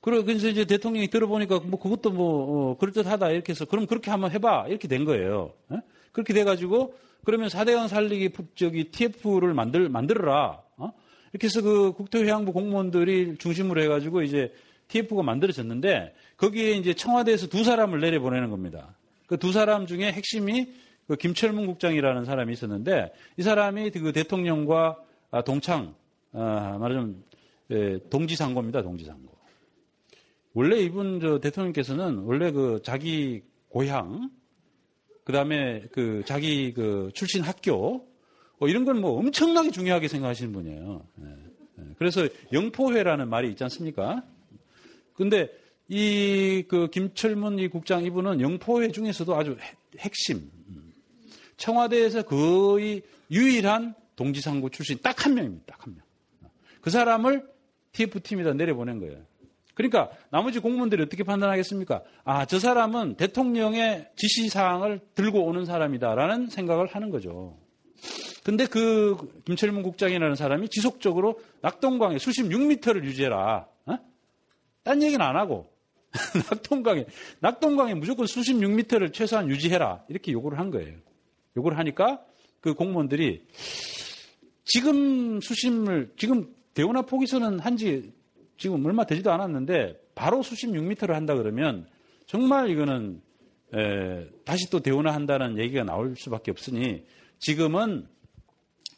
그래서 0.00 0.48
이제 0.48 0.64
대통령이 0.64 1.08
들어보니까 1.08 1.60
뭐 1.64 1.80
그것도 1.80 2.12
뭐 2.12 2.70
어, 2.70 2.76
그럴듯하다 2.78 3.30
이렇게 3.30 3.50
해서 3.50 3.64
그럼 3.64 3.86
그렇게 3.86 4.10
한번 4.12 4.30
해봐 4.30 4.66
이렇게 4.68 4.86
된 4.86 5.04
거예요. 5.04 5.52
에? 5.72 5.78
그렇게 6.12 6.32
돼가지고 6.32 6.94
그러면 7.24 7.48
4대강 7.48 7.88
살리기 7.88 8.30
저기 8.54 8.84
TF를 8.84 9.52
만들 9.52 9.88
만들어라. 9.88 10.62
어? 10.76 10.92
이렇게 11.32 11.46
해서 11.48 11.60
그 11.60 11.92
국토해양부 11.92 12.52
공무원들이 12.52 13.38
중심으로 13.38 13.82
해가지고 13.82 14.22
이제 14.22 14.52
TF가 14.86 15.24
만들어졌는데 15.24 16.14
거기에 16.36 16.72
이제 16.72 16.94
청와대에서 16.94 17.48
두 17.48 17.64
사람을 17.64 18.00
내려보내는 18.00 18.50
겁니다. 18.50 18.94
그 19.26 19.36
두 19.36 19.52
사람 19.52 19.86
중에 19.86 20.12
핵심이 20.12 20.72
그 21.06 21.16
김철문 21.16 21.66
국장이라는 21.66 22.24
사람이 22.24 22.52
있었는데 22.52 23.12
이 23.36 23.42
사람이 23.42 23.90
그 23.90 24.12
대통령과 24.12 24.96
아, 25.30 25.42
동창, 25.42 25.94
아, 26.32 26.76
말하자면 26.80 27.24
예, 27.70 27.98
동지상고입니다. 28.10 28.82
동지상고. 28.82 29.36
원래 30.54 30.78
이분 30.78 31.20
저 31.20 31.38
대통령께서는 31.40 32.18
원래 32.18 32.50
그 32.50 32.80
자기 32.82 33.42
고향, 33.68 34.30
그 35.24 35.32
다음에 35.32 35.82
그 35.92 36.22
자기 36.24 36.72
그 36.72 37.10
출신 37.12 37.42
학교, 37.42 38.06
뭐 38.58 38.68
이런 38.68 38.84
건 38.84 39.00
뭐 39.00 39.18
엄청나게 39.18 39.70
중요하게 39.70 40.08
생각하시는 40.08 40.52
분이에요. 40.52 41.04
예, 41.20 41.24
예. 41.80 41.84
그래서 41.98 42.26
영포회라는 42.52 43.28
말이 43.28 43.50
있지 43.50 43.62
않습니까? 43.64 44.22
근데 45.14 45.50
이 45.88 46.64
그 46.68 46.88
김철문 46.90 47.58
이 47.58 47.68
국장 47.68 48.04
이분은 48.04 48.40
영포회 48.40 48.90
중에서도 48.90 49.34
아주 49.36 49.56
핵심. 49.98 50.50
청와대에서 51.56 52.22
거의 52.22 53.02
유일한 53.30 53.94
동지상고 54.16 54.68
출신 54.70 54.98
딱 55.02 55.24
한 55.24 55.34
명입니다. 55.34 55.64
딱 55.66 55.86
한 55.86 55.94
명. 55.94 56.04
그 56.80 56.90
사람을 56.90 57.48
TF팀에다 57.92 58.54
내려보낸 58.54 58.98
거예요. 59.00 59.18
그러니까 59.74 60.10
나머지 60.30 60.58
공무원들이 60.58 61.02
어떻게 61.02 61.22
판단하겠습니까? 61.22 62.02
아, 62.24 62.46
저 62.46 62.58
사람은 62.58 63.16
대통령의 63.16 64.08
지시사항을 64.16 65.00
들고 65.14 65.44
오는 65.44 65.64
사람이다라는 65.66 66.48
생각을 66.48 66.86
하는 66.86 67.10
거죠. 67.10 67.58
근데 68.42 68.66
그 68.66 69.16
김철문 69.44 69.82
국장이라는 69.82 70.34
사람이 70.36 70.68
지속적으로 70.68 71.40
낙동강에 71.62 72.18
수심 72.18 72.48
6m를 72.48 73.04
유지해라. 73.04 73.66
어? 73.86 73.98
딴 74.82 75.02
얘기는 75.02 75.20
안 75.24 75.36
하고 75.36 75.68
낙동강에 76.50 77.06
낙동강에 77.40 77.94
무조건 77.94 78.26
수심 78.26 78.60
6m를 78.60 79.12
최소한 79.12 79.48
유지해라 79.48 80.04
이렇게 80.08 80.32
요구를 80.32 80.58
한 80.58 80.70
거예요. 80.70 80.96
요구를 81.56 81.78
하니까 81.78 82.24
그 82.60 82.74
공무원들이 82.74 83.46
지금 84.64 85.40
수심을 85.40 86.12
지금 86.16 86.54
대운하 86.74 87.02
포기선은 87.02 87.60
한지 87.60 88.12
지금 88.58 88.84
얼마 88.84 89.04
되지도 89.04 89.32
않았는데 89.32 90.00
바로 90.14 90.42
수심 90.42 90.72
6m를 90.72 91.12
한다 91.12 91.34
그러면 91.34 91.86
정말 92.26 92.70
이거는 92.70 93.20
에, 93.74 94.26
다시 94.44 94.70
또 94.70 94.80
대운하 94.80 95.12
한다는 95.12 95.58
얘기가 95.58 95.84
나올 95.84 96.14
수밖에 96.16 96.50
없으니 96.50 97.04
지금은 97.38 98.08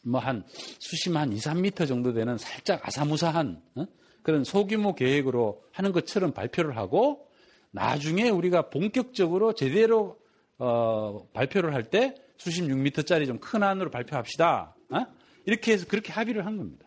뭐 0.02 0.20
한 0.20 0.44
수심 0.78 1.16
한 1.16 1.32
2, 1.32 1.36
3m 1.36 1.86
정도 1.86 2.12
되는 2.12 2.36
살짝 2.38 2.86
아사무사한 2.86 3.60
어? 3.76 3.86
그런 4.28 4.44
소규모 4.44 4.94
계획으로 4.94 5.64
하는 5.72 5.90
것처럼 5.90 6.32
발표를 6.32 6.76
하고 6.76 7.26
나중에 7.70 8.28
우리가 8.28 8.68
본격적으로 8.68 9.54
제대로 9.54 10.18
어, 10.58 11.26
발표를 11.32 11.72
할 11.72 11.84
때 11.84 12.14
수심 12.36 12.68
6m짜리 12.68 13.26
좀 13.26 13.38
큰 13.40 13.62
안으로 13.62 13.88
발표합시다. 13.90 14.76
어? 14.90 15.06
이렇게 15.46 15.72
해서 15.72 15.86
그렇게 15.88 16.12
합의를 16.12 16.44
한 16.44 16.58
겁니다. 16.58 16.86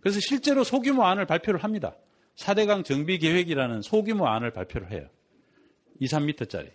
그래서 0.00 0.18
실제로 0.18 0.64
소규모 0.64 1.04
안을 1.04 1.26
발표를 1.26 1.62
합니다. 1.62 1.94
4대강 2.36 2.86
정비 2.86 3.18
계획이라는 3.18 3.82
소규모 3.82 4.26
안을 4.26 4.52
발표를 4.52 4.92
해요. 4.92 5.10
2, 6.00 6.06
3m짜리. 6.06 6.70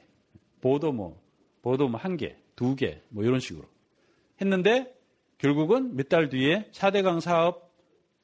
보도 0.62 0.92
뭐, 0.92 1.20
보도 1.64 1.88
뭐 1.90 2.00
한 2.00 2.18
개, 2.18 2.36
두 2.56 2.76
개, 2.76 3.02
뭐 3.10 3.24
이런 3.24 3.40
식으로. 3.40 3.68
했는데 4.40 4.96
결국은 5.40 5.96
몇 5.96 6.08
달 6.08 6.30
뒤에 6.30 6.70
4대강 6.72 7.20
사업 7.20 7.71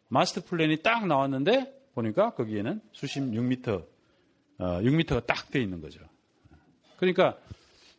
마스터 0.09 0.41
플랜이 0.41 0.81
딱 0.81 1.07
나왔는데 1.07 1.89
보니까 1.93 2.33
거기에는 2.33 2.81
수심 2.91 3.31
6m, 3.31 3.85
어, 4.59 4.65
6m가 4.81 5.25
딱 5.25 5.49
돼 5.51 5.61
있는 5.61 5.81
거죠. 5.81 5.99
그러니까, 6.97 7.37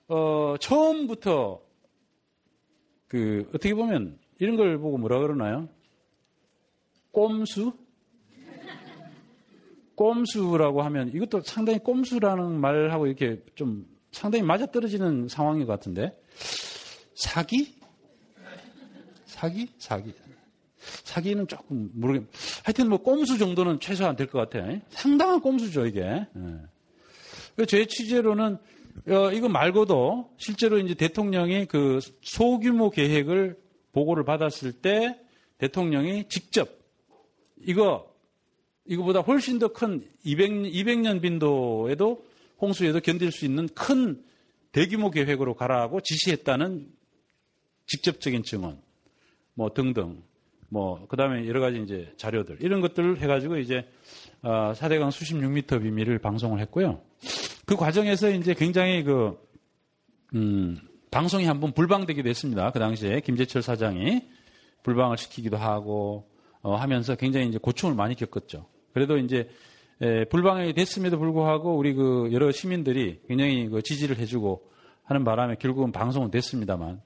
어, 0.08 0.56
처음부터 0.60 1.60
그, 3.08 3.48
어떻게 3.50 3.74
보면 3.74 4.18
이런 4.38 4.56
걸 4.56 4.78
보고 4.78 4.98
뭐라 4.98 5.18
그러나요? 5.18 5.68
꼼수? 7.12 7.72
꼼수라고 9.94 10.82
하면 10.82 11.08
이것도 11.12 11.40
상당히 11.40 11.80
꼼수라는 11.80 12.60
말하고 12.60 13.08
이렇게 13.08 13.42
좀 13.56 13.84
상당히 14.12 14.44
맞아떨어지는 14.44 15.26
상황인 15.26 15.66
것 15.66 15.72
같은데 15.72 16.16
사기? 17.14 17.74
사기? 19.24 19.68
사기. 19.78 20.14
사기는 20.78 21.46
조금 21.46 21.90
모르겠. 21.94 22.22
하여튼 22.64 22.88
뭐 22.88 22.98
꼼수 22.98 23.38
정도는 23.38 23.80
최소한 23.80 24.16
될 24.16 24.26
것 24.28 24.38
같아. 24.50 24.66
요 24.72 24.80
상당한 24.90 25.40
꼼수죠 25.40 25.86
이게. 25.86 26.00
예. 26.00 27.64
제 27.66 27.86
취재로는 27.86 28.58
어, 29.08 29.32
이거 29.32 29.48
말고도 29.48 30.30
실제로 30.38 30.78
이제 30.78 30.94
대통령이 30.94 31.66
그 31.66 32.00
소규모 32.22 32.90
계획을 32.90 33.56
보고를 33.92 34.24
받았을 34.24 34.72
때 34.72 35.18
대통령이 35.58 36.28
직접 36.28 36.68
이거 37.64 38.08
이거보다 38.86 39.20
훨씬 39.20 39.58
더 39.58 39.68
큰 39.68 40.04
200, 40.24 40.50
200년 40.50 41.20
빈도에도 41.20 42.24
홍수에도 42.60 43.00
견딜 43.00 43.32
수 43.32 43.44
있는 43.44 43.68
큰 43.68 44.22
대규모 44.72 45.10
계획으로 45.10 45.54
가라고 45.54 46.00
지시했다는 46.00 46.88
직접적인 47.86 48.42
증언, 48.44 48.80
뭐 49.54 49.72
등등, 49.72 50.22
뭐 50.68 51.06
그다음에 51.08 51.46
여러 51.46 51.60
가지 51.60 51.80
이제 51.82 52.12
자료들 52.16 52.58
이런 52.60 52.80
것들을 52.80 53.20
해가지고 53.20 53.58
이제 53.58 53.88
4대강 54.42 55.06
아, 55.06 55.10
수십 55.10 55.34
6미터 55.34 55.82
비밀을 55.82 56.18
방송을 56.18 56.60
했고요. 56.60 57.00
그 57.66 57.76
과정에서 57.76 58.30
이제 58.30 58.54
굉장히 58.54 59.02
그 59.02 59.38
음, 60.34 60.78
방송이 61.10 61.44
한번 61.44 61.72
불방되기도 61.72 62.28
했습니다. 62.28 62.70
그 62.70 62.78
당시에 62.78 63.20
김재철 63.20 63.62
사장이 63.62 64.22
불방을 64.82 65.16
시키기도 65.16 65.56
하고 65.56 66.28
어, 66.60 66.74
하면서 66.74 67.14
굉장히 67.14 67.48
이제 67.48 67.58
고충을 67.58 67.94
많이 67.94 68.14
겪었죠. 68.14 68.66
그래도 68.92 69.16
이제 69.16 69.48
에, 70.00 70.24
불방향이 70.26 70.74
됐음에도 70.74 71.18
불구하고 71.18 71.76
우리 71.76 71.94
그 71.94 72.28
여러 72.32 72.52
시민들이 72.52 73.20
굉장히 73.26 73.68
그 73.68 73.82
지지를 73.82 74.18
해주고 74.18 74.68
하는 75.04 75.24
바람에 75.24 75.56
결국은 75.58 75.92
방송은 75.92 76.30
됐습니다만 76.30 77.00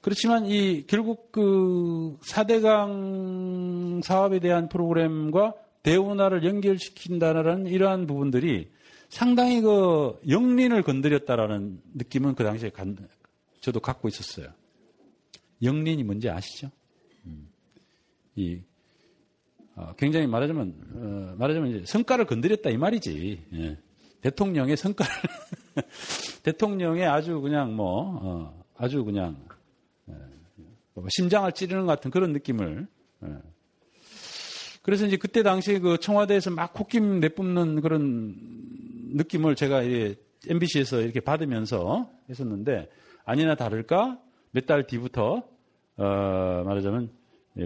그렇지만 0.00 0.46
이 0.46 0.84
결국 0.86 1.30
그 1.32 2.16
4대강 2.22 4.02
사업에 4.02 4.40
대한 4.40 4.68
프로그램과 4.68 5.54
대운하를 5.82 6.44
연결시킨다는 6.44 7.66
이러한 7.66 8.06
부분들이 8.06 8.70
상당히 9.08 9.60
그 9.60 10.18
영린을 10.28 10.82
건드렸다라는 10.82 11.80
느낌은 11.94 12.34
그 12.34 12.44
당시에 12.44 12.70
간, 12.70 12.96
저도 13.60 13.80
갖고 13.80 14.08
있었어요. 14.08 14.48
영린이 15.62 16.02
뭔지 16.04 16.30
아시죠? 16.30 16.70
음. 17.26 17.48
이 18.36 18.60
어, 19.74 19.94
굉장히 19.96 20.26
말하자면 20.26 20.74
어, 20.94 21.34
말하자면 21.38 21.70
이제 21.70 21.86
성과를 21.86 22.26
건드렸다 22.26 22.70
이 22.70 22.76
말이지. 22.76 23.42
예. 23.54 23.78
대통령의 24.20 24.76
성과를 24.76 25.12
대통령의 26.44 27.06
아주 27.06 27.40
그냥 27.40 27.74
뭐 27.74 28.20
어, 28.22 28.64
아주 28.76 29.04
그냥 29.04 29.36
심장을 31.08 31.50
찌르는 31.52 31.86
것 31.86 31.92
같은 31.92 32.10
그런 32.10 32.32
느낌을. 32.32 32.86
예. 33.24 33.28
그래서 34.82 35.06
이제 35.06 35.16
그때 35.16 35.42
당시에 35.42 35.78
그 35.78 35.98
청와대에서 35.98 36.50
막 36.50 36.72
콧김 36.72 37.20
내뿜는 37.20 37.80
그런 37.82 38.34
느낌을 39.14 39.54
제가 39.54 39.82
MBC에서 40.48 41.00
이렇게 41.02 41.20
받으면서 41.20 42.10
했었는데 42.28 42.88
아니나 43.24 43.54
다를까 43.56 44.18
몇 44.52 44.66
달 44.66 44.86
뒤부터 44.86 45.42
어, 45.96 46.02
말하자면 46.64 47.10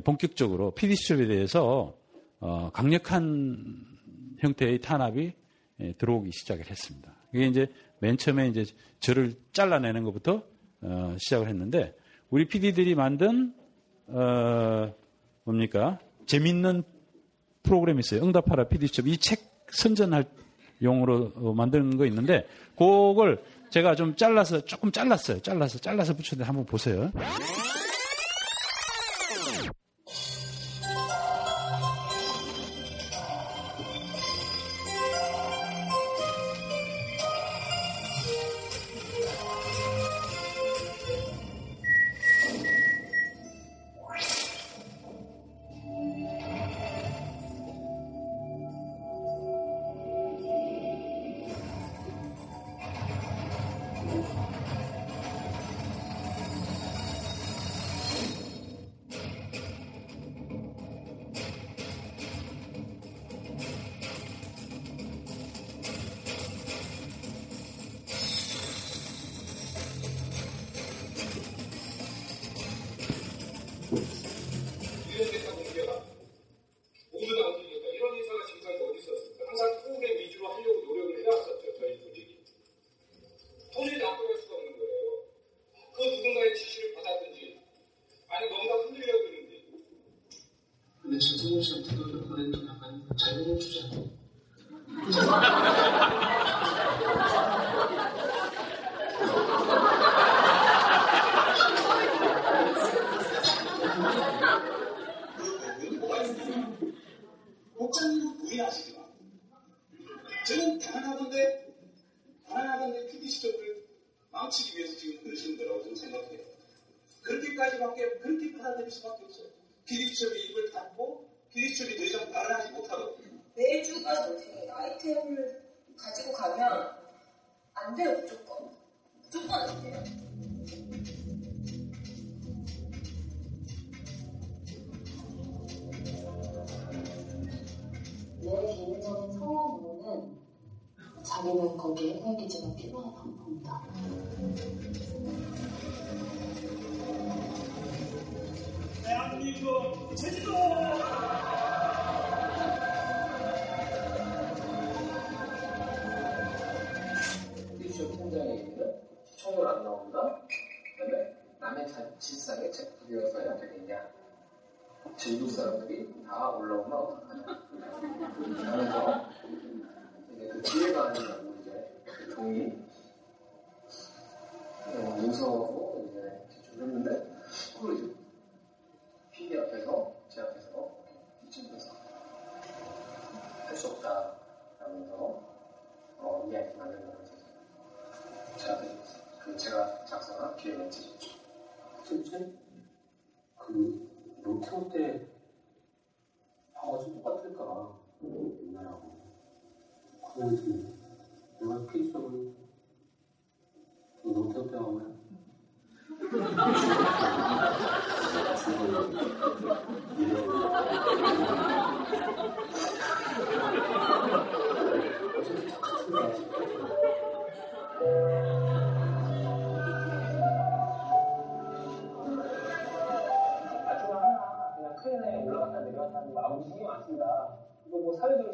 본격적으로 0.05 0.73
PD수첩에 0.73 1.27
대해서 1.29 1.97
어, 2.41 2.71
강력한 2.73 3.85
형태의 4.39 4.81
탄압이 4.81 5.33
들어오기 5.99 6.31
시작을 6.33 6.69
했습니다. 6.69 7.15
이게 7.33 7.47
이제 7.47 7.67
맨 8.01 8.17
처음에 8.17 8.49
이제 8.49 8.65
저를 9.01 9.35
잘라내는 9.53 10.03
것부터 10.03 10.43
어, 10.83 11.17
시작을 11.19 11.49
했는데 11.49 11.95
우리 12.35 12.47
PD들이 12.47 12.97
만든 12.97 13.55
어, 14.09 14.93
뭡니까 15.45 16.01
재밌는 16.27 16.83
프로그램이 17.63 18.01
있어요. 18.01 18.25
응답하라 18.25 18.65
PD수첩 18.67 19.07
이 19.07 19.17
책 19.19 19.55
선전할 19.71 20.25
용으로 20.83 21.55
만드는 21.55 21.97
거 21.97 22.05
있는데 22.07 22.45
그걸 22.77 23.41
제가 23.71 23.95
좀 23.95 24.17
잘라서 24.17 24.63
조금 24.65 24.91
잘랐어요. 24.91 25.43
잘라서 25.43 25.79
잘라서 25.79 26.13
붙였는데 26.15 26.45
한번 26.45 26.67
보세요. 26.67 27.13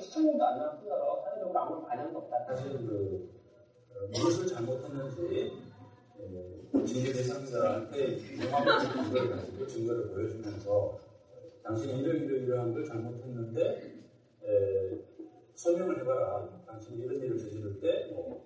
시청률도 0.00 0.44
안 0.44 0.78
뿐더러 0.78 1.22
사회적으로 1.22 1.58
아무런 1.58 1.86
반향도 1.86 2.18
없다. 2.18 2.44
사실 2.44 2.72
그 2.72 3.28
어, 3.94 4.06
무엇을 4.10 4.46
잘못했는지 4.46 5.52
징계 6.86 7.12
대상자한테 7.12 8.18
명확한 8.38 8.80
증거를 9.04 9.30
가지고 9.30 9.66
증거를 9.66 10.08
보여주면서 10.08 10.98
당신이 11.62 12.00
이러 12.00 12.14
이러 12.14 12.36
이러한 12.36 12.72
걸 12.72 12.84
잘못했는데 12.84 13.94
에, 14.42 14.98
소명을 15.54 16.00
해봐라. 16.00 16.59
당신이 16.70 17.02
이런 17.02 17.20
일을 17.20 17.36
저지를 17.36 17.80
때, 17.80 18.06
뭐, 18.12 18.44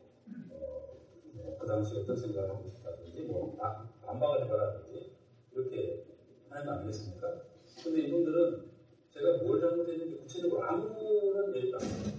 어, 0.50 0.96
뭐 1.34 1.56
그 1.58 1.66
당시 1.66 1.94
어떤 1.96 2.16
생각을 2.16 2.48
하고 2.50 2.64
싶다든지, 2.68 3.22
뭐, 3.22 3.54
반, 3.56 3.86
반박을 4.04 4.44
해봐라든지, 4.44 5.10
이렇게 5.52 6.04
하는 6.48 6.66
거 6.66 6.72
아니겠습니까? 6.72 7.42
근데 7.82 8.00
이분들은 8.00 8.64
제가 9.12 9.42
뭘 9.42 9.60
잘못했는지 9.60 10.16
구체적으로 10.18 10.62
아무런 10.64 11.54
얘기도 11.56 11.76
안 11.78 11.82
해요. 11.84 12.14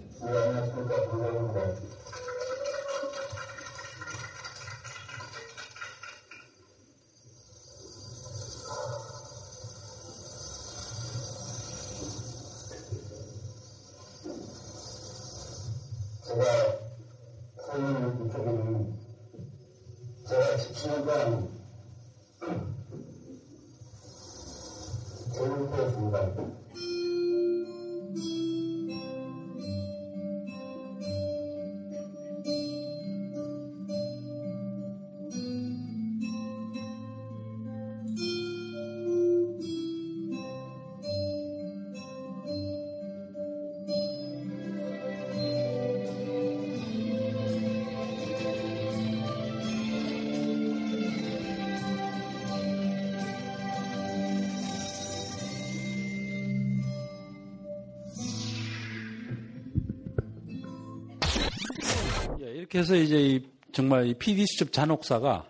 해서 62.79 62.95
이제 62.95 63.17
이 63.17 63.43
정말 63.71 64.07
이 64.07 64.13
PD 64.13 64.45
수첩 64.47 64.71
잔혹사가 64.71 65.45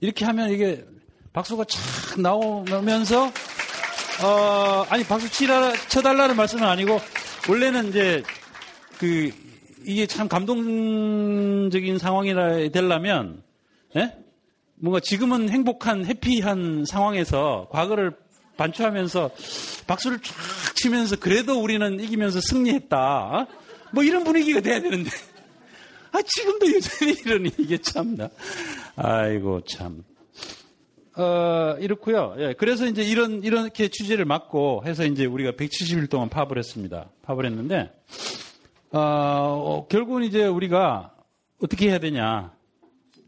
이렇게 0.00 0.24
하면 0.24 0.50
이게 0.50 0.84
박수가 1.32 1.64
착 1.64 2.20
나오면서 2.20 3.26
어 4.24 4.86
아니 4.88 5.04
박수 5.04 5.30
치라 5.30 5.72
쳐달라는 5.88 6.36
말씀은 6.36 6.64
아니고 6.64 6.98
원래는 7.48 7.88
이제 7.88 8.22
그 8.98 9.30
이게 9.86 10.06
참 10.06 10.28
감동적인 10.28 11.98
상황이라 11.98 12.68
되려면 12.70 13.42
예? 13.96 14.16
뭔가 14.74 15.00
지금은 15.00 15.48
행복한 15.48 16.04
해피한 16.04 16.84
상황에서 16.86 17.68
과거를 17.70 18.12
반추하면서 18.56 19.30
박수를 19.86 20.18
쫙 20.20 20.34
치면서 20.74 21.16
그래도 21.16 21.60
우리는 21.62 22.00
이기면서 22.00 22.40
승리했다. 22.40 22.96
어? 22.96 23.46
뭐 23.92 24.02
이런 24.02 24.24
분위기가 24.24 24.60
돼야 24.60 24.80
되는데 24.80 25.10
아, 26.12 26.20
지금도 26.22 26.74
여전히 26.74 27.12
이러니, 27.12 27.50
이게 27.58 27.78
참나. 27.78 28.28
아이고, 28.96 29.60
참. 29.62 30.04
어, 31.16 31.76
이렇고요 31.80 32.36
예, 32.38 32.54
그래서 32.56 32.86
이제 32.86 33.02
이런, 33.02 33.42
이렇게 33.42 33.88
취재를 33.88 34.24
맡고 34.24 34.82
해서 34.84 35.04
이제 35.04 35.26
우리가 35.26 35.52
170일 35.52 36.08
동안 36.08 36.28
파업을 36.28 36.58
했습니다. 36.58 37.10
파업을 37.22 37.44
했는데, 37.46 37.90
어, 38.92 39.00
어, 39.00 39.86
결국은 39.88 40.22
이제 40.22 40.46
우리가 40.46 41.12
어떻게 41.60 41.88
해야 41.88 41.98
되냐. 41.98 42.52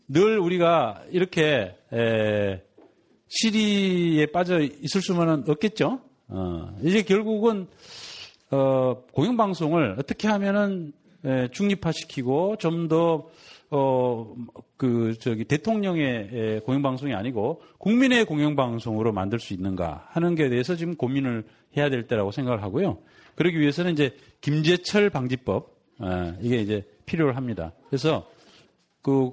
늘 0.08 0.38
우리가 0.38 1.02
이렇게, 1.10 1.76
에, 1.92 2.62
시리에 3.28 4.26
빠져 4.26 4.60
있을 4.60 5.02
수만은 5.02 5.44
없겠죠. 5.48 6.00
어, 6.28 6.78
이제 6.82 7.02
결국은, 7.02 7.66
어, 8.52 9.02
공영방송을 9.12 9.96
어떻게 9.98 10.28
하면은 10.28 10.92
에, 10.92 10.99
중립화시키고 11.52 12.56
좀 12.56 12.88
더 12.88 13.28
어, 13.72 14.34
그, 14.76 15.16
저기, 15.20 15.44
대통령의 15.44 16.28
에, 16.32 16.60
공영방송이 16.60 17.14
아니고 17.14 17.62
국민의 17.78 18.24
공영방송으로 18.24 19.12
만들 19.12 19.38
수 19.38 19.54
있는가 19.54 20.08
하는 20.08 20.34
게 20.34 20.48
대해서 20.48 20.74
지금 20.74 20.96
고민을 20.96 21.44
해야 21.76 21.88
될 21.88 22.08
때라고 22.08 22.32
생각을 22.32 22.64
하고요. 22.64 22.98
그러기 23.36 23.60
위해서는 23.60 23.92
이제 23.92 24.16
김재철 24.40 25.10
방지법, 25.10 25.76
에, 26.02 26.34
이게 26.40 26.60
이제 26.60 26.84
필요를 27.06 27.36
합니다. 27.36 27.72
그래서 27.88 28.28
그, 29.02 29.30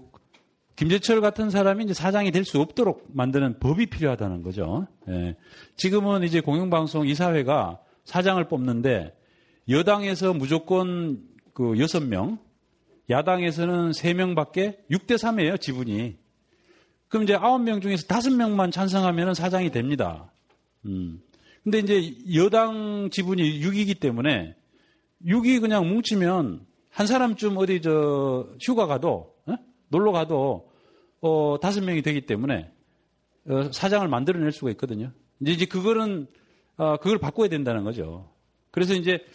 김재철 0.76 1.20
같은 1.22 1.50
사람이 1.50 1.86
이제 1.86 1.96
사장이 1.96 2.30
될 2.30 2.46
수 2.46 2.62
없도록 2.62 3.08
만드는 3.12 3.58
법이 3.60 3.88
필요하다는 3.88 4.44
거죠. 4.44 4.86
예. 5.10 5.36
지금은 5.76 6.22
이제 6.22 6.40
공영방송 6.40 7.08
이사회가 7.08 7.80
사장을 8.06 8.48
뽑는데 8.48 9.18
여당에서 9.68 10.36
무조건 10.36 11.20
그 11.58 11.80
여섯 11.80 12.04
명, 12.04 12.38
야당에서는 13.10 13.92
세 13.92 14.14
명밖에 14.14 14.78
6대 14.92 15.16
3이에요, 15.16 15.60
지분이. 15.60 16.16
그럼 17.08 17.24
이제 17.24 17.34
아홉 17.34 17.64
명 17.64 17.82
중에서 17.82 18.06
다섯 18.06 18.32
명만 18.32 18.70
찬성하면 18.70 19.34
사장이 19.34 19.72
됩니다. 19.72 20.32
음. 20.86 21.20
근데 21.64 21.80
이제 21.80 22.14
여당 22.36 23.10
지분이 23.12 23.60
6이기 23.62 24.00
때문에 24.00 24.56
6이 25.26 25.60
그냥 25.60 25.90
뭉치면 25.90 26.64
한 26.92 27.08
사람쯤 27.08 27.58
어디 27.58 27.82
저 27.82 28.48
휴가 28.62 28.86
가도 28.86 29.34
어? 29.48 29.56
놀러 29.88 30.12
가도 30.12 30.70
어 31.22 31.58
다섯 31.60 31.84
명이 31.84 32.04
되기 32.04 32.28
때문에 32.28 32.70
어, 33.50 33.72
사장을 33.72 34.08
만들어낼 34.08 34.52
수가 34.52 34.70
있거든요. 34.72 35.12
이제 35.42 35.54
이제 35.54 35.66
그거는 35.66 36.28
어, 36.78 36.98
그걸 36.98 37.18
바꿔야 37.18 37.50
된다는 37.50 37.84
거죠. 37.84 38.30
그래서 38.70 38.94
이제 38.94 39.26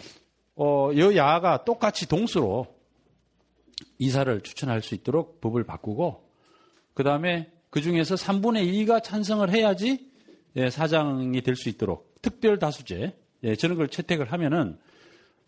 어, 0.62 0.94
여야가 0.94 1.64
똑같이 1.64 2.08
동수로 2.08 2.66
이사를 3.98 4.40
추천할 4.42 4.80
수 4.80 4.94
있도록 4.94 5.40
법을 5.40 5.64
바꾸고 5.64 6.22
그 6.94 7.02
다음에 7.02 7.50
그 7.70 7.80
중에서 7.80 8.14
3분의 8.14 8.72
2가 8.72 9.02
찬성을 9.02 9.50
해야지 9.50 10.08
예, 10.54 10.70
사장이 10.70 11.40
될 11.40 11.56
수 11.56 11.68
있도록 11.68 12.14
특별 12.22 12.60
다수제 12.60 13.16
예, 13.42 13.56
저런 13.56 13.76
걸 13.76 13.88
채택을 13.88 14.30
하면은 14.30 14.78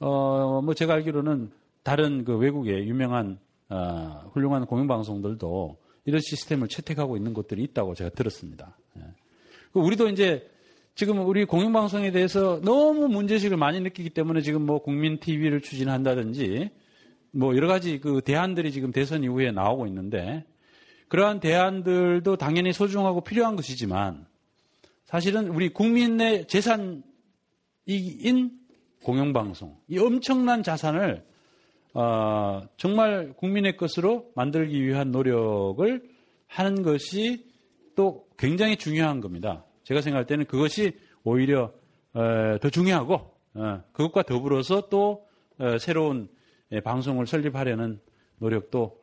어, 0.00 0.60
뭐 0.62 0.74
제가 0.74 0.94
알기로는 0.94 1.52
다른 1.84 2.24
그 2.24 2.36
외국의 2.36 2.88
유명한 2.88 3.38
어, 3.68 4.28
훌륭한 4.32 4.66
공영방송들도 4.66 5.76
이런 6.06 6.20
시스템을 6.20 6.66
채택하고 6.66 7.16
있는 7.16 7.34
곳들이 7.34 7.62
있다고 7.62 7.94
제가 7.94 8.10
들었습니다. 8.10 8.76
예. 8.98 9.02
우리도 9.74 10.08
이제 10.08 10.50
지금 10.96 11.26
우리 11.26 11.44
공영방송에 11.44 12.12
대해서 12.12 12.60
너무 12.62 13.08
문제식을 13.08 13.56
많이 13.56 13.80
느끼기 13.80 14.10
때문에 14.10 14.42
지금 14.42 14.64
뭐 14.64 14.80
국민 14.80 15.18
TV를 15.18 15.60
추진한다든지 15.60 16.70
뭐 17.32 17.56
여러 17.56 17.66
가지 17.66 17.98
그 17.98 18.20
대안들이 18.20 18.70
지금 18.70 18.92
대선 18.92 19.24
이후에 19.24 19.50
나오고 19.50 19.88
있는데 19.88 20.44
그러한 21.08 21.40
대안들도 21.40 22.36
당연히 22.36 22.72
소중하고 22.72 23.22
필요한 23.22 23.56
것이지만 23.56 24.24
사실은 25.04 25.48
우리 25.48 25.68
국민의 25.68 26.46
재산인 26.46 27.02
공영방송 29.02 29.76
이 29.88 29.98
엄청난 29.98 30.62
자산을 30.62 31.24
어, 31.94 32.62
정말 32.76 33.32
국민의 33.32 33.76
것으로 33.76 34.30
만들기 34.36 34.80
위한 34.80 35.10
노력을 35.10 36.08
하는 36.46 36.82
것이 36.82 37.46
또 37.96 38.28
굉장히 38.38 38.76
중요한 38.76 39.20
겁니다. 39.20 39.64
제가 39.84 40.00
생각할 40.00 40.26
때는 40.26 40.46
그것이 40.46 40.98
오히려 41.22 41.72
어, 42.12 42.58
더 42.60 42.70
중요하고 42.70 43.14
어, 43.54 43.82
그것과 43.92 44.22
더불어서 44.22 44.88
또 44.88 45.26
어, 45.58 45.78
새로운 45.78 46.28
방송을 46.82 47.26
설립하려는 47.26 48.00
노력도 48.38 49.00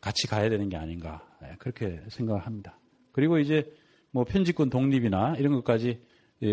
같이 0.00 0.26
가야 0.26 0.48
되는 0.48 0.68
게 0.68 0.76
아닌가 0.76 1.24
그렇게 1.58 2.00
생각을 2.08 2.44
합니다. 2.44 2.80
그리고 3.12 3.38
이제 3.38 3.70
뭐 4.10 4.24
편집권 4.24 4.70
독립이나 4.70 5.36
이런 5.38 5.52
것까지 5.54 6.00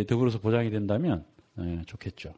더불어서 0.07 0.39
보장이 0.39 0.69
된다면 0.69 1.25
좋겠죠. 1.87 2.35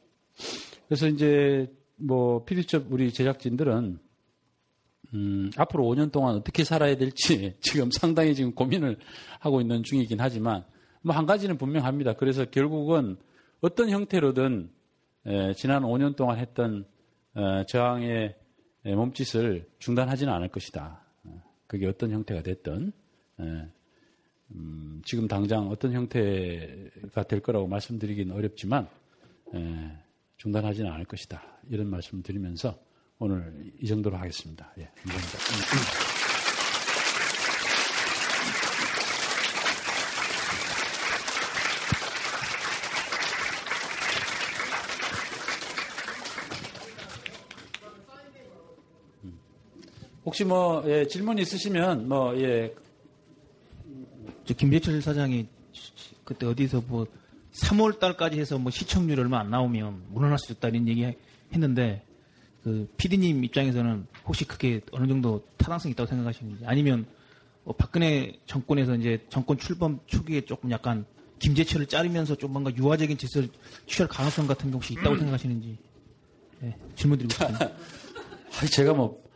그래서 0.87 1.07
이제 1.07 1.69
뭐 1.97 2.45
피디첩 2.45 2.85
우리 2.89 3.11
제작진들은 3.11 3.99
음, 5.13 5.49
앞으로 5.55 5.83
5년 5.85 6.11
동안 6.11 6.35
어떻게 6.35 6.63
살아야 6.63 6.95
될지 6.97 7.55
지금 7.61 7.89
상당히 7.91 8.35
지금 8.35 8.53
고민을 8.53 8.97
하고 9.39 9.61
있는 9.61 9.83
중이긴 9.83 10.19
하지만 10.19 10.63
뭐 11.01 11.15
한 11.15 11.25
가지는 11.25 11.57
분명합니다. 11.57 12.13
그래서 12.13 12.45
결국은 12.45 13.17
어떤 13.61 13.89
형태로든 13.89 14.69
에, 15.25 15.53
지난 15.53 15.83
5년 15.83 16.15
동안 16.15 16.37
했던 16.37 16.85
에, 17.35 17.65
저항의 17.65 18.35
에, 18.85 18.95
몸짓을 18.95 19.67
중단하지는 19.79 20.31
않을 20.33 20.49
것이다. 20.49 21.01
그게 21.67 21.85
어떤 21.85 22.11
형태가 22.11 22.43
됐든 22.43 22.93
음, 23.39 25.01
지금 25.03 25.27
당장 25.27 25.67
어떤 25.69 25.91
형태가 25.91 27.23
될 27.23 27.41
거라고 27.41 27.67
말씀드리기는 27.67 28.33
어렵지만 28.33 28.87
중단하지는 30.37 30.89
않을 30.89 31.05
것이다. 31.05 31.43
이런 31.69 31.89
말씀을 31.89 32.23
드리면서 32.23 32.79
오늘 33.19 33.71
이 33.79 33.87
정도로 33.87 34.15
하겠습니다. 34.17 34.71
예, 34.77 34.89
감사합니다. 35.03 36.17
혹시 50.25 50.43
뭐 50.43 50.83
예, 50.85 51.07
질문 51.07 51.39
있으시면 51.39 52.07
뭐 52.07 52.37
예. 52.39 52.75
저 54.45 54.53
김재철 54.53 55.01
사장이 55.01 55.47
그때 56.23 56.45
어디서 56.45 56.83
뭐 56.87 57.07
3월 57.53 57.97
달까지 57.99 58.39
해서 58.39 58.59
뭐 58.59 58.69
시청률 58.69 59.19
얼마 59.21 59.39
안 59.39 59.49
나오면 59.49 60.07
물러날 60.09 60.37
수 60.37 60.51
있다 60.51 60.67
이런 60.67 60.87
얘기 60.87 61.11
했는데 61.51 62.06
그 62.67 62.87
PD님 62.97 63.43
입장에서는 63.45 64.07
혹시 64.25 64.45
그게 64.45 64.81
어느 64.91 65.07
정도 65.07 65.43
타당성이 65.57 65.93
있다고 65.93 66.07
생각하시는지 66.07 66.65
아니면 66.65 67.05
뭐 67.63 67.73
박근혜 67.75 68.33
정권에서 68.45 68.95
이제 68.95 69.25
정권 69.29 69.57
출범 69.57 69.99
초기에 70.05 70.41
조금 70.41 70.71
약간 70.71 71.05
김재철을 71.39 71.85
자르면서 71.85 72.35
좀 72.35 72.51
뭔가 72.51 72.71
유화적인 72.75 73.17
짓을 73.17 73.49
취할 73.85 74.09
가능성 74.09 74.47
같은 74.47 74.69
게 74.69 74.73
혹시 74.73 74.93
있다고 74.93 75.11
음. 75.11 75.19
생각하시는지 75.19 75.77
네, 76.59 76.77
질문 76.95 77.19
드리고 77.19 77.33
싶습니다. 77.33 77.71
제가 78.75 78.93
뭐 78.93 79.27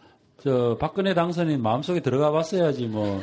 저 0.44 0.76
박근혜 0.80 1.14
당선인 1.14 1.62
마음속에 1.62 2.00
들어가 2.00 2.32
봤어야지 2.32 2.88
뭐, 2.88 3.22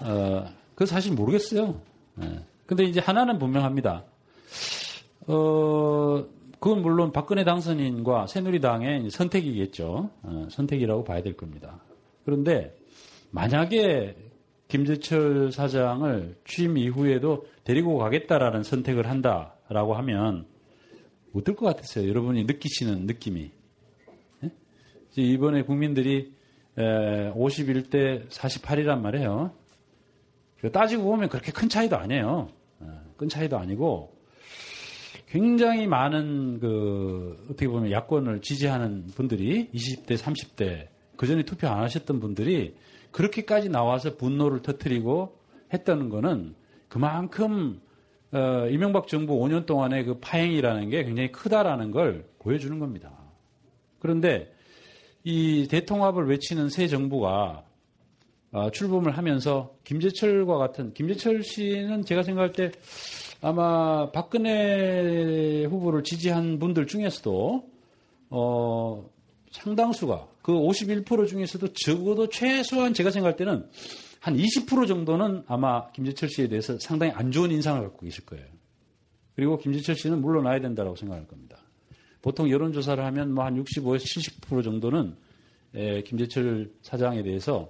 어, 0.00 0.44
그 0.74 0.86
사실 0.86 1.12
모르겠어요. 1.12 1.80
네. 2.16 2.44
근데 2.66 2.82
이제 2.84 2.98
하나는 2.98 3.38
분명합니다. 3.38 4.04
어, 5.28 6.24
그건 6.62 6.80
물론 6.80 7.10
박근혜 7.10 7.42
당선인과 7.42 8.28
새누리당의 8.28 9.10
선택이겠죠. 9.10 10.10
어, 10.22 10.46
선택이라고 10.48 11.02
봐야 11.02 11.20
될 11.20 11.36
겁니다. 11.36 11.80
그런데 12.24 12.72
만약에 13.32 14.14
김재철 14.68 15.50
사장을 15.50 16.36
취임 16.44 16.78
이후에도 16.78 17.48
데리고 17.64 17.98
가겠다라는 17.98 18.62
선택을 18.62 19.10
한다라고 19.10 19.94
하면 19.94 20.46
어떨 21.34 21.56
것 21.56 21.66
같았어요? 21.66 22.08
여러분이 22.08 22.44
느끼시는 22.44 23.06
느낌이. 23.06 23.50
이번에 25.16 25.62
국민들이 25.62 26.32
51대 26.76 28.28
48이란 28.28 29.00
말이에요. 29.00 29.52
따지고 30.72 31.02
보면 31.02 31.28
그렇게 31.28 31.50
큰 31.50 31.68
차이도 31.68 31.96
아니에요. 31.96 32.50
어, 32.78 33.02
큰 33.16 33.28
차이도 33.28 33.58
아니고 33.58 34.21
굉장히 35.32 35.86
많은 35.86 36.60
그 36.60 37.46
어떻게 37.46 37.66
보면 37.66 37.90
야권을 37.90 38.42
지지하는 38.42 39.06
분들이 39.14 39.70
20대, 39.72 40.18
30대 40.18 40.88
그 41.16 41.26
전에 41.26 41.42
투표 41.42 41.68
안 41.68 41.82
하셨던 41.84 42.20
분들이 42.20 42.76
그렇게까지 43.12 43.70
나와서 43.70 44.18
분노를 44.18 44.60
터트리고 44.60 45.38
했다는 45.72 46.10
거는 46.10 46.54
그만큼 46.88 47.80
어, 48.30 48.66
이명박 48.70 49.08
정부 49.08 49.38
5년 49.38 49.64
동안의 49.64 50.04
그 50.04 50.18
파행이라는 50.18 50.90
게 50.90 51.02
굉장히 51.02 51.32
크다라는 51.32 51.92
걸 51.92 52.26
보여주는 52.38 52.78
겁니다. 52.78 53.10
그런데 54.00 54.54
이 55.24 55.66
대통합을 55.70 56.28
외치는 56.28 56.68
새 56.68 56.88
정부가 56.88 57.64
어, 58.50 58.70
출범을 58.70 59.16
하면서 59.16 59.74
김재철과 59.84 60.58
같은 60.58 60.92
김재철 60.92 61.42
씨는 61.42 62.04
제가 62.04 62.22
생각할 62.22 62.52
때 62.52 62.70
아마 63.42 64.10
박근혜 64.12 65.64
후보를 65.64 66.04
지지한 66.04 66.60
분들 66.60 66.86
중에서도 66.86 67.68
어, 68.30 69.10
상당수가 69.50 70.28
그 70.42 70.52
51% 70.52 71.26
중에서도 71.26 71.72
적어도 71.74 72.28
최소한 72.28 72.94
제가 72.94 73.10
생각할 73.10 73.36
때는 73.36 73.68
한 74.20 74.36
20% 74.36 74.86
정도는 74.86 75.42
아마 75.48 75.90
김재철 75.90 76.28
씨에 76.28 76.48
대해서 76.48 76.78
상당히 76.78 77.12
안 77.12 77.32
좋은 77.32 77.50
인상을 77.50 77.82
갖고 77.82 78.06
계실 78.06 78.24
거예요. 78.24 78.46
그리고 79.34 79.58
김재철 79.58 79.96
씨는 79.96 80.20
물러나야 80.20 80.60
된다고 80.60 80.94
생각할 80.94 81.26
겁니다. 81.26 81.58
보통 82.22 82.48
여론조사를 82.48 83.04
하면 83.04 83.34
뭐 83.34 83.44
한 83.44 83.56
65에서 83.62 84.04
70% 84.40 84.62
정도는 84.62 85.16
에, 85.74 86.02
김재철 86.02 86.70
사장에 86.82 87.24
대해서 87.24 87.68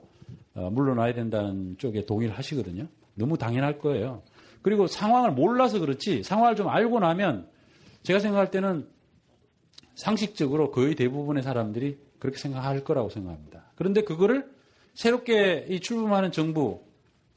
어, 0.55 0.69
물러나야 0.71 1.15
된다는 1.15 1.79
쪽에 1.79 2.05
동의를 2.05 2.37
하시거든요. 2.37 2.87
너무 3.15 3.39
당연할 3.39 3.79
거예요. 3.79 4.23
그리고 4.63 4.87
상황을 4.87 5.33
몰라서 5.33 5.79
그렇지 5.79 6.23
상황을 6.23 6.57
좀 6.57 6.69
알고 6.69 7.01
나면 7.01 7.49
제가 8.03 8.19
생각할 8.19 8.51
때는 8.51 8.89
상식적으로 9.95 10.71
거의 10.71 10.95
대부분의 10.95 11.43
사람들이 11.43 11.99
그렇게 12.19 12.39
생각할 12.39 12.85
거라고 12.85 13.11
생각합니다. 13.11 13.73
그런데 13.75 14.03
그거를 14.03 14.49
새롭게 14.95 15.67
이 15.69 15.81
출범하는 15.81 16.33
정부, 16.33 16.83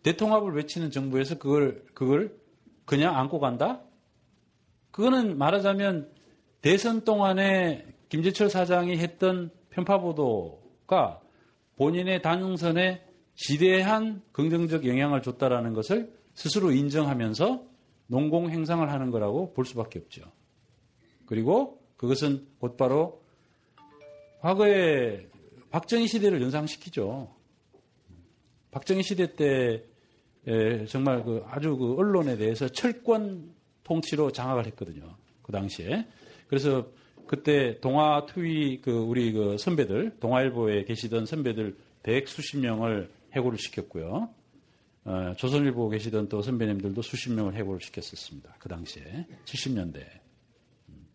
대통합을 0.03 0.53
외치는 0.53 0.91
정부에서 0.91 1.37
그걸, 1.37 1.83
그걸 1.93 2.35
그냥 2.85 3.17
안고 3.17 3.39
간다? 3.39 3.81
그거는 4.91 5.37
말하자면 5.37 6.09
대선 6.61 7.03
동안에 7.03 7.85
김재철 8.09 8.49
사장이 8.49 8.97
했던 8.97 9.49
편파보도가 9.71 11.21
본인의 11.77 12.21
당선에 12.21 13.03
지대한 13.35 14.21
긍정적 14.31 14.85
영향을 14.85 15.21
줬다라는 15.21 15.73
것을 15.73 16.13
스스로 16.35 16.71
인정하면서 16.71 17.63
농공 18.07 18.51
행상을 18.51 18.87
하는 18.91 19.09
거라고 19.09 19.53
볼 19.53 19.65
수밖에 19.65 19.99
없죠. 19.99 20.31
그리고 21.25 21.81
그것은 21.97 22.45
곧바로 22.59 23.23
과거에 24.41 25.27
박정희 25.71 26.07
시대를 26.07 26.41
연상시키죠. 26.41 27.33
박정희 28.69 29.01
시대 29.01 29.35
때 29.35 29.83
정말 30.87 31.23
그 31.23 31.43
아주 31.47 31.75
그 31.77 31.95
언론에 31.95 32.37
대해서 32.37 32.67
철권 32.67 33.55
통치로 33.83 34.31
장악을 34.31 34.67
했거든요. 34.67 35.15
그 35.41 35.51
당시에. 35.51 36.05
그래서 36.47 36.87
그때 37.25 37.79
동아 37.79 38.25
투위 38.27 38.81
그 38.81 38.91
우리 38.91 39.31
그 39.31 39.57
선배들 39.57 40.17
동아일보에 40.19 40.85
계시던 40.85 41.25
선배들 41.25 41.75
백 42.03 42.27
수십 42.27 42.57
명을 42.57 43.09
해고를 43.33 43.57
시켰고요. 43.57 44.29
어, 45.05 45.33
조선일보 45.37 45.89
계시던 45.89 46.29
또 46.29 46.41
선배님들도 46.41 47.01
수십 47.01 47.31
명을 47.31 47.53
해고를 47.55 47.79
시켰었습니다. 47.79 48.55
그 48.59 48.67
당시에 48.67 49.27
70년대. 49.45 50.03
음. 50.89 51.07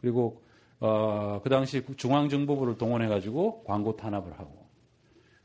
그리고 0.00 0.42
어, 0.80 1.40
그 1.42 1.48
당시 1.48 1.82
중앙정보부를 1.96 2.78
동원해가지고 2.78 3.64
광고 3.64 3.96
탄압을 3.96 4.32
하고 4.38 4.68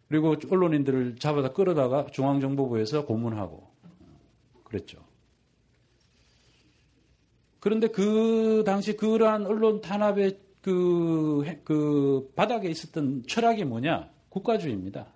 그리고 0.08 0.36
언론인들을 0.50 1.18
잡아다 1.18 1.54
끌어다가 1.54 2.08
중앙정보부에서 2.08 3.06
고문하고 3.06 3.72
그랬죠. 4.64 5.00
그런데 7.60 7.88
그 7.88 8.64
당시 8.66 8.98
그러한 8.98 9.46
언론 9.46 9.82
탄압의 9.82 10.40
그, 10.62 11.44
그 11.64 12.32
바닥에 12.36 12.70
있었던 12.70 13.24
철학이 13.28 13.66
뭐냐? 13.66 14.10
국가주의입니다. 14.30 15.13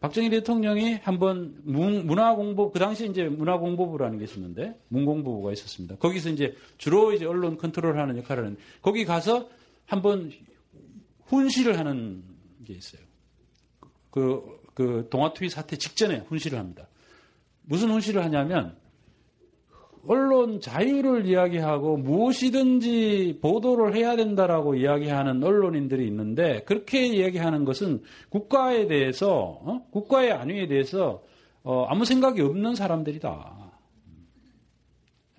박정희 0.00 0.30
대통령이 0.30 0.94
한번 1.02 1.60
문화 1.62 2.34
공보, 2.34 2.72
그 2.72 2.78
당시 2.78 3.06
이제 3.06 3.24
문화 3.24 3.58
공보부라는 3.58 4.18
게 4.18 4.24
있었는데, 4.24 4.74
문공보부가 4.88 5.52
있었습니다. 5.52 5.96
거기서 5.96 6.30
이제 6.30 6.56
주로 6.78 7.12
이제 7.12 7.26
언론 7.26 7.58
컨트롤 7.58 7.98
하는 7.98 8.16
역할을 8.16 8.44
하는, 8.46 8.56
거기 8.80 9.04
가서 9.04 9.50
한번 9.84 10.32
훈시를 11.26 11.78
하는 11.78 12.24
게 12.64 12.72
있어요. 12.72 13.02
그, 14.10 14.42
그 14.72 15.06
동아투이 15.10 15.50
사태 15.50 15.76
직전에 15.76 16.20
훈시를 16.28 16.58
합니다. 16.58 16.88
무슨 17.62 17.90
훈시를 17.90 18.24
하냐면, 18.24 18.79
언론 20.06 20.60
자유를 20.60 21.26
이야기하고 21.26 21.98
무엇이든지 21.98 23.38
보도를 23.42 23.94
해야 23.94 24.16
된다라고 24.16 24.74
이야기하는 24.74 25.42
언론인들이 25.42 26.06
있는데 26.06 26.62
그렇게 26.64 27.06
이야기하는 27.06 27.64
것은 27.64 28.02
국가에 28.30 28.86
대해서 28.86 29.60
어? 29.62 29.86
국가의 29.90 30.32
안위에 30.32 30.68
대해서 30.68 31.22
어, 31.62 31.84
아무 31.84 32.04
생각이 32.04 32.40
없는 32.40 32.74
사람들이다. 32.74 33.72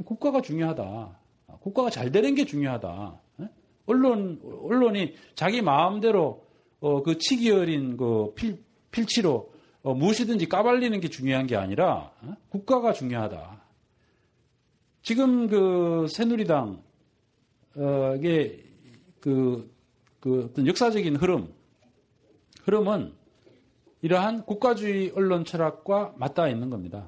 국가가 0.06 0.42
중요하다. 0.42 1.20
국가가 1.60 1.90
잘 1.90 2.12
되는 2.12 2.36
게 2.36 2.46
중요하다. 2.46 2.88
어? 2.90 3.50
언론 3.88 4.40
언론이 4.64 5.16
자기 5.34 5.62
마음대로 5.62 6.46
어, 6.80 7.02
그 7.02 7.18
치기 7.18 7.50
어린 7.52 7.98
그 7.98 8.34
필, 8.36 8.64
필치로 8.92 9.52
어, 9.84 9.94
무엇이든지 9.96 10.48
까발리는 10.50 11.00
게 11.00 11.10
중요한 11.10 11.48
게 11.48 11.56
아니라 11.56 12.12
어? 12.22 12.36
국가가 12.50 12.94
중요하다. 12.94 13.61
지금 15.02 15.48
그 15.48 16.06
새누리당 16.08 16.82
어,의 17.78 18.64
그, 19.20 19.72
그 20.20 20.46
어떤 20.46 20.68
역사적인 20.68 21.16
흐름, 21.16 21.54
흐름은 22.64 23.14
이러한 24.02 24.46
국가주의 24.46 25.12
언론 25.16 25.46
철학과 25.46 26.14
맞닿아 26.18 26.50
있는 26.50 26.70
겁니다. 26.70 27.08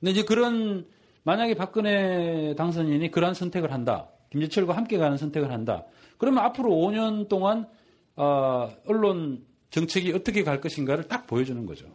근데 0.00 0.10
이제 0.12 0.24
그런 0.24 0.86
만약에 1.24 1.54
박근혜 1.54 2.54
당선인이 2.56 3.10
그러한 3.10 3.34
선택을 3.34 3.72
한다. 3.72 4.08
김재철과 4.30 4.76
함께 4.76 4.98
가는 4.98 5.16
선택을 5.16 5.50
한다. 5.50 5.84
그러면 6.18 6.44
앞으로 6.44 6.70
5년 6.70 7.28
동안 7.28 7.68
어, 8.16 8.70
언론 8.86 9.44
정책이 9.70 10.12
어떻게 10.12 10.42
갈 10.42 10.60
것인가를 10.60 11.08
딱 11.08 11.26
보여주는 11.26 11.64
거죠. 11.64 11.86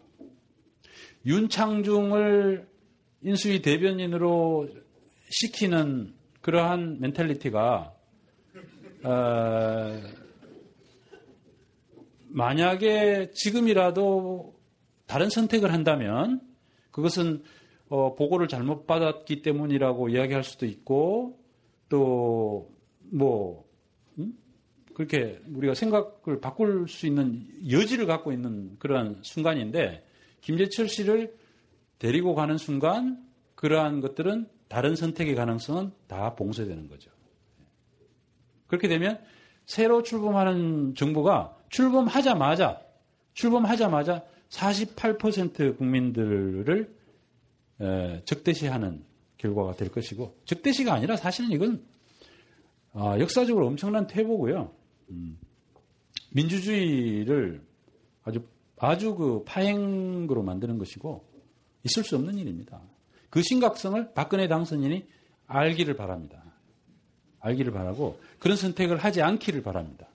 윤창중을 1.25 2.67
인수위 3.21 3.61
대변인으로 3.61 4.69
시키는 5.29 6.13
그러한 6.41 6.99
멘탈리티가 6.99 7.93
어, 9.03 10.01
만약에 12.29 13.31
지금이라도 13.33 14.55
다른 15.05 15.29
선택을 15.29 15.73
한다면 15.73 16.41
그것은 16.91 17.43
어, 17.89 18.15
보고를 18.15 18.47
잘못 18.47 18.85
받았기 18.85 19.41
때문이라고 19.41 20.09
이야기할 20.09 20.43
수도 20.43 20.65
있고 20.65 21.39
또뭐 21.89 23.65
음? 24.19 24.33
그렇게 24.93 25.39
우리가 25.53 25.73
생각을 25.73 26.41
바꿀 26.41 26.87
수 26.87 27.07
있는 27.07 27.47
여지를 27.69 28.05
갖고 28.07 28.31
있는 28.31 28.77
그러한 28.79 29.19
순간인데 29.21 30.05
김재철 30.41 30.89
씨를 30.89 31.33
데리고 31.99 32.35
가는 32.35 32.57
순간 32.57 33.23
그러한 33.55 34.01
것들은 34.01 34.47
다른 34.67 34.95
선택의 34.95 35.35
가능성은 35.35 35.91
다 36.07 36.35
봉쇄되는 36.35 36.87
거죠. 36.87 37.11
그렇게 38.67 38.87
되면 38.87 39.19
새로 39.65 40.03
출범하는 40.03 40.95
정부가 40.95 41.57
출범하자마자 41.69 42.81
출범하자마자 43.33 44.25
48% 44.49 45.77
국민들을 45.77 46.95
적대시하는 48.25 49.03
결과가 49.37 49.75
될 49.75 49.89
것이고 49.89 50.35
적대시가 50.45 50.93
아니라 50.93 51.15
사실은 51.15 51.51
이건 51.51 51.85
아, 52.93 53.19
역사적으로 53.19 53.67
엄청난 53.67 54.07
퇴보고요. 54.07 54.73
음, 55.11 55.37
민주주의를 56.33 57.61
아주 58.23 58.41
아주 58.79 59.15
그 59.15 59.43
파행으로 59.45 60.41
만드는 60.41 60.79
것이고 60.79 61.23
있을 61.83 62.03
수 62.03 62.15
없는 62.15 62.37
일입니다. 62.39 62.81
그 63.29 63.41
심각성을 63.41 64.13
박근혜 64.13 64.47
당선인이 64.47 65.05
알기를 65.47 65.95
바랍니다. 65.95 66.43
알기를 67.39 67.71
바라고 67.71 68.19
그런 68.39 68.57
선택을 68.57 68.97
하지 68.97 69.21
않기를 69.21 69.63
바랍니다. 69.63 70.07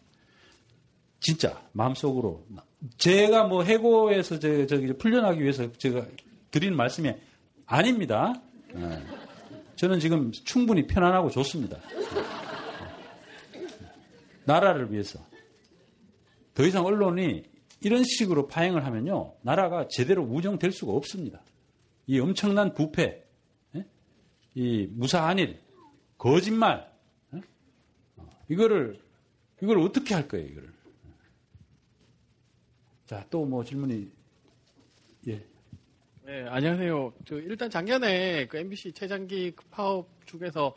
진짜 1.20 1.60
마음속으로 1.72 2.44
제가 2.98 3.44
뭐 3.44 3.62
해고에서 3.62 4.38
저, 4.38 4.66
저 4.66 4.78
풀려나기 4.98 5.40
위해서 5.40 5.70
제가 5.72 6.04
드리는 6.50 6.76
말씀이 6.76 7.14
아닙니다. 7.66 8.34
네. 8.74 9.02
저는 9.76 10.00
지금 10.00 10.32
충분히 10.32 10.86
편안하고 10.86 11.30
좋습니다. 11.30 11.78
나라를 14.44 14.92
위해서 14.92 15.20
더 16.54 16.64
이상 16.64 16.84
언론이 16.84 17.44
이런 17.80 18.04
식으로 18.04 18.48
파행을 18.48 18.84
하면요 18.84 19.34
나라가 19.42 19.86
제대로 19.88 20.22
운영될 20.24 20.72
수가 20.72 20.92
없습니다. 20.92 21.40
이 22.06 22.18
엄청난 22.20 22.74
부패, 22.74 23.24
예? 23.76 23.86
이 24.54 24.86
무사한 24.90 25.38
일, 25.38 25.60
거짓말, 26.18 26.90
예? 27.34 27.40
이거를 28.48 29.00
이걸 29.62 29.78
어떻게 29.78 30.14
할 30.14 30.26
거예요, 30.28 30.46
이거를? 30.46 30.72
자, 33.06 33.24
또 33.30 33.44
뭐 33.44 33.62
질문이 33.62 34.10
예. 35.28 35.46
네, 36.24 36.46
안녕하세요. 36.48 37.12
저 37.26 37.36
일단 37.38 37.68
작년에 37.70 38.46
그 38.46 38.56
MBC 38.56 38.92
최장기 38.92 39.54
파업 39.70 40.08
중에서 40.26 40.74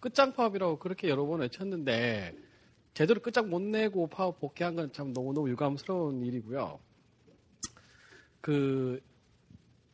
끝장 0.00 0.32
파업이라고 0.32 0.78
그렇게 0.78 1.08
여러 1.08 1.24
번 1.26 1.40
외쳤는데 1.40 2.36
제대로 2.94 3.20
끝장 3.20 3.48
못 3.48 3.62
내고 3.62 4.06
파업 4.08 4.38
복귀한 4.40 4.74
건 4.76 4.92
참 4.92 5.12
너무너무 5.12 5.48
유감스러운 5.50 6.24
일이고요. 6.24 6.78
그 8.40 9.00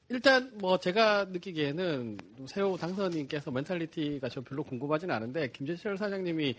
일단 0.08 0.50
뭐 0.58 0.78
제가 0.78 1.26
느끼기에는 1.30 2.18
새우 2.46 2.76
당선인께서 2.76 3.50
mentality가 3.50 4.28
저 4.28 4.42
별로 4.42 4.62
궁금하지는 4.62 5.14
않은데 5.14 5.50
김재철 5.50 5.96
사장님이 5.96 6.54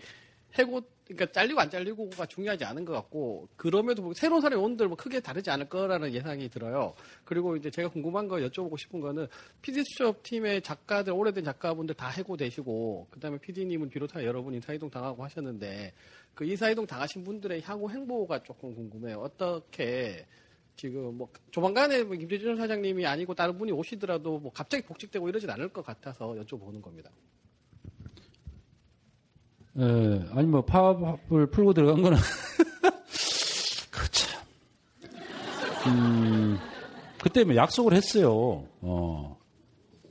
해고 0.58 0.80
그러니까 1.04 1.30
잘리고 1.30 1.60
안 1.60 1.70
잘리고가 1.70 2.26
중요하지 2.26 2.64
않은 2.64 2.84
것 2.84 2.92
같고 2.92 3.48
그럼에도 3.56 4.02
뭐 4.02 4.14
새로운 4.14 4.40
사람이 4.40 4.60
온들 4.60 4.88
뭐 4.88 4.96
크게 4.96 5.20
다르지 5.20 5.50
않을 5.50 5.68
거라는 5.68 6.12
예상이 6.12 6.48
들어요. 6.48 6.94
그리고 7.24 7.56
이제 7.56 7.70
제가 7.70 7.88
궁금한 7.88 8.26
거 8.26 8.36
여쭤보고 8.36 8.76
싶은 8.78 9.00
거는 9.00 9.28
PD수첩 9.62 10.22
팀의 10.24 10.62
작가들 10.62 11.12
오래된 11.12 11.44
작가분들 11.44 11.94
다 11.94 12.08
해고되시고 12.08 13.08
그다음에 13.10 13.38
PD님을 13.38 13.90
비롯한 13.90 14.24
여러분 14.24 14.54
인사이동 14.54 14.90
당하고 14.90 15.22
하셨는데 15.22 15.92
그 16.34 16.44
인사이동 16.44 16.86
당하신 16.86 17.22
분들의 17.22 17.62
향후 17.62 17.88
행보가 17.88 18.42
조금 18.42 18.74
궁금해요. 18.74 19.18
어떻게 19.18 20.26
지금 20.76 21.16
뭐 21.16 21.28
조만간에 21.50 22.02
뭐 22.04 22.16
김재철 22.16 22.56
사장님이 22.56 23.06
아니고 23.06 23.34
다른 23.34 23.56
분이 23.56 23.72
오시더라도 23.72 24.38
뭐 24.38 24.52
갑자기 24.52 24.84
복직되고 24.84 25.28
이러진 25.28 25.50
않을 25.50 25.70
것 25.70 25.84
같아서 25.84 26.34
여쭤보는 26.34 26.82
겁니다. 26.82 27.10
예, 29.78 30.26
아니 30.32 30.46
뭐 30.46 30.62
파업을 30.64 31.46
풀고 31.50 31.74
들어간 31.74 32.02
거는 32.02 32.18
그 33.90 34.10
참. 34.10 34.42
음, 35.86 36.58
그때 37.22 37.44
뭐 37.44 37.54
약속을 37.54 37.92
했어요. 37.92 38.66
어. 38.80 39.38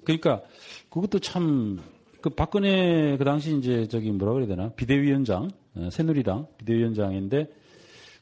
그러니까 0.04 0.42
그것도 0.90 1.20
참 1.20 1.96
그 2.26 2.32
박근혜 2.32 3.16
그 3.18 3.24
당시 3.24 3.56
이제 3.56 3.88
저기 3.88 4.10
뭐라 4.10 4.34
그래야 4.34 4.48
되나 4.48 4.70
비대위원장 4.70 5.52
어, 5.76 5.90
새누리당 5.92 6.48
비대위원장인데 6.58 7.48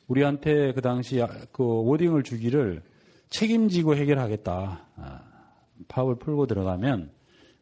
우리한테 0.07 0.73
그 0.73 0.81
당시 0.81 1.21
그 1.51 1.63
워딩을 1.63 2.23
주기를 2.23 2.81
책임지고 3.29 3.95
해결하겠다. 3.95 4.87
아, 4.95 5.21
파업을 5.87 6.15
풀고 6.15 6.47
들어가면 6.47 7.11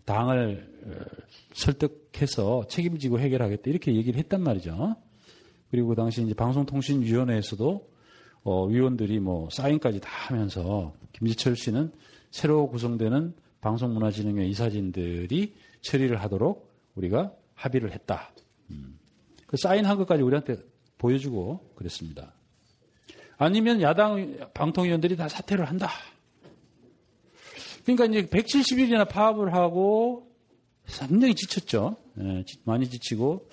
당을 0.05 0.71
어, 0.85 0.91
설득해서 1.53 2.65
책임지고 2.67 3.19
해결하겠다 3.19 3.69
이렇게 3.69 3.95
얘기를 3.95 4.19
했단 4.19 4.41
말이죠. 4.41 4.95
그리고 5.69 5.89
그 5.89 5.95
당시 5.95 6.21
이제 6.23 6.33
방송통신위원회에서도 6.33 7.89
어, 8.43 8.65
위원들이 8.65 9.19
뭐 9.19 9.47
사인까지 9.51 10.01
다 10.01 10.09
하면서 10.09 10.93
김지철 11.13 11.55
씨는 11.55 11.91
새로 12.31 12.67
구성되는 12.67 13.33
방송문화진흥회 13.61 14.47
이사진들이 14.47 15.53
처리를 15.81 16.17
하도록 16.21 16.69
우리가 16.95 17.33
합의를 17.53 17.91
했다. 17.91 18.31
음. 18.71 18.97
그 19.45 19.57
사인한 19.57 19.97
것까지 19.97 20.23
우리한테 20.23 20.57
보여주고 21.01 21.73
그랬습니다. 21.75 22.33
아니면 23.37 23.81
야당 23.81 24.37
방통위원들이 24.53 25.15
다 25.17 25.27
사퇴를 25.27 25.65
한다. 25.65 25.89
그러니까 27.83 28.05
이제 28.05 28.27
170일이나 28.27 29.09
파업을 29.09 29.53
하고 29.55 30.31
상당히 30.85 31.33
지쳤죠. 31.33 31.97
예, 32.19 32.45
많이 32.65 32.87
지치고 32.87 33.49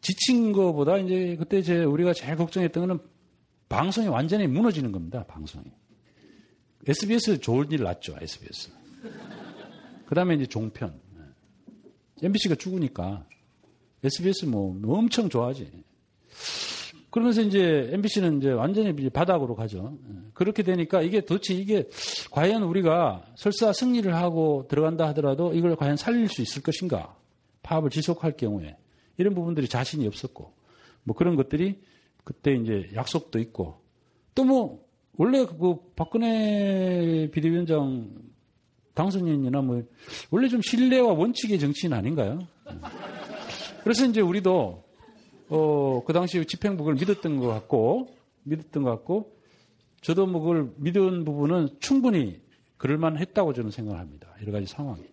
지친 0.00 0.52
것보다 0.52 0.98
이제 0.98 1.34
그때 1.36 1.62
제 1.62 1.82
우리가 1.82 2.12
제일 2.12 2.36
걱정했던 2.36 2.86
거는 2.86 3.02
방송이 3.68 4.06
완전히 4.06 4.46
무너지는 4.46 4.92
겁니다. 4.92 5.24
방송이. 5.24 5.64
SBS 6.86 7.40
좋은 7.40 7.70
일 7.72 7.82
났죠. 7.82 8.16
SBS. 8.20 8.70
그 10.06 10.14
다음에 10.14 10.34
이제 10.34 10.46
종편. 10.46 11.00
MBC가 12.22 12.54
죽으니까 12.54 13.26
SBS 14.04 14.46
뭐 14.46 14.76
엄청 14.98 15.28
좋아하지. 15.28 15.70
그러면서 17.10 17.42
이제 17.42 17.90
MBC는 17.92 18.38
이제 18.38 18.50
완전히 18.50 19.10
바닥으로 19.10 19.54
가죠. 19.54 19.98
그렇게 20.32 20.62
되니까 20.62 21.02
이게 21.02 21.20
도대체 21.20 21.54
이게 21.54 21.88
과연 22.30 22.62
우리가 22.62 23.26
설사 23.36 23.72
승리를 23.72 24.12
하고 24.14 24.66
들어간다 24.68 25.06
하더라도 25.08 25.52
이걸 25.52 25.76
과연 25.76 25.96
살릴 25.96 26.28
수 26.28 26.40
있을 26.40 26.62
것인가? 26.62 27.14
파업을 27.62 27.90
지속할 27.90 28.36
경우에 28.36 28.76
이런 29.18 29.34
부분들이 29.34 29.68
자신이 29.68 30.06
없었고 30.06 30.52
뭐 31.04 31.14
그런 31.14 31.36
것들이 31.36 31.80
그때 32.24 32.54
이제 32.54 32.88
약속도 32.94 33.38
있고 33.38 33.80
또 34.34 34.44
뭐 34.44 34.82
원래 35.18 35.44
그 35.44 35.76
박근혜 35.94 37.28
비대위원장 37.30 38.10
당선인이나 38.94 39.60
뭐 39.60 39.82
원래 40.30 40.48
좀 40.48 40.60
신뢰와 40.62 41.12
원칙의 41.12 41.58
정치인 41.58 41.92
아닌가요? 41.92 42.46
그래서 43.82 44.06
이제 44.06 44.20
우리도 44.20 44.84
어, 45.48 46.02
그 46.06 46.12
당시 46.12 46.44
집행부를 46.44 46.94
믿었던 46.94 47.38
것 47.38 47.46
같고, 47.48 48.08
믿었던 48.44 48.82
것 48.82 48.90
같고, 48.90 49.36
저도 50.00 50.26
뭐 50.26 50.40
그걸 50.40 50.72
믿은 50.76 51.24
부분은 51.24 51.68
충분히 51.78 52.40
그럴만 52.78 53.18
했다고 53.18 53.52
저는 53.52 53.70
생각을 53.70 54.00
합니다. 54.00 54.28
여러 54.40 54.52
가지 54.52 54.66
상황이. 54.66 55.04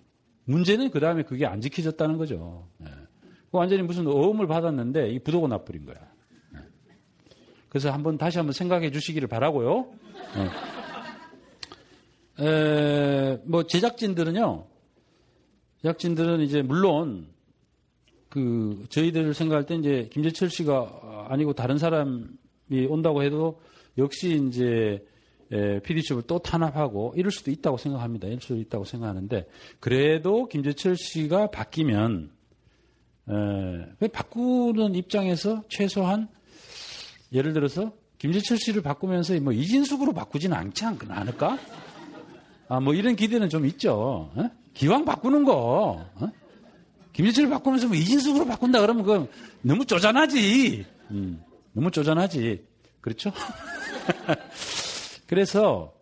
문제는 0.46 0.90
그 0.90 1.00
다음에 1.00 1.24
그게 1.24 1.46
안 1.46 1.62
지켜졌다는 1.62 2.18
거죠. 2.18 2.68
네. 2.78 2.90
완전히 3.52 3.84
무슨 3.84 4.08
어음을 4.08 4.48
받았는데 4.48 5.12
이 5.12 5.20
부도가 5.20 5.48
나버린 5.48 5.86
거야. 5.86 5.98
네. 6.52 6.60
그래서 7.68 7.92
한번 7.92 8.18
다시 8.18 8.40
한번 8.40 8.54
생각해 8.54 8.90
주시기를 8.90 9.28
바라고요. 9.28 9.92
네. 12.38 12.46
에, 12.46 13.42
뭐 13.46 13.64
제작진들은요. 13.64 14.66
제작진들은 15.82 16.40
이제 16.42 16.64
물론 16.64 17.28
그 18.30 18.86
저희들 18.90 19.34
생각할 19.34 19.66
때 19.66 19.76
이제 19.76 20.08
김재철 20.12 20.50
씨가 20.50 21.28
아니고 21.30 21.54
다른 21.54 21.78
사람이 21.78 22.86
온다고 22.88 23.24
해도 23.24 23.60
역시 23.98 24.42
이제 24.48 25.04
PD수업을 25.84 26.24
또 26.28 26.40
탄압하고 26.40 27.14
이럴 27.18 27.32
수도 27.32 27.50
있다고 27.52 27.78
생각합니다. 27.78 28.28
이럴 28.28 28.40
수도 28.40 28.58
있다고 28.58 28.86
생각하는데 28.86 29.48
그래도 29.80 30.48
김재철 30.48 30.96
씨가 30.96 31.50
바뀌면 31.50 32.32
에, 34.02 34.08
바꾸는 34.08 34.96
입장에서 34.96 35.64
최소한 35.70 36.28
예를 37.34 37.54
들어서 37.54 37.94
김재철 38.20 38.58
씨를 38.58 38.82
바꾸면서 38.82 39.40
뭐 39.40 39.54
이진숙으로 39.54 40.14
바꾸지는 40.14 40.56
않지 40.56 40.86
않을까? 40.86 41.58
아, 42.68 42.80
뭐 42.80 42.94
이런 42.94 43.16
기대는 43.16 43.50
좀 43.50 43.66
있죠. 43.66 44.30
어? 44.36 44.50
기왕 44.74 45.06
바꾸는 45.06 45.46
거, 45.46 46.06
어? 46.16 46.32
김재철을 47.14 47.50
바꾸면서 47.50 47.88
뭐 47.88 47.96
이진숙으로 47.96 48.46
바꾼다 48.46 48.82
그러면 48.82 49.04
그 49.04 49.30
너무 49.62 49.86
쪼잔하지. 49.86 50.86
음, 51.12 51.42
너무 51.74 51.92
쪼잔하지. 51.92 52.64
그렇죠? 53.02 53.32
그래서 55.28 55.94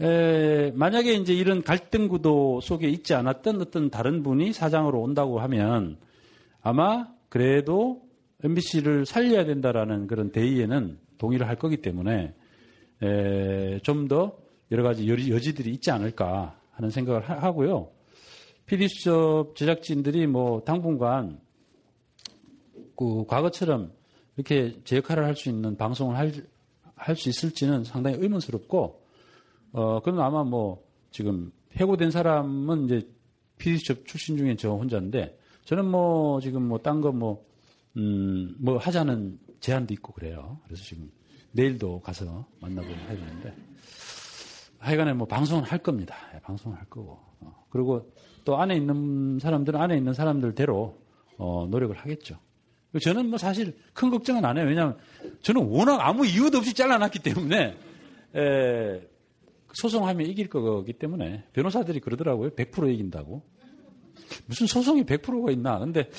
에, 0.00 0.70
만약에 0.72 1.14
이제 1.14 1.34
이런 1.34 1.62
갈등 1.62 2.08
구도 2.08 2.60
속에 2.60 2.88
있지 2.88 3.14
않았던 3.14 3.60
어떤 3.60 3.90
다른 3.90 4.22
분이 4.22 4.52
사장으로 4.52 5.00
온다고 5.00 5.40
하면 5.40 5.98
아마 6.62 7.08
그래도 7.28 8.02
MBC를 8.42 9.06
살려야 9.06 9.44
된다라는 9.44 10.06
그런 10.06 10.32
대의에는 10.32 10.98
동의를 11.18 11.48
할 11.48 11.56
거기 11.56 11.76
때문에 11.78 12.34
좀 13.82 14.08
더 14.08 14.36
여러 14.72 14.82
가지 14.82 15.06
여지들이 15.08 15.70
있지 15.70 15.90
않을까 15.90 16.58
하는 16.72 16.90
생각을 16.90 17.20
하, 17.28 17.52
고요 17.52 17.90
PD수첩 18.66 19.56
제작진들이 19.56 20.26
뭐 20.26 20.62
당분간 20.64 21.40
그 22.96 23.24
과거처럼 23.26 23.92
이렇게 24.36 24.78
제 24.84 24.96
역할을 24.96 25.24
할 25.24 25.34
수 25.36 25.48
있는 25.48 25.76
방송을 25.76 26.16
할 26.16 26.32
할 26.94 27.16
수 27.16 27.28
있을지는 27.28 27.82
상당히 27.82 28.16
의문스럽고 28.20 29.02
어 29.72 30.00
그럼 30.02 30.20
아마 30.20 30.44
뭐 30.44 30.84
지금 31.10 31.50
해고된 31.74 32.10
사람은 32.12 32.84
이제 32.84 33.08
PD수첩 33.58 34.06
출신 34.06 34.36
중에 34.36 34.54
저 34.56 34.70
혼자인데 34.74 35.36
저는 35.64 35.86
뭐 35.86 36.40
지금 36.40 36.62
뭐 36.68 36.78
딴 36.78 37.00
거 37.00 37.10
뭐 37.12 37.44
음, 37.96 38.54
뭐 38.58 38.78
하자는 38.78 39.38
제안도 39.60 39.92
있고 39.94 40.12
그래요. 40.12 40.58
그래서 40.64 40.82
지금 40.84 41.10
내일도 41.50 42.00
가서 42.00 42.46
만나보고 42.60 42.94
해야 42.94 43.16
되는데 43.16 43.54
하여간에 44.82 45.12
뭐 45.12 45.26
방송은 45.26 45.64
할 45.64 45.78
겁니다. 45.78 46.16
예, 46.34 46.40
방송을 46.40 46.76
할 46.76 46.84
거고. 46.86 47.20
어, 47.40 47.66
그리고 47.70 48.12
또 48.44 48.56
안에 48.56 48.76
있는 48.76 49.38
사람들은 49.38 49.80
안에 49.80 49.96
있는 49.96 50.12
사람들대로 50.12 50.98
어, 51.38 51.66
노력을 51.70 51.96
하겠죠. 51.96 52.38
저는 53.00 53.30
뭐 53.30 53.38
사실 53.38 53.76
큰 53.94 54.10
걱정은 54.10 54.44
안 54.44 54.58
해요. 54.58 54.66
왜냐하면 54.66 54.98
저는 55.40 55.64
워낙 55.66 55.98
아무 56.00 56.26
이유도 56.26 56.58
없이 56.58 56.74
잘라놨기 56.74 57.20
때문에 57.20 57.76
에, 58.34 59.08
소송하면 59.72 60.26
이길 60.26 60.48
거기 60.48 60.92
때문에 60.92 61.44
변호사들이 61.52 62.00
그러더라고요. 62.00 62.50
100% 62.50 62.92
이긴다고. 62.92 63.42
무슨 64.46 64.66
소송이 64.66 65.04
100%가 65.04 65.52
있나. 65.52 65.78
근데 65.78 66.10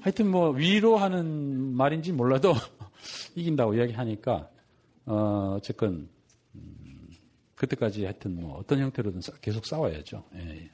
하여튼 0.00 0.30
뭐 0.30 0.50
위로하는 0.50 1.74
말인지 1.76 2.12
몰라도 2.12 2.52
이긴다고 3.36 3.74
이야기하니까 3.74 4.50
어, 5.06 5.54
어쨌건 5.56 5.90
음, 5.90 6.08
그때까지 7.62 8.04
하여튼 8.04 8.40
뭐 8.40 8.58
어떤 8.58 8.80
형태로든 8.80 9.20
계속 9.40 9.64
싸워야죠. 9.64 10.24
예, 10.34 10.68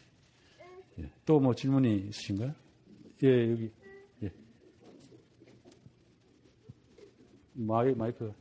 예. 0.98 1.10
또뭐 1.26 1.54
질문이 1.54 2.06
있으신가요? 2.08 2.54
예, 3.24 3.50
여기. 3.50 3.70
예. 4.22 4.32
마이, 7.52 7.94
마이크. 7.94 8.32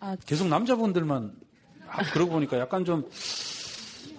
아, 0.00 0.16
계속 0.24 0.48
남자분들만 0.48 1.36
아, 1.86 2.02
그러고 2.12 2.32
보니까 2.32 2.58
약간 2.58 2.86
좀 2.86 3.06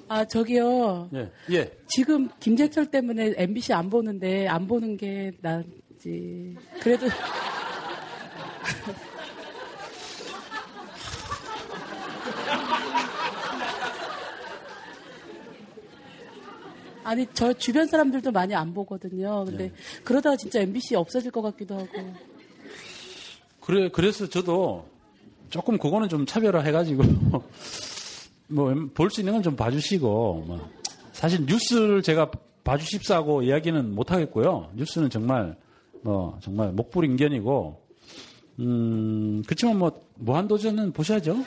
아, 0.07 0.23
저기요. 0.23 1.09
예. 1.15 1.31
예. 1.49 1.79
지금 1.87 2.29
김재철 2.39 2.91
때문에 2.91 3.33
MBC 3.37 3.73
안 3.73 3.89
보는데 3.89 4.47
안 4.47 4.67
보는 4.67 4.97
게 4.97 5.31
낫지. 5.41 6.55
그래도. 6.79 7.07
아니, 17.05 17.25
저 17.33 17.53
주변 17.53 17.87
사람들도 17.87 18.31
많이 18.31 18.53
안 18.55 18.73
보거든요. 18.73 19.45
근데 19.45 19.65
네. 19.69 19.71
그러다가 20.03 20.35
진짜 20.35 20.59
MBC 20.59 20.95
없어질 20.95 21.31
것 21.31 21.41
같기도 21.41 21.75
하고. 21.77 21.87
그래, 23.61 23.89
그래서 23.91 24.27
저도 24.27 24.85
조금 25.49 25.77
그거는 25.77 26.09
좀 26.09 26.25
차별화 26.25 26.61
해가지고 26.61 27.03
뭐 28.47 28.73
볼 28.93 29.09
수 29.09 29.21
있는 29.21 29.33
건 29.33 29.41
좀 29.43 29.55
봐주시고 29.55 30.43
뭐. 30.47 30.69
사실 31.13 31.45
뉴스를 31.45 32.01
제가 32.03 32.29
봐주십사고 32.63 33.43
이야기는 33.43 33.95
못 33.95 34.11
하겠고요. 34.11 34.69
뉴스는 34.75 35.09
정말 35.09 35.55
뭐 36.01 36.37
정말 36.41 36.71
목불 36.73 37.05
인견이고 37.05 37.81
음 38.59 39.43
그렇지만 39.45 39.77
뭐 39.79 39.91
무한도전은 40.15 40.91
보셔야죠. 40.93 41.37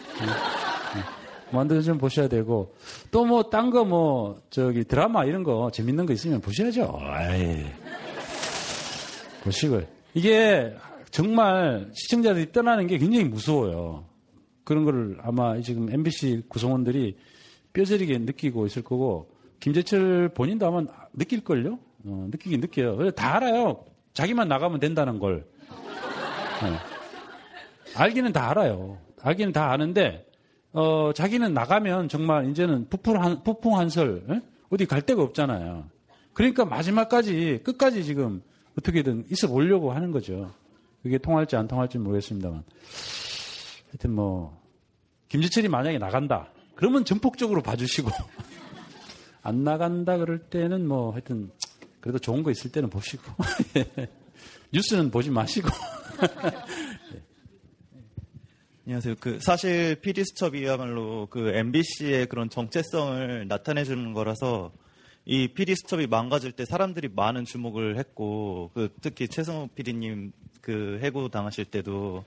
네. 1.49 1.51
네. 1.51 1.53
무한도전 1.53 1.99
보셔야 1.99 2.29
되고 2.29 2.75
또 3.11 3.25
뭐 3.25 3.43
딴 3.51 3.71
거 3.71 3.85
뭐 3.85 4.41
저기 4.51 4.85
드라마 4.85 5.25
이런 5.25 5.43
거 5.43 5.71
재밌는 5.73 6.07
거 6.07 6.13
있으면 6.13 6.41
보셔야죠. 6.41 6.99
아이. 7.03 7.65
보시고 9.45 9.83
이게 10.15 10.75
정말 11.11 11.89
시청자들이 11.95 12.53
떠나는 12.53 12.87
게 12.87 12.99
굉장히 12.99 13.25
무서워요. 13.25 14.05
그런 14.65 14.85
거를 14.85 15.19
아마 15.23 15.59
지금 15.61 15.91
MBC 15.91 16.43
구성원들이 16.49 17.17
뼈저리게 17.73 18.19
느끼고 18.19 18.67
있을 18.67 18.83
거고 18.83 19.31
김재철 19.61 20.31
본인도 20.35 20.67
아마 20.67 20.83
느낄걸요? 21.15 21.79
어, 22.05 22.27
느끼긴 22.31 22.61
느껴요. 22.61 23.11
다 23.13 23.37
알아요. 23.37 23.85
자기만 24.15 24.49
나가면 24.49 24.81
된다는 24.81 25.19
걸. 25.19 25.47
네. 26.63 26.73
알기는 27.97 28.33
다 28.33 28.51
알아요. 28.51 28.99
알기는 29.23 29.53
다 29.53 29.71
아는데 29.73 30.27
어, 30.79 31.13
자기는 31.13 31.53
나가면 31.55 32.09
정말 32.09 32.49
이제는 32.51 32.89
부풀한, 32.89 33.43
부풍한설 33.43 34.27
에? 34.31 34.41
어디 34.71 34.87
갈 34.87 35.03
데가 35.03 35.25
없잖아요. 35.25 35.89
그러니까 36.33 36.65
마지막까지 36.65 37.63
끝까지 37.65 38.05
지금 38.05 38.43
어떻게든 38.79 39.27
있어 39.29 39.49
보려고 39.49 39.91
하는 39.91 40.13
거죠. 40.13 40.55
그게 41.03 41.19
통할지 41.19 41.57
안 41.57 41.67
통할지 41.67 41.99
모르겠습니다만. 41.99 42.63
하여튼 43.89 44.13
뭐 44.13 44.63
김지철이 45.29 45.67
만약에 45.67 45.99
나간다. 45.99 46.53
그러면 46.77 47.05
전폭적으로 47.05 47.61
봐주시고 47.61 48.09
안 49.43 49.65
나간다 49.65 50.17
그럴 50.17 50.39
때는 50.39 50.87
뭐 50.87 51.11
하여튼 51.11 51.51
그래도 51.99 52.21
좋은 52.21 52.45
거 52.45 52.53
있을 52.53 52.71
때는 52.71 52.89
보시고 52.89 53.25
뉴스는 54.73 55.11
보지 55.11 55.31
마시고 55.31 55.71
안녕하세요. 58.89 59.17
그 59.21 59.39
사실 59.39 59.97
PD 59.97 60.25
수첩이야말로 60.25 61.27
그 61.29 61.51
MBC의 61.51 62.25
그런 62.25 62.49
정체성을 62.49 63.47
나타내 63.47 63.85
주는 63.85 64.15
거라서 64.15 64.73
이 65.27 65.47
수첩이 65.77 66.07
망가질 66.07 66.53
때 66.53 66.65
사람들이 66.65 67.11
많은 67.15 67.45
주목을 67.45 67.99
했고 67.99 68.71
그 68.73 68.89
특히 69.03 69.29
최성호 69.29 69.69
PD님 69.75 70.33
그 70.63 71.01
해고 71.03 71.29
당하실 71.29 71.67
때도 71.67 72.25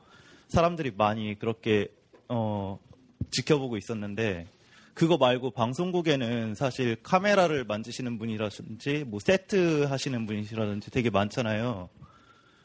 사람들이 0.49 0.91
많이 0.95 1.33
그렇게 1.39 1.87
어 2.29 2.77
지켜보고 3.31 3.77
있었는데 3.77 4.45
그거 4.93 5.17
말고 5.17 5.49
방송국에는 5.49 6.53
사실 6.53 6.95
카메라를 7.01 7.63
만지시는 7.63 8.19
분이라든지 8.19 9.05
뭐 9.07 9.19
세트 9.19 9.85
하시는 9.85 10.27
분이라든지 10.27 10.91
되게 10.91 11.09
많잖아요. 11.09 11.89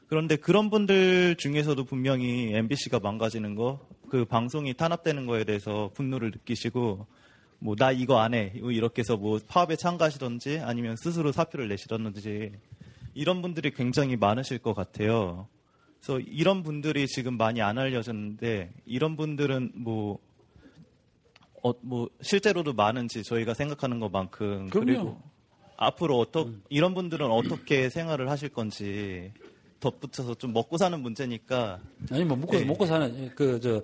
그런데 0.08 0.36
그런 0.36 0.70
분들 0.70 1.36
중에서도 1.36 1.82
분명히 1.84 2.54
MBC가 2.54 3.00
망가지는 3.00 3.54
거, 3.54 3.86
그 4.08 4.24
방송이 4.24 4.74
탄압되는 4.74 5.26
거에 5.26 5.44
대해서 5.44 5.90
분노를 5.94 6.30
느끼시고 6.30 7.06
뭐 7.58 7.74
나 7.76 7.90
이거 7.90 8.18
안 8.20 8.34
해. 8.34 8.52
이렇게 8.54 9.00
해서 9.00 9.16
뭐 9.16 9.38
파업에 9.46 9.76
참가하시던지 9.76 10.60
아니면 10.60 10.96
스스로 10.96 11.32
사표를 11.32 11.68
내시던지 11.68 12.52
이런 13.14 13.42
분들이 13.42 13.70
굉장히 13.72 14.16
많으실 14.16 14.58
것 14.58 14.74
같아요. 14.74 15.48
그래서 16.00 16.20
이런 16.20 16.62
분들이 16.62 17.06
지금 17.06 17.36
많이 17.36 17.62
안 17.62 17.78
알려졌는데 17.78 18.72
이런 18.84 19.16
분들은 19.16 19.72
뭐 19.74 20.18
어, 21.62 21.72
뭐 21.80 22.08
실제로도 22.20 22.74
많은지 22.74 23.22
저희가 23.24 23.54
생각하는 23.54 23.98
것만큼 23.98 24.68
그럼요. 24.68 24.86
그리고 24.86 25.22
앞으로 25.76 26.18
어떠 26.18 26.44
음. 26.44 26.62
이런 26.68 26.94
분들은 26.94 27.26
어떻게 27.26 27.88
생활을 27.90 28.30
하실 28.30 28.50
건지 28.50 29.32
덧붙여서 29.90 30.34
좀 30.34 30.52
먹고 30.52 30.76
사는 30.76 30.98
문제니까 31.00 31.78
아니 32.10 32.24
뭐 32.24 32.36
먹고 32.36 32.52
네. 32.58 32.64
먹고 32.64 32.86
사는 32.86 33.30
그 33.34 33.60
저 33.60 33.82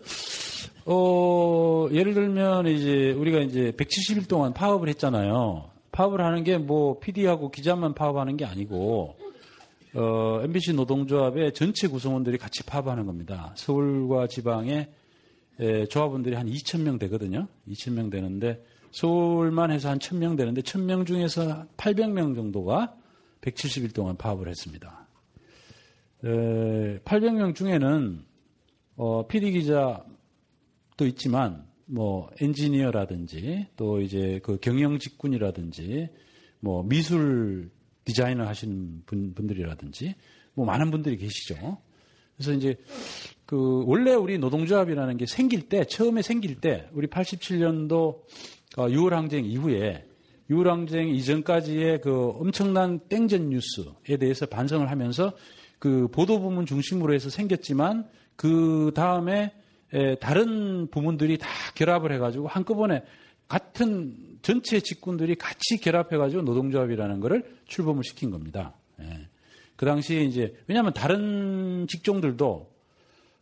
어, 0.84 1.88
예를 1.92 2.14
들면 2.14 2.66
이제 2.66 3.12
우리가 3.12 3.38
이제 3.40 3.72
170일 3.72 4.28
동안 4.28 4.52
파업을 4.52 4.88
했잖아요. 4.88 5.70
파업을 5.92 6.20
하는 6.20 6.42
게 6.44 6.58
뭐 6.58 6.98
PD하고 6.98 7.50
기자만 7.50 7.94
파업하는 7.94 8.36
게 8.36 8.44
아니고 8.44 9.16
어, 9.94 10.40
MBC 10.42 10.72
노동조합의 10.74 11.52
전체 11.54 11.86
구성원들이 11.86 12.38
같이 12.38 12.62
파업하는 12.64 13.06
겁니다. 13.06 13.52
서울과 13.56 14.26
지방에 14.26 14.88
에, 15.60 15.86
조합원들이 15.86 16.34
한 16.34 16.46
2,000명 16.46 16.98
되거든요. 17.00 17.46
2,000명 17.68 18.10
되는데 18.10 18.64
서울만 18.90 19.70
해서 19.70 19.90
한 19.90 19.98
1,000명 19.98 20.36
되는데 20.36 20.62
1,000명 20.62 21.06
중에서 21.06 21.66
800명 21.76 22.34
정도가 22.34 22.94
170일 23.42 23.94
동안 23.94 24.16
파업을 24.16 24.48
했습니다. 24.48 25.01
에, 26.24 26.99
800명 27.01 27.55
중에는 27.55 28.24
어, 28.97 29.27
PD 29.27 29.53
기자도 29.53 31.07
있지만 31.07 31.66
뭐 31.86 32.31
엔지니어라든지 32.40 33.66
또 33.77 34.01
이제 34.01 34.40
그 34.43 34.59
경영 34.59 34.99
직군이라든지 34.99 36.09
뭐 36.61 36.82
미술 36.82 37.70
디자이너 38.05 38.44
하시는 38.44 39.03
분, 39.07 39.35
분들이라든지 39.35 40.15
뭐 40.55 40.65
많은 40.66 40.90
분들이 40.90 41.16
계시죠. 41.16 41.78
그래서 42.36 42.53
이제 42.53 42.77
그 43.47 43.85
원래 43.86 44.15
우리 44.15 44.39
노동조합이라는 44.39 45.16
게 45.16 45.27
생길 45.27 45.69
때 45.69 45.85
처음에 45.85 46.23
생길 46.23 46.61
때 46.61 46.89
우리 46.93 47.07
87년도 47.07 48.23
6월 48.74 49.11
항쟁 49.11 49.44
이후에 49.44 50.07
6월 50.51 50.65
항쟁 50.65 51.09
이전까지의 51.09 52.01
그 52.01 52.31
엄청난 52.31 53.01
땡전 53.09 53.51
뉴스에 53.51 54.16
대해서 54.19 54.47
반성을 54.47 54.90
하면서 54.90 55.32
그 55.82 56.06
보도 56.06 56.38
부문 56.38 56.64
중심으로 56.64 57.12
해서 57.12 57.28
생겼지만 57.28 58.09
그 58.36 58.92
다음에 58.94 59.52
다른 60.20 60.86
부문들이 60.88 61.38
다 61.38 61.48
결합을 61.74 62.12
해가지고 62.12 62.46
한꺼번에 62.46 63.02
같은 63.48 64.14
전체 64.42 64.78
직군들이 64.78 65.34
같이 65.34 65.78
결합해가지고 65.78 66.42
노동조합이라는 66.42 67.18
것을 67.18 67.56
출범을 67.66 68.04
시킨 68.04 68.30
겁니다. 68.30 68.74
예. 69.00 69.26
그 69.74 69.84
당시에 69.84 70.20
이제 70.20 70.54
왜냐하면 70.68 70.92
다른 70.92 71.88
직종들도 71.88 72.70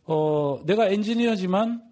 어, 0.05 0.63
내가 0.65 0.87
엔지니어지만 0.87 1.83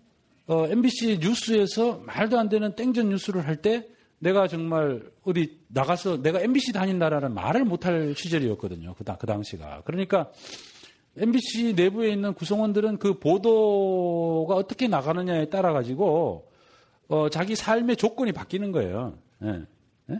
어, 0.47 0.65
MBC 0.67 1.19
뉴스에서 1.21 2.01
말도 2.07 2.39
안 2.39 2.49
되는 2.49 2.73
땡전 2.73 3.09
뉴스를 3.09 3.45
할 3.45 3.57
때 3.57 3.85
내가 4.19 4.47
정말 4.47 5.01
어디 5.23 5.59
나가서 5.69 6.21
내가 6.21 6.41
MBC 6.41 6.73
다닌다라는 6.73 7.33
말을 7.33 7.65
못할 7.65 8.13
시절이었거든요. 8.15 8.95
그, 8.95 9.03
그 9.03 9.25
당시가. 9.25 9.83
그러니까 9.85 10.31
MBC 11.17 11.73
내부에 11.73 12.09
있는 12.09 12.33
구성원들은 12.33 12.99
그 12.99 13.19
보도가 13.19 14.55
어떻게 14.55 14.87
나가느냐에 14.87 15.49
따라 15.49 15.73
가지고 15.73 16.49
어, 17.07 17.29
자기 17.29 17.55
삶의 17.55 17.95
조건이 17.95 18.31
바뀌는 18.31 18.71
거예요. 18.71 19.17
예. 19.43 19.63
예? 20.11 20.19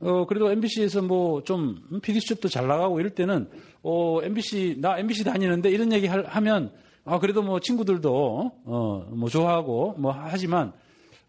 어, 0.00 0.26
그래도 0.26 0.50
MBC에서 0.50 1.02
뭐좀 1.02 2.00
피디수첩도 2.02 2.48
잘 2.48 2.66
나가고 2.66 3.00
이럴 3.00 3.10
때는 3.10 3.48
어, 3.82 4.20
MBC 4.22 4.76
나 4.80 4.98
MBC 4.98 5.24
다니는데 5.24 5.70
이런 5.70 5.92
얘기 5.92 6.06
할, 6.06 6.24
하면 6.24 6.72
아 7.04 7.18
그래도 7.18 7.42
뭐 7.42 7.58
친구들도 7.60 8.52
어, 8.64 9.06
뭐 9.10 9.28
좋아하고 9.28 9.96
뭐 9.98 10.12
하지만 10.12 10.72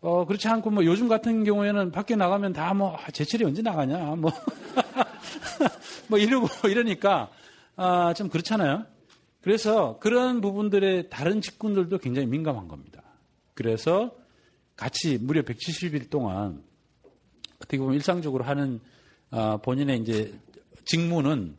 어, 0.06 0.24
그렇지 0.24 0.48
않고 0.48 0.70
뭐 0.70 0.86
요즘 0.86 1.08
같은 1.08 1.44
경우에는 1.44 1.92
밖에 1.92 2.16
나가면 2.16 2.54
다 2.54 2.76
뭐 2.76 2.96
제철이 3.12 3.44
언제 3.44 3.64
나가냐 3.64 4.16
뭐 4.16 4.32
뭐 6.08 6.20
이러고 6.20 6.48
이러니까 6.70 7.32
아, 7.76 8.14
좀 8.14 8.30
그렇잖아요. 8.30 8.86
그래서 9.42 9.98
그런 10.00 10.42
부분들의 10.42 11.10
다른 11.10 11.42
직군들도 11.42 11.98
굉장히 11.98 12.28
민감한 12.28 12.68
겁니다. 12.68 13.02
그래서 13.56 14.16
같이 14.76 15.18
무려 15.18 15.42
170일 15.42 16.12
동안 16.12 16.62
어떻게 17.58 17.80
보면 17.80 17.96
일상적으로 17.96 18.44
하는 18.44 18.80
아, 19.32 19.58
본인의 19.58 20.02
이제 20.02 20.40
직무는 20.86 21.56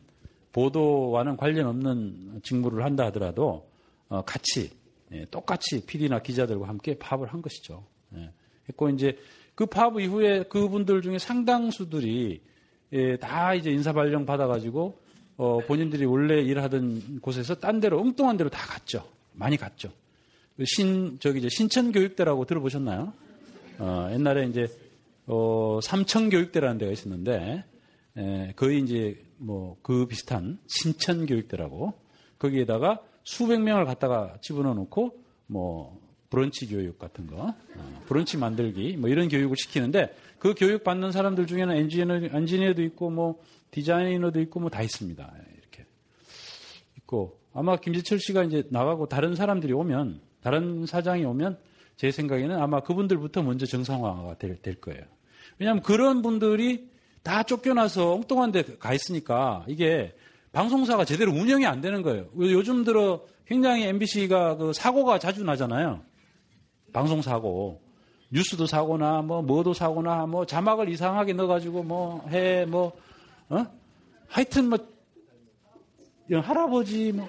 보도와는 0.53 1.35
관련 1.35 1.67
없는 1.67 2.39
직무를 2.43 2.85
한다 2.85 3.07
하더라도 3.07 3.69
어, 4.07 4.21
같이 4.21 4.71
예, 5.11 5.25
똑같이 5.25 5.85
PD나 5.85 6.19
기자들과 6.19 6.67
함께 6.67 6.97
파업을 6.97 7.27
한 7.27 7.41
것이죠. 7.41 7.85
예. 8.15 8.31
했고 8.69 8.89
이제 8.89 9.17
그 9.55 9.65
파업 9.65 9.99
이후에 9.99 10.43
그분들 10.43 11.01
중에 11.01 11.17
상당수들이 11.17 12.41
예, 12.93 13.17
다 13.17 13.53
이제 13.53 13.71
인사 13.71 13.91
발령 13.91 14.25
받아가지고 14.25 14.99
어, 15.37 15.59
본인들이 15.67 16.05
원래 16.05 16.41
일하던 16.41 17.19
곳에서 17.21 17.55
딴 17.55 17.79
데로 17.79 17.99
엉뚱한 17.99 18.37
데로 18.37 18.49
다 18.49 18.65
갔죠. 18.65 19.07
많이 19.33 19.57
갔죠. 19.57 19.91
그신 20.55 21.17
저기 21.19 21.39
이제 21.39 21.49
신천 21.49 21.91
교육대라고 21.91 22.45
들어보셨나요? 22.45 23.13
어, 23.79 24.09
옛날에 24.11 24.47
이제 24.47 24.67
어, 25.27 25.79
삼천 25.83 26.29
교육대라는 26.29 26.77
데가 26.77 26.91
있었는데 26.91 27.63
에, 28.17 28.53
거의 28.55 28.79
이제 28.81 29.21
뭐 29.37 29.77
그 29.83 30.07
비슷한 30.07 30.57
신천 30.67 31.25
교육대라고 31.25 31.93
거기에다가 32.39 33.01
수백 33.23 33.61
명을 33.61 33.85
갖다가 33.85 34.37
집어넣어 34.41 34.73
놓고 34.73 35.23
뭐 35.47 35.99
브런치 36.29 36.67
교육 36.67 36.99
같은 36.99 37.27
거, 37.27 37.53
어, 37.75 38.03
브런치 38.07 38.37
만들기 38.37 38.97
뭐 38.97 39.09
이런 39.09 39.29
교육을 39.29 39.55
시키는데 39.57 40.13
그 40.39 40.53
교육 40.57 40.83
받는 40.83 41.11
사람들 41.11 41.47
중에는 41.47 41.75
엔지니어, 41.75 42.29
엔지니어도 42.37 42.83
있고 42.83 43.09
뭐 43.09 43.41
디자이너도 43.71 44.39
있고 44.41 44.59
뭐 44.59 44.69
다 44.69 44.81
있습니다. 44.81 45.33
이렇게 45.59 45.85
있고 46.97 47.39
아마 47.53 47.77
김재철 47.77 48.19
씨가 48.19 48.43
이제 48.43 48.63
나가고 48.69 49.07
다른 49.07 49.35
사람들이 49.35 49.73
오면 49.73 50.21
다른 50.41 50.85
사장이 50.85 51.23
오면 51.25 51.57
제 51.95 52.11
생각에는 52.11 52.59
아마 52.61 52.81
그분들부터 52.81 53.41
먼저 53.41 53.65
정상화가 53.65 54.37
될, 54.37 54.57
될 54.61 54.75
거예요. 54.75 55.01
왜냐하면 55.57 55.81
그런 55.81 56.21
분들이 56.21 56.89
다 57.23 57.41
쫓겨나서 57.43 58.13
엉뚱한 58.13 58.51
데 58.51 58.63
가 58.79 58.93
있으니까 58.93 59.65
이게 59.67 60.13
방송사가 60.51 61.03
제대로 61.05 61.31
운영이 61.31 61.65
안 61.65 61.81
되는 61.81 62.01
거예요. 62.03 62.27
요즘 62.37 62.83
들어 62.83 63.25
굉장히 63.45 63.83
MBC가 63.85 64.57
그 64.57 64.71
사고가 64.73 65.19
자주 65.19 65.43
나잖아요. 65.43 66.03
방송 66.93 67.21
사고. 67.21 67.81
뉴스도 68.29 68.65
사고나 68.67 69.21
뭐 69.21 69.41
뭐도 69.41 69.73
사고나 69.73 70.25
뭐 70.25 70.45
자막을 70.45 70.89
이상하게 70.89 71.31
넣어가지고 71.33 71.83
뭐 71.83 72.27
해 72.29 72.65
뭐 72.65 72.91
어? 73.49 73.65
하여튼 74.27 74.67
뭐 74.69 74.77
할아버지 76.29 77.13
뭐 77.13 77.25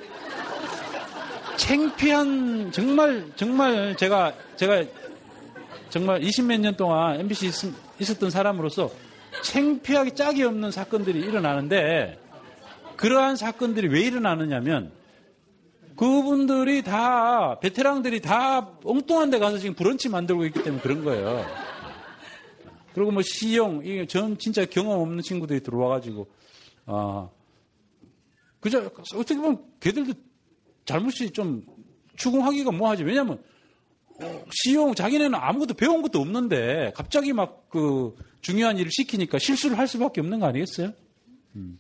창피한 1.57 2.73
정말 2.73 3.25
정말 3.37 3.97
제가 3.97 4.33
제가 4.57 4.85
정말 5.91 6.21
20몇 6.21 6.59
년 6.61 6.77
동안 6.77 7.21
MBC 7.21 7.47
있, 7.47 7.53
있었던 8.01 8.31
사람으로서 8.31 8.91
창피하게 9.43 10.15
짝이 10.15 10.43
없는 10.43 10.73
사건들이 10.73 11.21
일어나는데 11.21 12.19
그러한 12.97 13.37
사건들이 13.37 13.87
왜 13.89 14.01
일어나느냐면 14.01 14.91
그분들이 15.99 16.83
다 16.83 17.59
베테랑들이 17.61 18.21
다 18.21 18.79
엉뚱한 18.85 19.31
데 19.31 19.39
가서 19.39 19.59
지금 19.59 19.75
브런치 19.75 20.09
만들고 20.09 20.45
있기 20.47 20.63
때문에 20.63 20.83
그런 20.83 21.05
거예요. 21.05 21.45
그리고 22.95 23.11
뭐 23.11 23.23
시용 23.23 23.83
이게 23.85 24.07
전 24.07 24.39
진짜 24.39 24.65
경험 24.65 25.01
없는 25.01 25.23
친구들이 25.23 25.61
들어와 25.61 25.89
가지고 25.89 26.29
아 26.87 27.29
그저 28.61 28.91
어떻게 29.15 29.37
보면 29.37 29.65
걔들도 29.81 30.15
잘못이 30.85 31.31
좀 31.31 31.63
추궁하기가 32.17 32.73
뭐하지 32.73 33.05
왜냐하면 33.05 33.43
어, 34.21 34.45
시용 34.51 34.95
자기네는 34.95 35.35
아무것도 35.35 35.75
배운 35.75 36.03
것도 36.03 36.21
없는데 36.21 36.93
갑자기 36.95 37.33
막 37.33 37.59
그 37.69 38.15
중요한 38.41 38.79
일을 38.79 38.91
시키니까 38.91 39.39
실수를 39.39 39.79
할 39.79 39.87
수밖에 39.89 40.21
없는 40.21 40.41
거 40.41 40.47
아니겠어요? 40.47 40.93
음. 41.57 41.79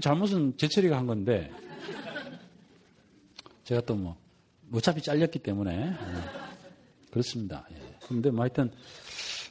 잘못은 0.00 0.56
제철이가 0.56 0.96
한 0.96 1.06
건데 1.06 1.50
제가 3.70 3.82
또 3.82 3.94
뭐 3.94 4.16
어차피 4.72 5.00
잘렸기 5.00 5.38
때문에 5.40 5.90
예. 5.90 7.10
그렇습니다. 7.10 7.66
예. 7.72 7.76
그런데 8.04 8.30
뭐 8.30 8.40
하여튼 8.42 8.70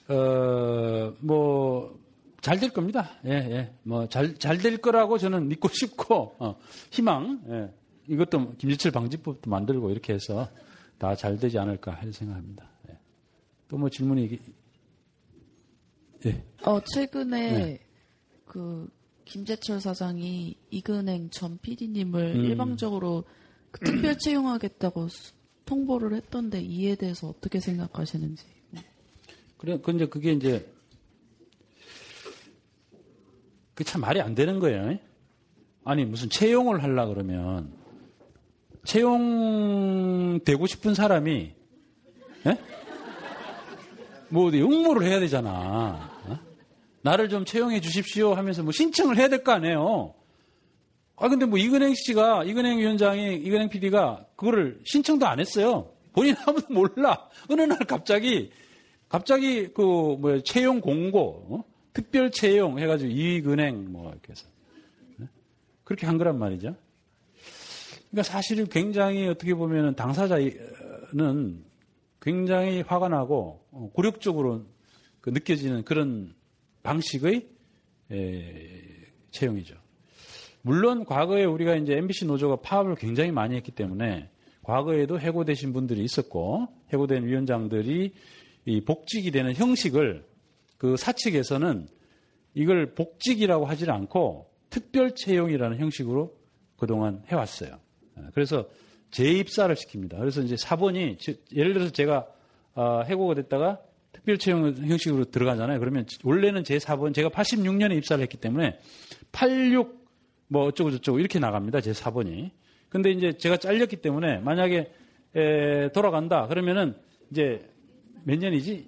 어 0.09 1.13
뭐 1.21 1.97
잘 2.41 2.59
될 2.59 2.69
겁니다. 2.71 3.11
예, 3.25 3.31
예. 3.31 3.73
뭐 3.83 4.07
잘 4.07 4.37
잘 4.37 4.57
될 4.59 4.77
거라고 4.77 5.17
저는 5.17 5.47
믿고 5.47 5.67
싶고 5.73 6.35
어, 6.39 6.55
희망. 6.91 7.41
예. 7.49 7.73
이것도 8.07 8.55
김지철 8.57 8.91
방지법도 8.91 9.49
만들고 9.49 9.89
이렇게 9.91 10.13
해서 10.13 10.49
다 10.97 11.15
잘 11.15 11.37
되지 11.37 11.57
않을까 11.57 11.91
할 11.93 12.11
생각합니다. 12.11 12.69
예. 12.89 12.97
또뭐 13.69 13.89
질문이 13.89 14.37
예. 16.25 16.43
어 16.65 16.81
최근에 16.93 17.51
네. 17.51 17.79
그 18.45 18.89
김재철 19.25 19.79
사장이 19.79 20.55
이근행 20.71 21.29
전 21.29 21.57
PD님을 21.61 22.35
음. 22.35 22.43
일방적으로 22.45 23.23
그 23.71 23.79
특별 23.81 24.17
채용하겠다고 24.17 25.07
통보를 25.65 26.13
했던데 26.15 26.61
이에 26.61 26.95
대해서 26.95 27.27
어떻게 27.27 27.59
생각하시는지. 27.59 28.43
그래, 29.57 29.77
근데 29.83 30.07
그게 30.07 30.31
이제 30.31 30.71
그 33.75 33.83
참 33.83 34.01
말이 34.01 34.19
안 34.21 34.35
되는 34.35 34.59
거예요. 34.59 34.97
아니 35.85 36.03
무슨 36.05 36.29
채용을 36.29 36.83
하려 36.83 37.07
그러면 37.07 37.71
채용되고 38.85 40.67
싶은 40.67 40.93
사람이 40.95 41.53
예? 42.45 42.57
뭐 44.29 44.47
어디 44.47 44.61
응모를 44.61 45.07
해야 45.07 45.19
되잖아. 45.19 46.11
어? 46.25 46.39
나를 47.01 47.29
좀 47.29 47.45
채용해 47.45 47.79
주십시오 47.81 48.33
하면서 48.33 48.63
뭐 48.63 48.71
신청을 48.71 49.17
해야 49.17 49.27
될 49.29 49.43
거 49.43 49.51
아니에요. 49.53 50.13
아, 51.19 51.27
근데 51.27 51.45
뭐 51.45 51.59
이근행 51.59 51.93
씨가, 51.95 52.45
이근행 52.45 52.79
위원장이, 52.79 53.35
이근행 53.35 53.69
PD가 53.69 54.25
그거를 54.35 54.79
신청도 54.85 55.27
안 55.27 55.39
했어요. 55.39 55.91
본인 56.13 56.35
아무도 56.47 56.73
몰라. 56.73 57.29
어느 57.49 57.61
날 57.61 57.77
갑자기, 57.79 58.51
갑자기 59.09 59.67
그, 59.73 59.81
뭐, 59.81 60.41
채용 60.43 60.79
공고, 60.79 61.45
어? 61.49 61.63
특별 61.93 62.31
채용 62.31 62.79
해가지고 62.79 63.11
이근행 63.11 63.91
뭐, 63.91 64.11
이렇게 64.11 64.31
해서. 64.31 64.47
네? 65.17 65.27
그렇게 65.83 66.05
한 66.05 66.17
거란 66.17 66.39
말이죠. 66.39 66.75
그러니까 68.09 68.23
사실은 68.23 68.67
굉장히 68.67 69.27
어떻게 69.27 69.53
보면 69.53 69.95
당사자는 69.95 71.63
굉장히 72.21 72.81
화가 72.81 73.09
나고 73.09 73.65
어, 73.71 73.89
굴욕적으로 73.93 74.65
그 75.21 75.29
느껴지는 75.29 75.83
그런 75.83 76.33
방식의 76.83 77.47
에, 78.11 79.05
채용이죠. 79.31 79.75
물론 80.69 81.03
과거에 81.03 81.45
우리가 81.45 81.77
이제 81.77 81.97
MBC 81.97 82.27
노조가 82.27 82.57
파업을 82.57 82.93
굉장히 82.93 83.31
많이 83.31 83.55
했기 83.55 83.71
때문에 83.71 84.29
과거에도 84.61 85.19
해고되신 85.19 85.73
분들이 85.73 86.03
있었고 86.03 86.67
해고된 86.93 87.25
위원장들이 87.25 88.13
이 88.65 88.81
복직이 88.81 89.31
되는 89.31 89.55
형식을 89.55 90.27
그 90.77 90.95
사측에서는 90.95 91.87
이걸 92.53 92.93
복직이라고 92.93 93.65
하질 93.65 93.89
않고 93.89 94.51
특별 94.69 95.15
채용이라는 95.15 95.79
형식으로 95.79 96.37
그동안 96.77 97.23
해왔어요. 97.31 97.79
그래서 98.35 98.69
재입사를 99.09 99.73
시킵니다. 99.73 100.19
그래서 100.19 100.43
이제 100.43 100.55
사본이 100.55 101.17
예를 101.51 101.73
들어서 101.73 101.91
제가 101.91 102.27
아, 102.75 103.01
해고가 103.07 103.33
됐다가 103.33 103.81
특별 104.11 104.37
채용 104.37 104.71
형식으로 104.75 105.25
들어가잖아요. 105.25 105.79
그러면 105.79 106.05
원래는 106.23 106.63
제 106.63 106.77
4번 106.77 107.15
제가 107.15 107.29
86년에 107.29 107.97
입사를 107.97 108.21
했기 108.21 108.37
때문에 108.37 108.77
86 109.31 109.98
뭐 110.49 110.65
어쩌고 110.65 110.91
저쩌고 110.91 111.19
이렇게 111.19 111.39
나갑니다. 111.39 111.79
제 111.79 111.91
4번이. 111.91 112.51
근데 112.89 113.11
이제 113.11 113.37
제가 113.37 113.57
잘렸기 113.57 113.97
때문에 113.97 114.39
만약에 114.39 114.91
에, 115.35 115.91
돌아간다 115.91 116.47
그러면은 116.47 116.95
이제 117.31 117.69
몇 118.23 118.37
년이지? 118.37 118.85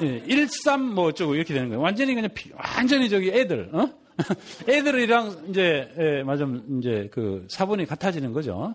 13 0.00 0.94
뭐 0.94 1.06
어쩌고 1.06 1.34
이렇게 1.34 1.54
되는 1.54 1.68
거예요. 1.68 1.80
완전히 1.80 2.14
그냥 2.14 2.30
완전히 2.76 3.08
저기 3.08 3.30
애들 3.30 3.70
어? 3.72 3.88
애들이랑 4.68 5.46
이제 5.48 5.92
예, 5.98 6.22
맞아 6.22 6.46
이제 6.78 7.08
그 7.12 7.46
사본이 7.48 7.86
같아지는 7.86 8.32
거죠. 8.32 8.74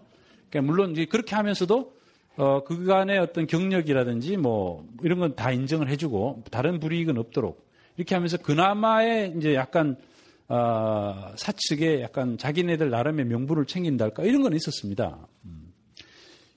그러니까 0.50 0.72
물론 0.72 0.94
그렇게 1.10 1.36
하면서도 1.36 1.94
어, 2.36 2.64
그간의 2.64 3.20
어떤 3.20 3.46
경력이라든지 3.46 4.38
뭐 4.38 4.88
이런 5.04 5.20
건 5.20 5.36
다 5.36 5.52
인정을 5.52 5.90
해주고 5.90 6.44
다른 6.50 6.80
불이익은 6.80 7.18
없도록 7.18 7.70
이렇게 7.98 8.16
하면서 8.16 8.38
그나마의 8.38 9.36
이제 9.38 9.54
약간 9.54 9.96
어, 9.96 10.04
사측에 10.48 12.02
약간 12.02 12.38
자기네들 12.38 12.90
나름의 12.90 13.26
명분을 13.26 13.66
챙긴달까 13.66 14.24
이런 14.24 14.42
건 14.42 14.54
있었습니다. 14.54 15.28
음. 15.46 15.74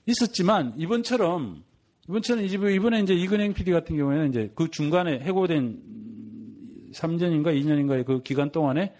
있었지만 0.05 0.73
이번처럼 0.77 1.63
이번처럼 2.07 2.45
이번에 2.45 3.01
이제 3.01 3.13
이근행 3.13 3.53
PD 3.53 3.71
같은 3.71 3.97
경우에는 3.97 4.29
이제 4.29 4.51
그 4.55 4.69
중간에 4.71 5.19
해고된 5.19 5.81
3년인가 6.93 7.47
2년인가의 7.47 8.05
그 8.05 8.23
기간 8.23 8.51
동안에 8.51 8.93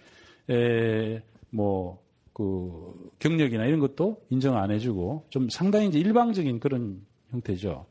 에, 0.50 1.22
뭐, 1.50 2.02
그 2.32 3.10
경력이나 3.18 3.66
이런 3.66 3.80
것도 3.80 4.22
인정 4.30 4.56
안 4.56 4.70
해주고 4.70 5.26
좀 5.30 5.48
상당히 5.48 5.88
이제 5.88 5.98
일방적인 5.98 6.60
그런 6.60 7.00
형태죠. 7.30 7.86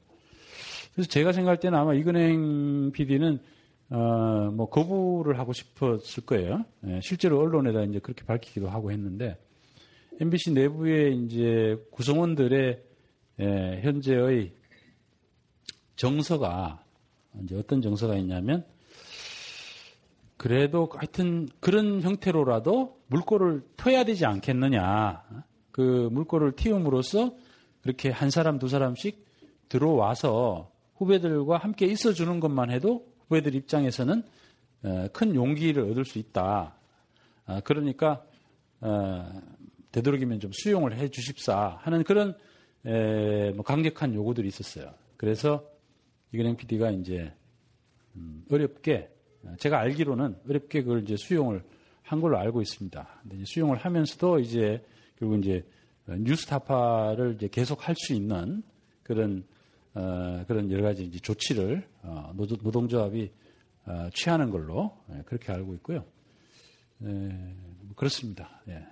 그래서 0.93 1.09
제가 1.09 1.33
생각할 1.33 1.59
때는 1.59 1.77
아마 1.77 1.93
이근행 1.93 2.91
PD는 2.93 3.39
어, 3.89 4.51
뭐 4.53 4.69
거부를 4.69 5.39
하고 5.39 5.53
싶었을 5.53 6.25
거예요. 6.25 6.65
예, 6.87 6.99
실제로 7.01 7.39
언론에다 7.39 7.83
이제 7.83 7.99
그렇게 7.99 8.25
밝히기도 8.25 8.69
하고 8.69 8.91
했는데 8.91 9.37
MBC 10.19 10.53
내부의 10.53 11.17
이제 11.17 11.77
구성원들의 11.91 12.83
예, 13.39 13.81
현재의 13.83 14.53
정서가 15.95 16.83
이제 17.43 17.55
어떤 17.55 17.81
정서가 17.81 18.15
있냐면 18.17 18.65
그래도 20.37 20.89
하여튼 20.93 21.47
그런 21.59 22.01
형태로라도 22.01 22.99
물꼬를 23.07 23.63
터야 23.75 24.03
되지 24.03 24.25
않겠느냐. 24.25 25.23
그 25.71 26.09
물꼬를 26.11 26.53
틔움으로써 26.53 27.35
그렇게 27.81 28.09
한 28.09 28.29
사람 28.29 28.59
두 28.59 28.67
사람씩 28.67 29.25
들어와서 29.69 30.71
후배들과 30.95 31.57
함께 31.57 31.85
있어주는 31.87 32.39
것만 32.39 32.71
해도 32.71 33.06
후배들 33.27 33.55
입장에서는 33.55 34.23
어, 34.83 35.07
큰 35.13 35.35
용기를 35.35 35.83
얻을 35.91 36.05
수 36.05 36.19
있다. 36.19 36.75
아, 37.45 37.61
그러니까 37.61 38.25
어, 38.81 39.41
되도록이면 39.91 40.39
좀 40.39 40.51
수용을 40.53 40.95
해 40.97 41.09
주십사 41.09 41.77
하는 41.81 42.03
그런 42.03 42.35
뭐 43.55 43.63
강력한 43.65 44.13
요구들이 44.13 44.47
있었어요. 44.47 44.93
그래서 45.17 45.67
이근행 46.31 46.55
PD가 46.55 46.91
이제 46.91 47.33
음, 48.15 48.45
어렵게 48.49 49.09
제가 49.59 49.79
알기로는 49.79 50.37
어렵게 50.47 50.83
그걸 50.83 51.01
이제 51.03 51.15
수용을 51.17 51.63
한 52.03 52.21
걸로 52.21 52.37
알고 52.37 52.61
있습니다. 52.61 53.23
수용을 53.45 53.77
하면서도 53.77 54.39
이제 54.39 54.81
결국 55.17 55.39
이제 55.39 55.65
뉴스타파를 56.07 57.35
이제 57.35 57.49
계속 57.49 57.87
할 57.87 57.95
수 57.97 58.13
있는 58.13 58.63
그런 59.03 59.39
어, 59.39 59.56
그런 60.47 60.71
여러 60.71 60.83
가지 60.83 61.09
조치를 61.09 61.87
어, 62.03 62.31
노동, 62.35 62.87
조합이 62.87 63.31
어, 63.85 64.09
취하는 64.13 64.51
걸로 64.51 64.95
예, 65.11 65.23
그렇게 65.25 65.51
알고 65.51 65.73
있고요. 65.75 66.05
예, 67.03 67.07
뭐 67.07 67.95
그렇습니다. 67.95 68.61
예. 68.67 68.85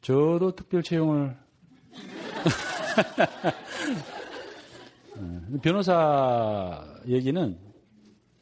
저도 0.00 0.54
특별 0.54 0.82
채용을 0.82 1.36
어, 5.16 5.40
변호사 5.62 6.84
얘기는 7.06 7.58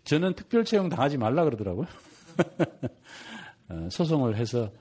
저는 0.05 0.35
특별 0.35 0.65
채용 0.65 0.89
당하지 0.89 1.19
말라 1.19 1.45
그러더라고요. 1.45 1.87
어, 3.71 3.89
소송을 3.91 4.37
해서 4.37 4.73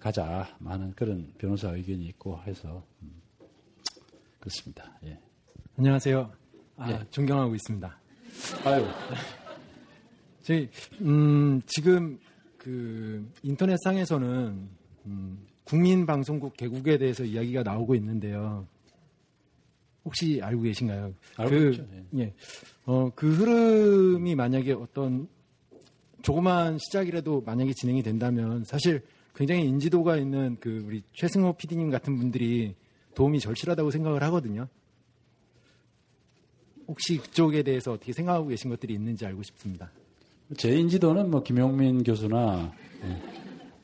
가자 0.00 0.54
많은 0.58 0.92
그런 0.92 1.32
변호사 1.38 1.70
의견이 1.70 2.04
있고 2.06 2.38
해서 2.42 2.84
음, 3.00 3.21
그렇습니다. 4.42 4.98
예. 5.04 5.16
안녕하세요. 5.78 6.32
아, 6.76 6.90
예. 6.90 7.06
존경하고 7.10 7.54
있습니다. 7.54 7.96
아유. 8.64 8.84
저희 10.42 10.68
음, 11.00 11.62
지금 11.66 12.18
그 12.58 13.24
인터넷 13.44 13.76
상에서는 13.84 14.68
음, 15.06 15.46
국민방송국 15.62 16.56
개국에 16.56 16.98
대해서 16.98 17.22
이야기가 17.22 17.62
나오고 17.62 17.94
있는데요. 17.94 18.66
혹시 20.04 20.40
알고 20.42 20.62
계신가요? 20.62 21.14
알고 21.36 21.50
그, 21.50 21.70
있죠. 21.70 21.86
예. 21.92 22.22
예. 22.22 22.34
어, 22.84 23.10
그 23.14 23.32
흐름이 23.32 24.34
만약에 24.34 24.72
어떤 24.72 25.28
조그만 26.22 26.78
시작이라도 26.78 27.42
만약에 27.42 27.72
진행이 27.74 28.02
된다면 28.02 28.64
사실 28.64 29.02
굉장히 29.36 29.68
인지도가 29.68 30.16
있는 30.16 30.56
그 30.58 30.82
우리 30.84 31.04
최승호 31.12 31.52
PD님 31.52 31.90
같은 31.90 32.16
분들이 32.16 32.74
도움이 33.14 33.40
절실하다고 33.40 33.90
생각을 33.90 34.22
하거든요. 34.24 34.68
혹시 36.88 37.18
그쪽에 37.18 37.62
대해서 37.62 37.92
어떻게 37.92 38.12
생각하고 38.12 38.48
계신 38.48 38.70
것들이 38.70 38.94
있는지 38.94 39.24
알고 39.24 39.42
싶습니다. 39.42 39.90
제 40.56 40.76
인지도는 40.76 41.30
뭐 41.30 41.42
김용민 41.42 42.02
교수나 42.02 42.72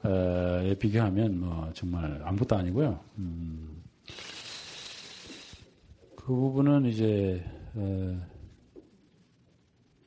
에 0.04 0.74
비교하면 0.74 1.40
뭐 1.40 1.72
정말 1.74 2.20
아무것도 2.24 2.56
아니고요. 2.56 3.00
음, 3.18 3.82
그 6.14 6.26
부분은 6.26 6.86
이제 6.86 7.44
에, 7.76 8.16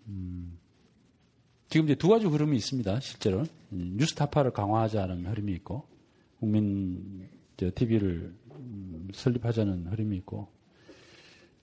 음, 0.07 0.57
지금 1.67 1.85
이제 1.85 1.95
두 1.95 2.07
가지 2.07 2.25
흐름이 2.25 2.55
있습니다. 2.57 2.99
실제로 2.99 3.39
음, 3.73 3.95
뉴스타파를 3.97 4.51
강화하자는 4.51 5.25
흐름이 5.25 5.51
있고 5.53 5.87
국민 6.39 7.27
TV를 7.57 8.09
음, 8.09 8.40
설립하자는 9.13 9.87
흐름이 9.87 10.17
있고 10.17 10.47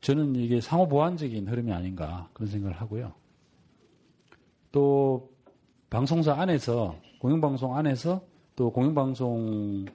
저는 0.00 0.36
이게 0.36 0.60
상호 0.60 0.86
보완적인 0.88 1.48
흐름이 1.48 1.72
아닌가 1.72 2.28
그런 2.32 2.48
생각을 2.48 2.76
하고요. 2.76 3.12
또 4.70 5.30
방송사 5.90 6.34
안에서 6.34 7.00
공영방송 7.20 7.76
안에서 7.76 8.22
또 8.54 8.70
공영방송에 8.70 9.86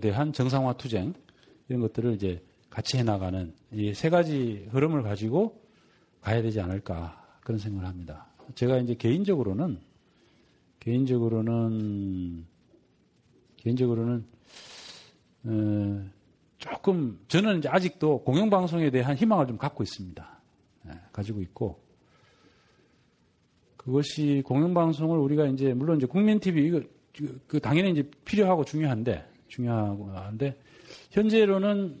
대한 0.00 0.32
정상화 0.32 0.74
투쟁 0.74 1.14
이런 1.68 1.80
것들을 1.80 2.14
이제 2.14 2.44
같이 2.70 2.98
해나가는 2.98 3.52
이 3.72 3.92
세 3.94 4.10
가지 4.10 4.66
흐름을 4.70 5.02
가지고 5.02 5.60
가야 6.20 6.42
되지 6.42 6.60
않을까 6.60 7.38
그런 7.40 7.58
생각을 7.58 7.88
합니다. 7.88 8.26
제가 8.54 8.78
이제 8.78 8.94
개인적으로는 8.94 9.80
개인적으로는 10.80 12.46
개인적으로는 13.56 14.24
어, 15.44 16.10
조금 16.64 17.18
저는 17.28 17.58
이제 17.58 17.68
아직도 17.68 18.24
공영방송에 18.24 18.90
대한 18.90 19.14
희망을 19.16 19.46
좀 19.46 19.58
갖고 19.58 19.82
있습니다. 19.82 20.40
네, 20.84 20.92
가지고 21.12 21.42
있고 21.42 21.78
그것이 23.76 24.42
공영방송을 24.46 25.18
우리가 25.18 25.46
이제 25.46 25.74
물론 25.74 25.98
이제 25.98 26.06
국민 26.06 26.40
TV 26.40 26.66
이거 26.66 26.80
그, 27.14 27.40
그 27.46 27.60
당연히 27.60 27.90
이제 27.90 28.10
필요하고 28.24 28.64
중요한데 28.64 29.26
중요하고 29.48 30.10
한데 30.12 30.58
현재로는 31.10 32.00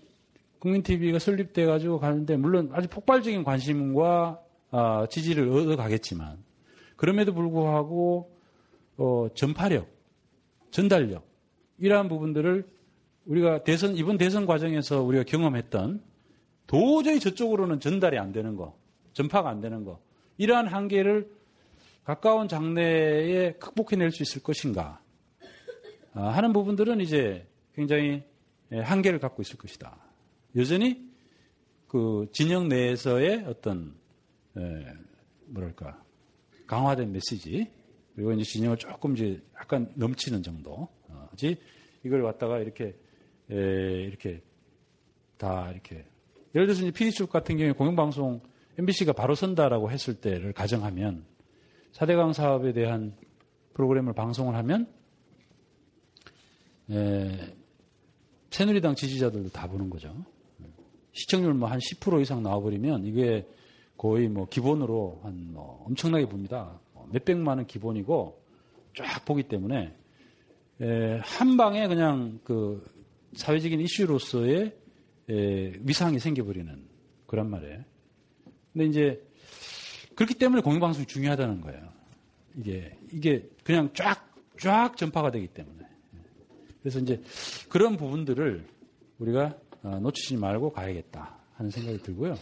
국민 0.58 0.82
TV가 0.82 1.18
설립돼 1.18 1.66
가지고 1.66 1.98
가는데 1.98 2.38
물론 2.38 2.70
아주 2.72 2.88
폭발적인 2.88 3.44
관심과 3.44 4.40
아, 4.70 5.06
지지를 5.10 5.50
얻어 5.50 5.76
가겠지만 5.76 6.38
그럼에도 6.96 7.34
불구하고 7.34 8.34
어, 8.96 9.28
전파력, 9.34 9.88
전달력 10.70 11.26
이러한 11.78 12.08
부분들을 12.08 12.66
우리가 13.26 13.64
대선 13.64 13.96
이번 13.96 14.18
대선 14.18 14.46
과정에서 14.46 15.02
우리가 15.02 15.24
경험했던 15.24 16.02
도저히 16.66 17.20
저쪽으로는 17.20 17.80
전달이 17.80 18.18
안 18.18 18.32
되는 18.32 18.56
거, 18.56 18.78
전파가 19.12 19.48
안 19.48 19.60
되는 19.60 19.84
거 19.84 20.00
이러한 20.38 20.66
한계를 20.66 21.30
가까운 22.04 22.48
장래에 22.48 23.54
극복해낼 23.54 24.10
수 24.10 24.22
있을 24.22 24.42
것인가 24.42 25.00
아, 26.12 26.28
하는 26.28 26.52
부분들은 26.52 27.00
이제 27.00 27.46
굉장히 27.74 28.22
예, 28.72 28.78
한계를 28.78 29.18
갖고 29.18 29.42
있을 29.42 29.56
것이다. 29.58 29.96
여전히 30.56 31.08
그 31.88 32.28
진영 32.32 32.68
내에서의 32.68 33.44
어떤 33.46 33.94
예, 34.56 34.86
뭐랄까 35.46 36.02
강화된 36.66 37.12
메시지 37.12 37.70
그리고 38.14 38.32
이제 38.32 38.44
진영을 38.44 38.76
조금 38.76 39.14
이제 39.14 39.42
약간 39.56 39.90
넘치는 39.94 40.42
정도지 40.42 41.56
이걸 42.04 42.22
갖다가 42.22 42.58
이렇게 42.58 42.84
에, 42.86 42.94
이렇게 43.48 44.42
다 45.36 45.70
이렇게 45.70 46.04
예를 46.54 46.66
들어서 46.66 46.82
이제 46.82 46.90
PD축 46.90 47.30
같은 47.30 47.56
경우에 47.56 47.72
공영방송 47.72 48.40
MBC가 48.78 49.12
바로 49.12 49.34
선다라고 49.34 49.90
했을 49.90 50.14
때를 50.14 50.52
가정하면 50.52 51.24
4대강 51.92 52.32
사업에 52.32 52.72
대한 52.72 53.14
프로그램을 53.74 54.12
방송을 54.14 54.54
하면 54.56 54.88
에, 56.90 57.54
새누리당 58.50 58.94
지지자들도 58.94 59.50
다 59.50 59.66
보는 59.68 59.90
거죠. 59.90 60.14
시청률 61.12 61.54
뭐 61.54 61.68
한 61.68 61.78
10% 61.78 62.20
이상 62.22 62.42
나와버리면 62.42 63.04
이게 63.04 63.46
거의 63.96 64.28
뭐 64.28 64.46
기본으로 64.46 65.20
한 65.22 65.50
뭐 65.52 65.84
엄청나게 65.86 66.26
봅니다. 66.26 66.80
몇백만 67.12 67.58
원 67.58 67.66
기본이고 67.66 68.42
쫙 68.96 69.24
보기 69.24 69.44
때문에 69.44 69.94
에, 70.80 71.18
한 71.22 71.56
방에 71.56 71.86
그냥 71.86 72.40
그 72.42 72.84
사회적인 73.34 73.80
이슈로서의 73.80 74.76
에, 75.30 75.72
위상이 75.80 76.18
생겨버리는 76.18 76.86
그런 77.26 77.50
말이에요. 77.50 77.84
근데 78.72 78.86
이제 78.86 79.26
그렇기 80.14 80.34
때문에 80.34 80.62
공영방송이 80.62 81.06
중요하다는 81.06 81.60
거예요. 81.60 81.92
이게 82.56 82.96
이게 83.12 83.48
그냥 83.62 83.90
쫙 83.94 84.34
쫙 84.58 84.96
전파가 84.96 85.30
되기 85.30 85.48
때문에. 85.48 85.84
그래서 86.82 86.98
이제 86.98 87.20
그런 87.68 87.96
부분들을 87.96 88.66
우리가 89.18 89.56
어, 89.82 89.98
놓치지 90.00 90.36
말고 90.36 90.72
가야겠다 90.72 91.38
하는 91.54 91.70
생각이 91.70 92.02
들고요. 92.02 92.36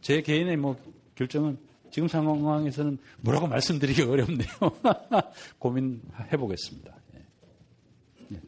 제 0.00 0.20
개인의 0.20 0.56
뭐 0.56 0.76
결정은 1.14 1.58
지금 1.90 2.08
상황에서는 2.08 2.98
뭐라고 3.20 3.46
말씀드리기 3.46 4.02
어렵네요. 4.10 4.48
고민해 5.58 6.36
보겠습니다. 6.36 6.96
예. 7.14 8.40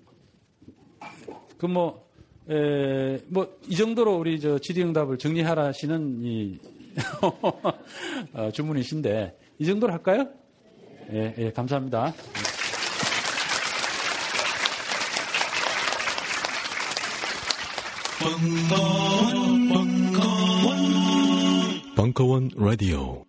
그 1.58 1.66
뭐, 1.66 2.06
에, 2.48 3.18
뭐, 3.28 3.58
이 3.68 3.76
정도로 3.76 4.16
우리 4.16 4.38
저 4.40 4.58
질의응답을 4.58 5.18
정리하라시는 5.18 6.22
이, 6.22 6.58
어, 8.34 8.50
주문이신데, 8.52 9.38
이 9.58 9.66
정도로 9.66 9.92
할까요? 9.92 10.28
예, 11.12 11.34
예, 11.38 11.50
감사합니다. 11.52 12.12
벙커원, 18.18 19.68
벙커원, 19.68 20.76
벙커원 21.94 22.50
라디오. 22.56 23.24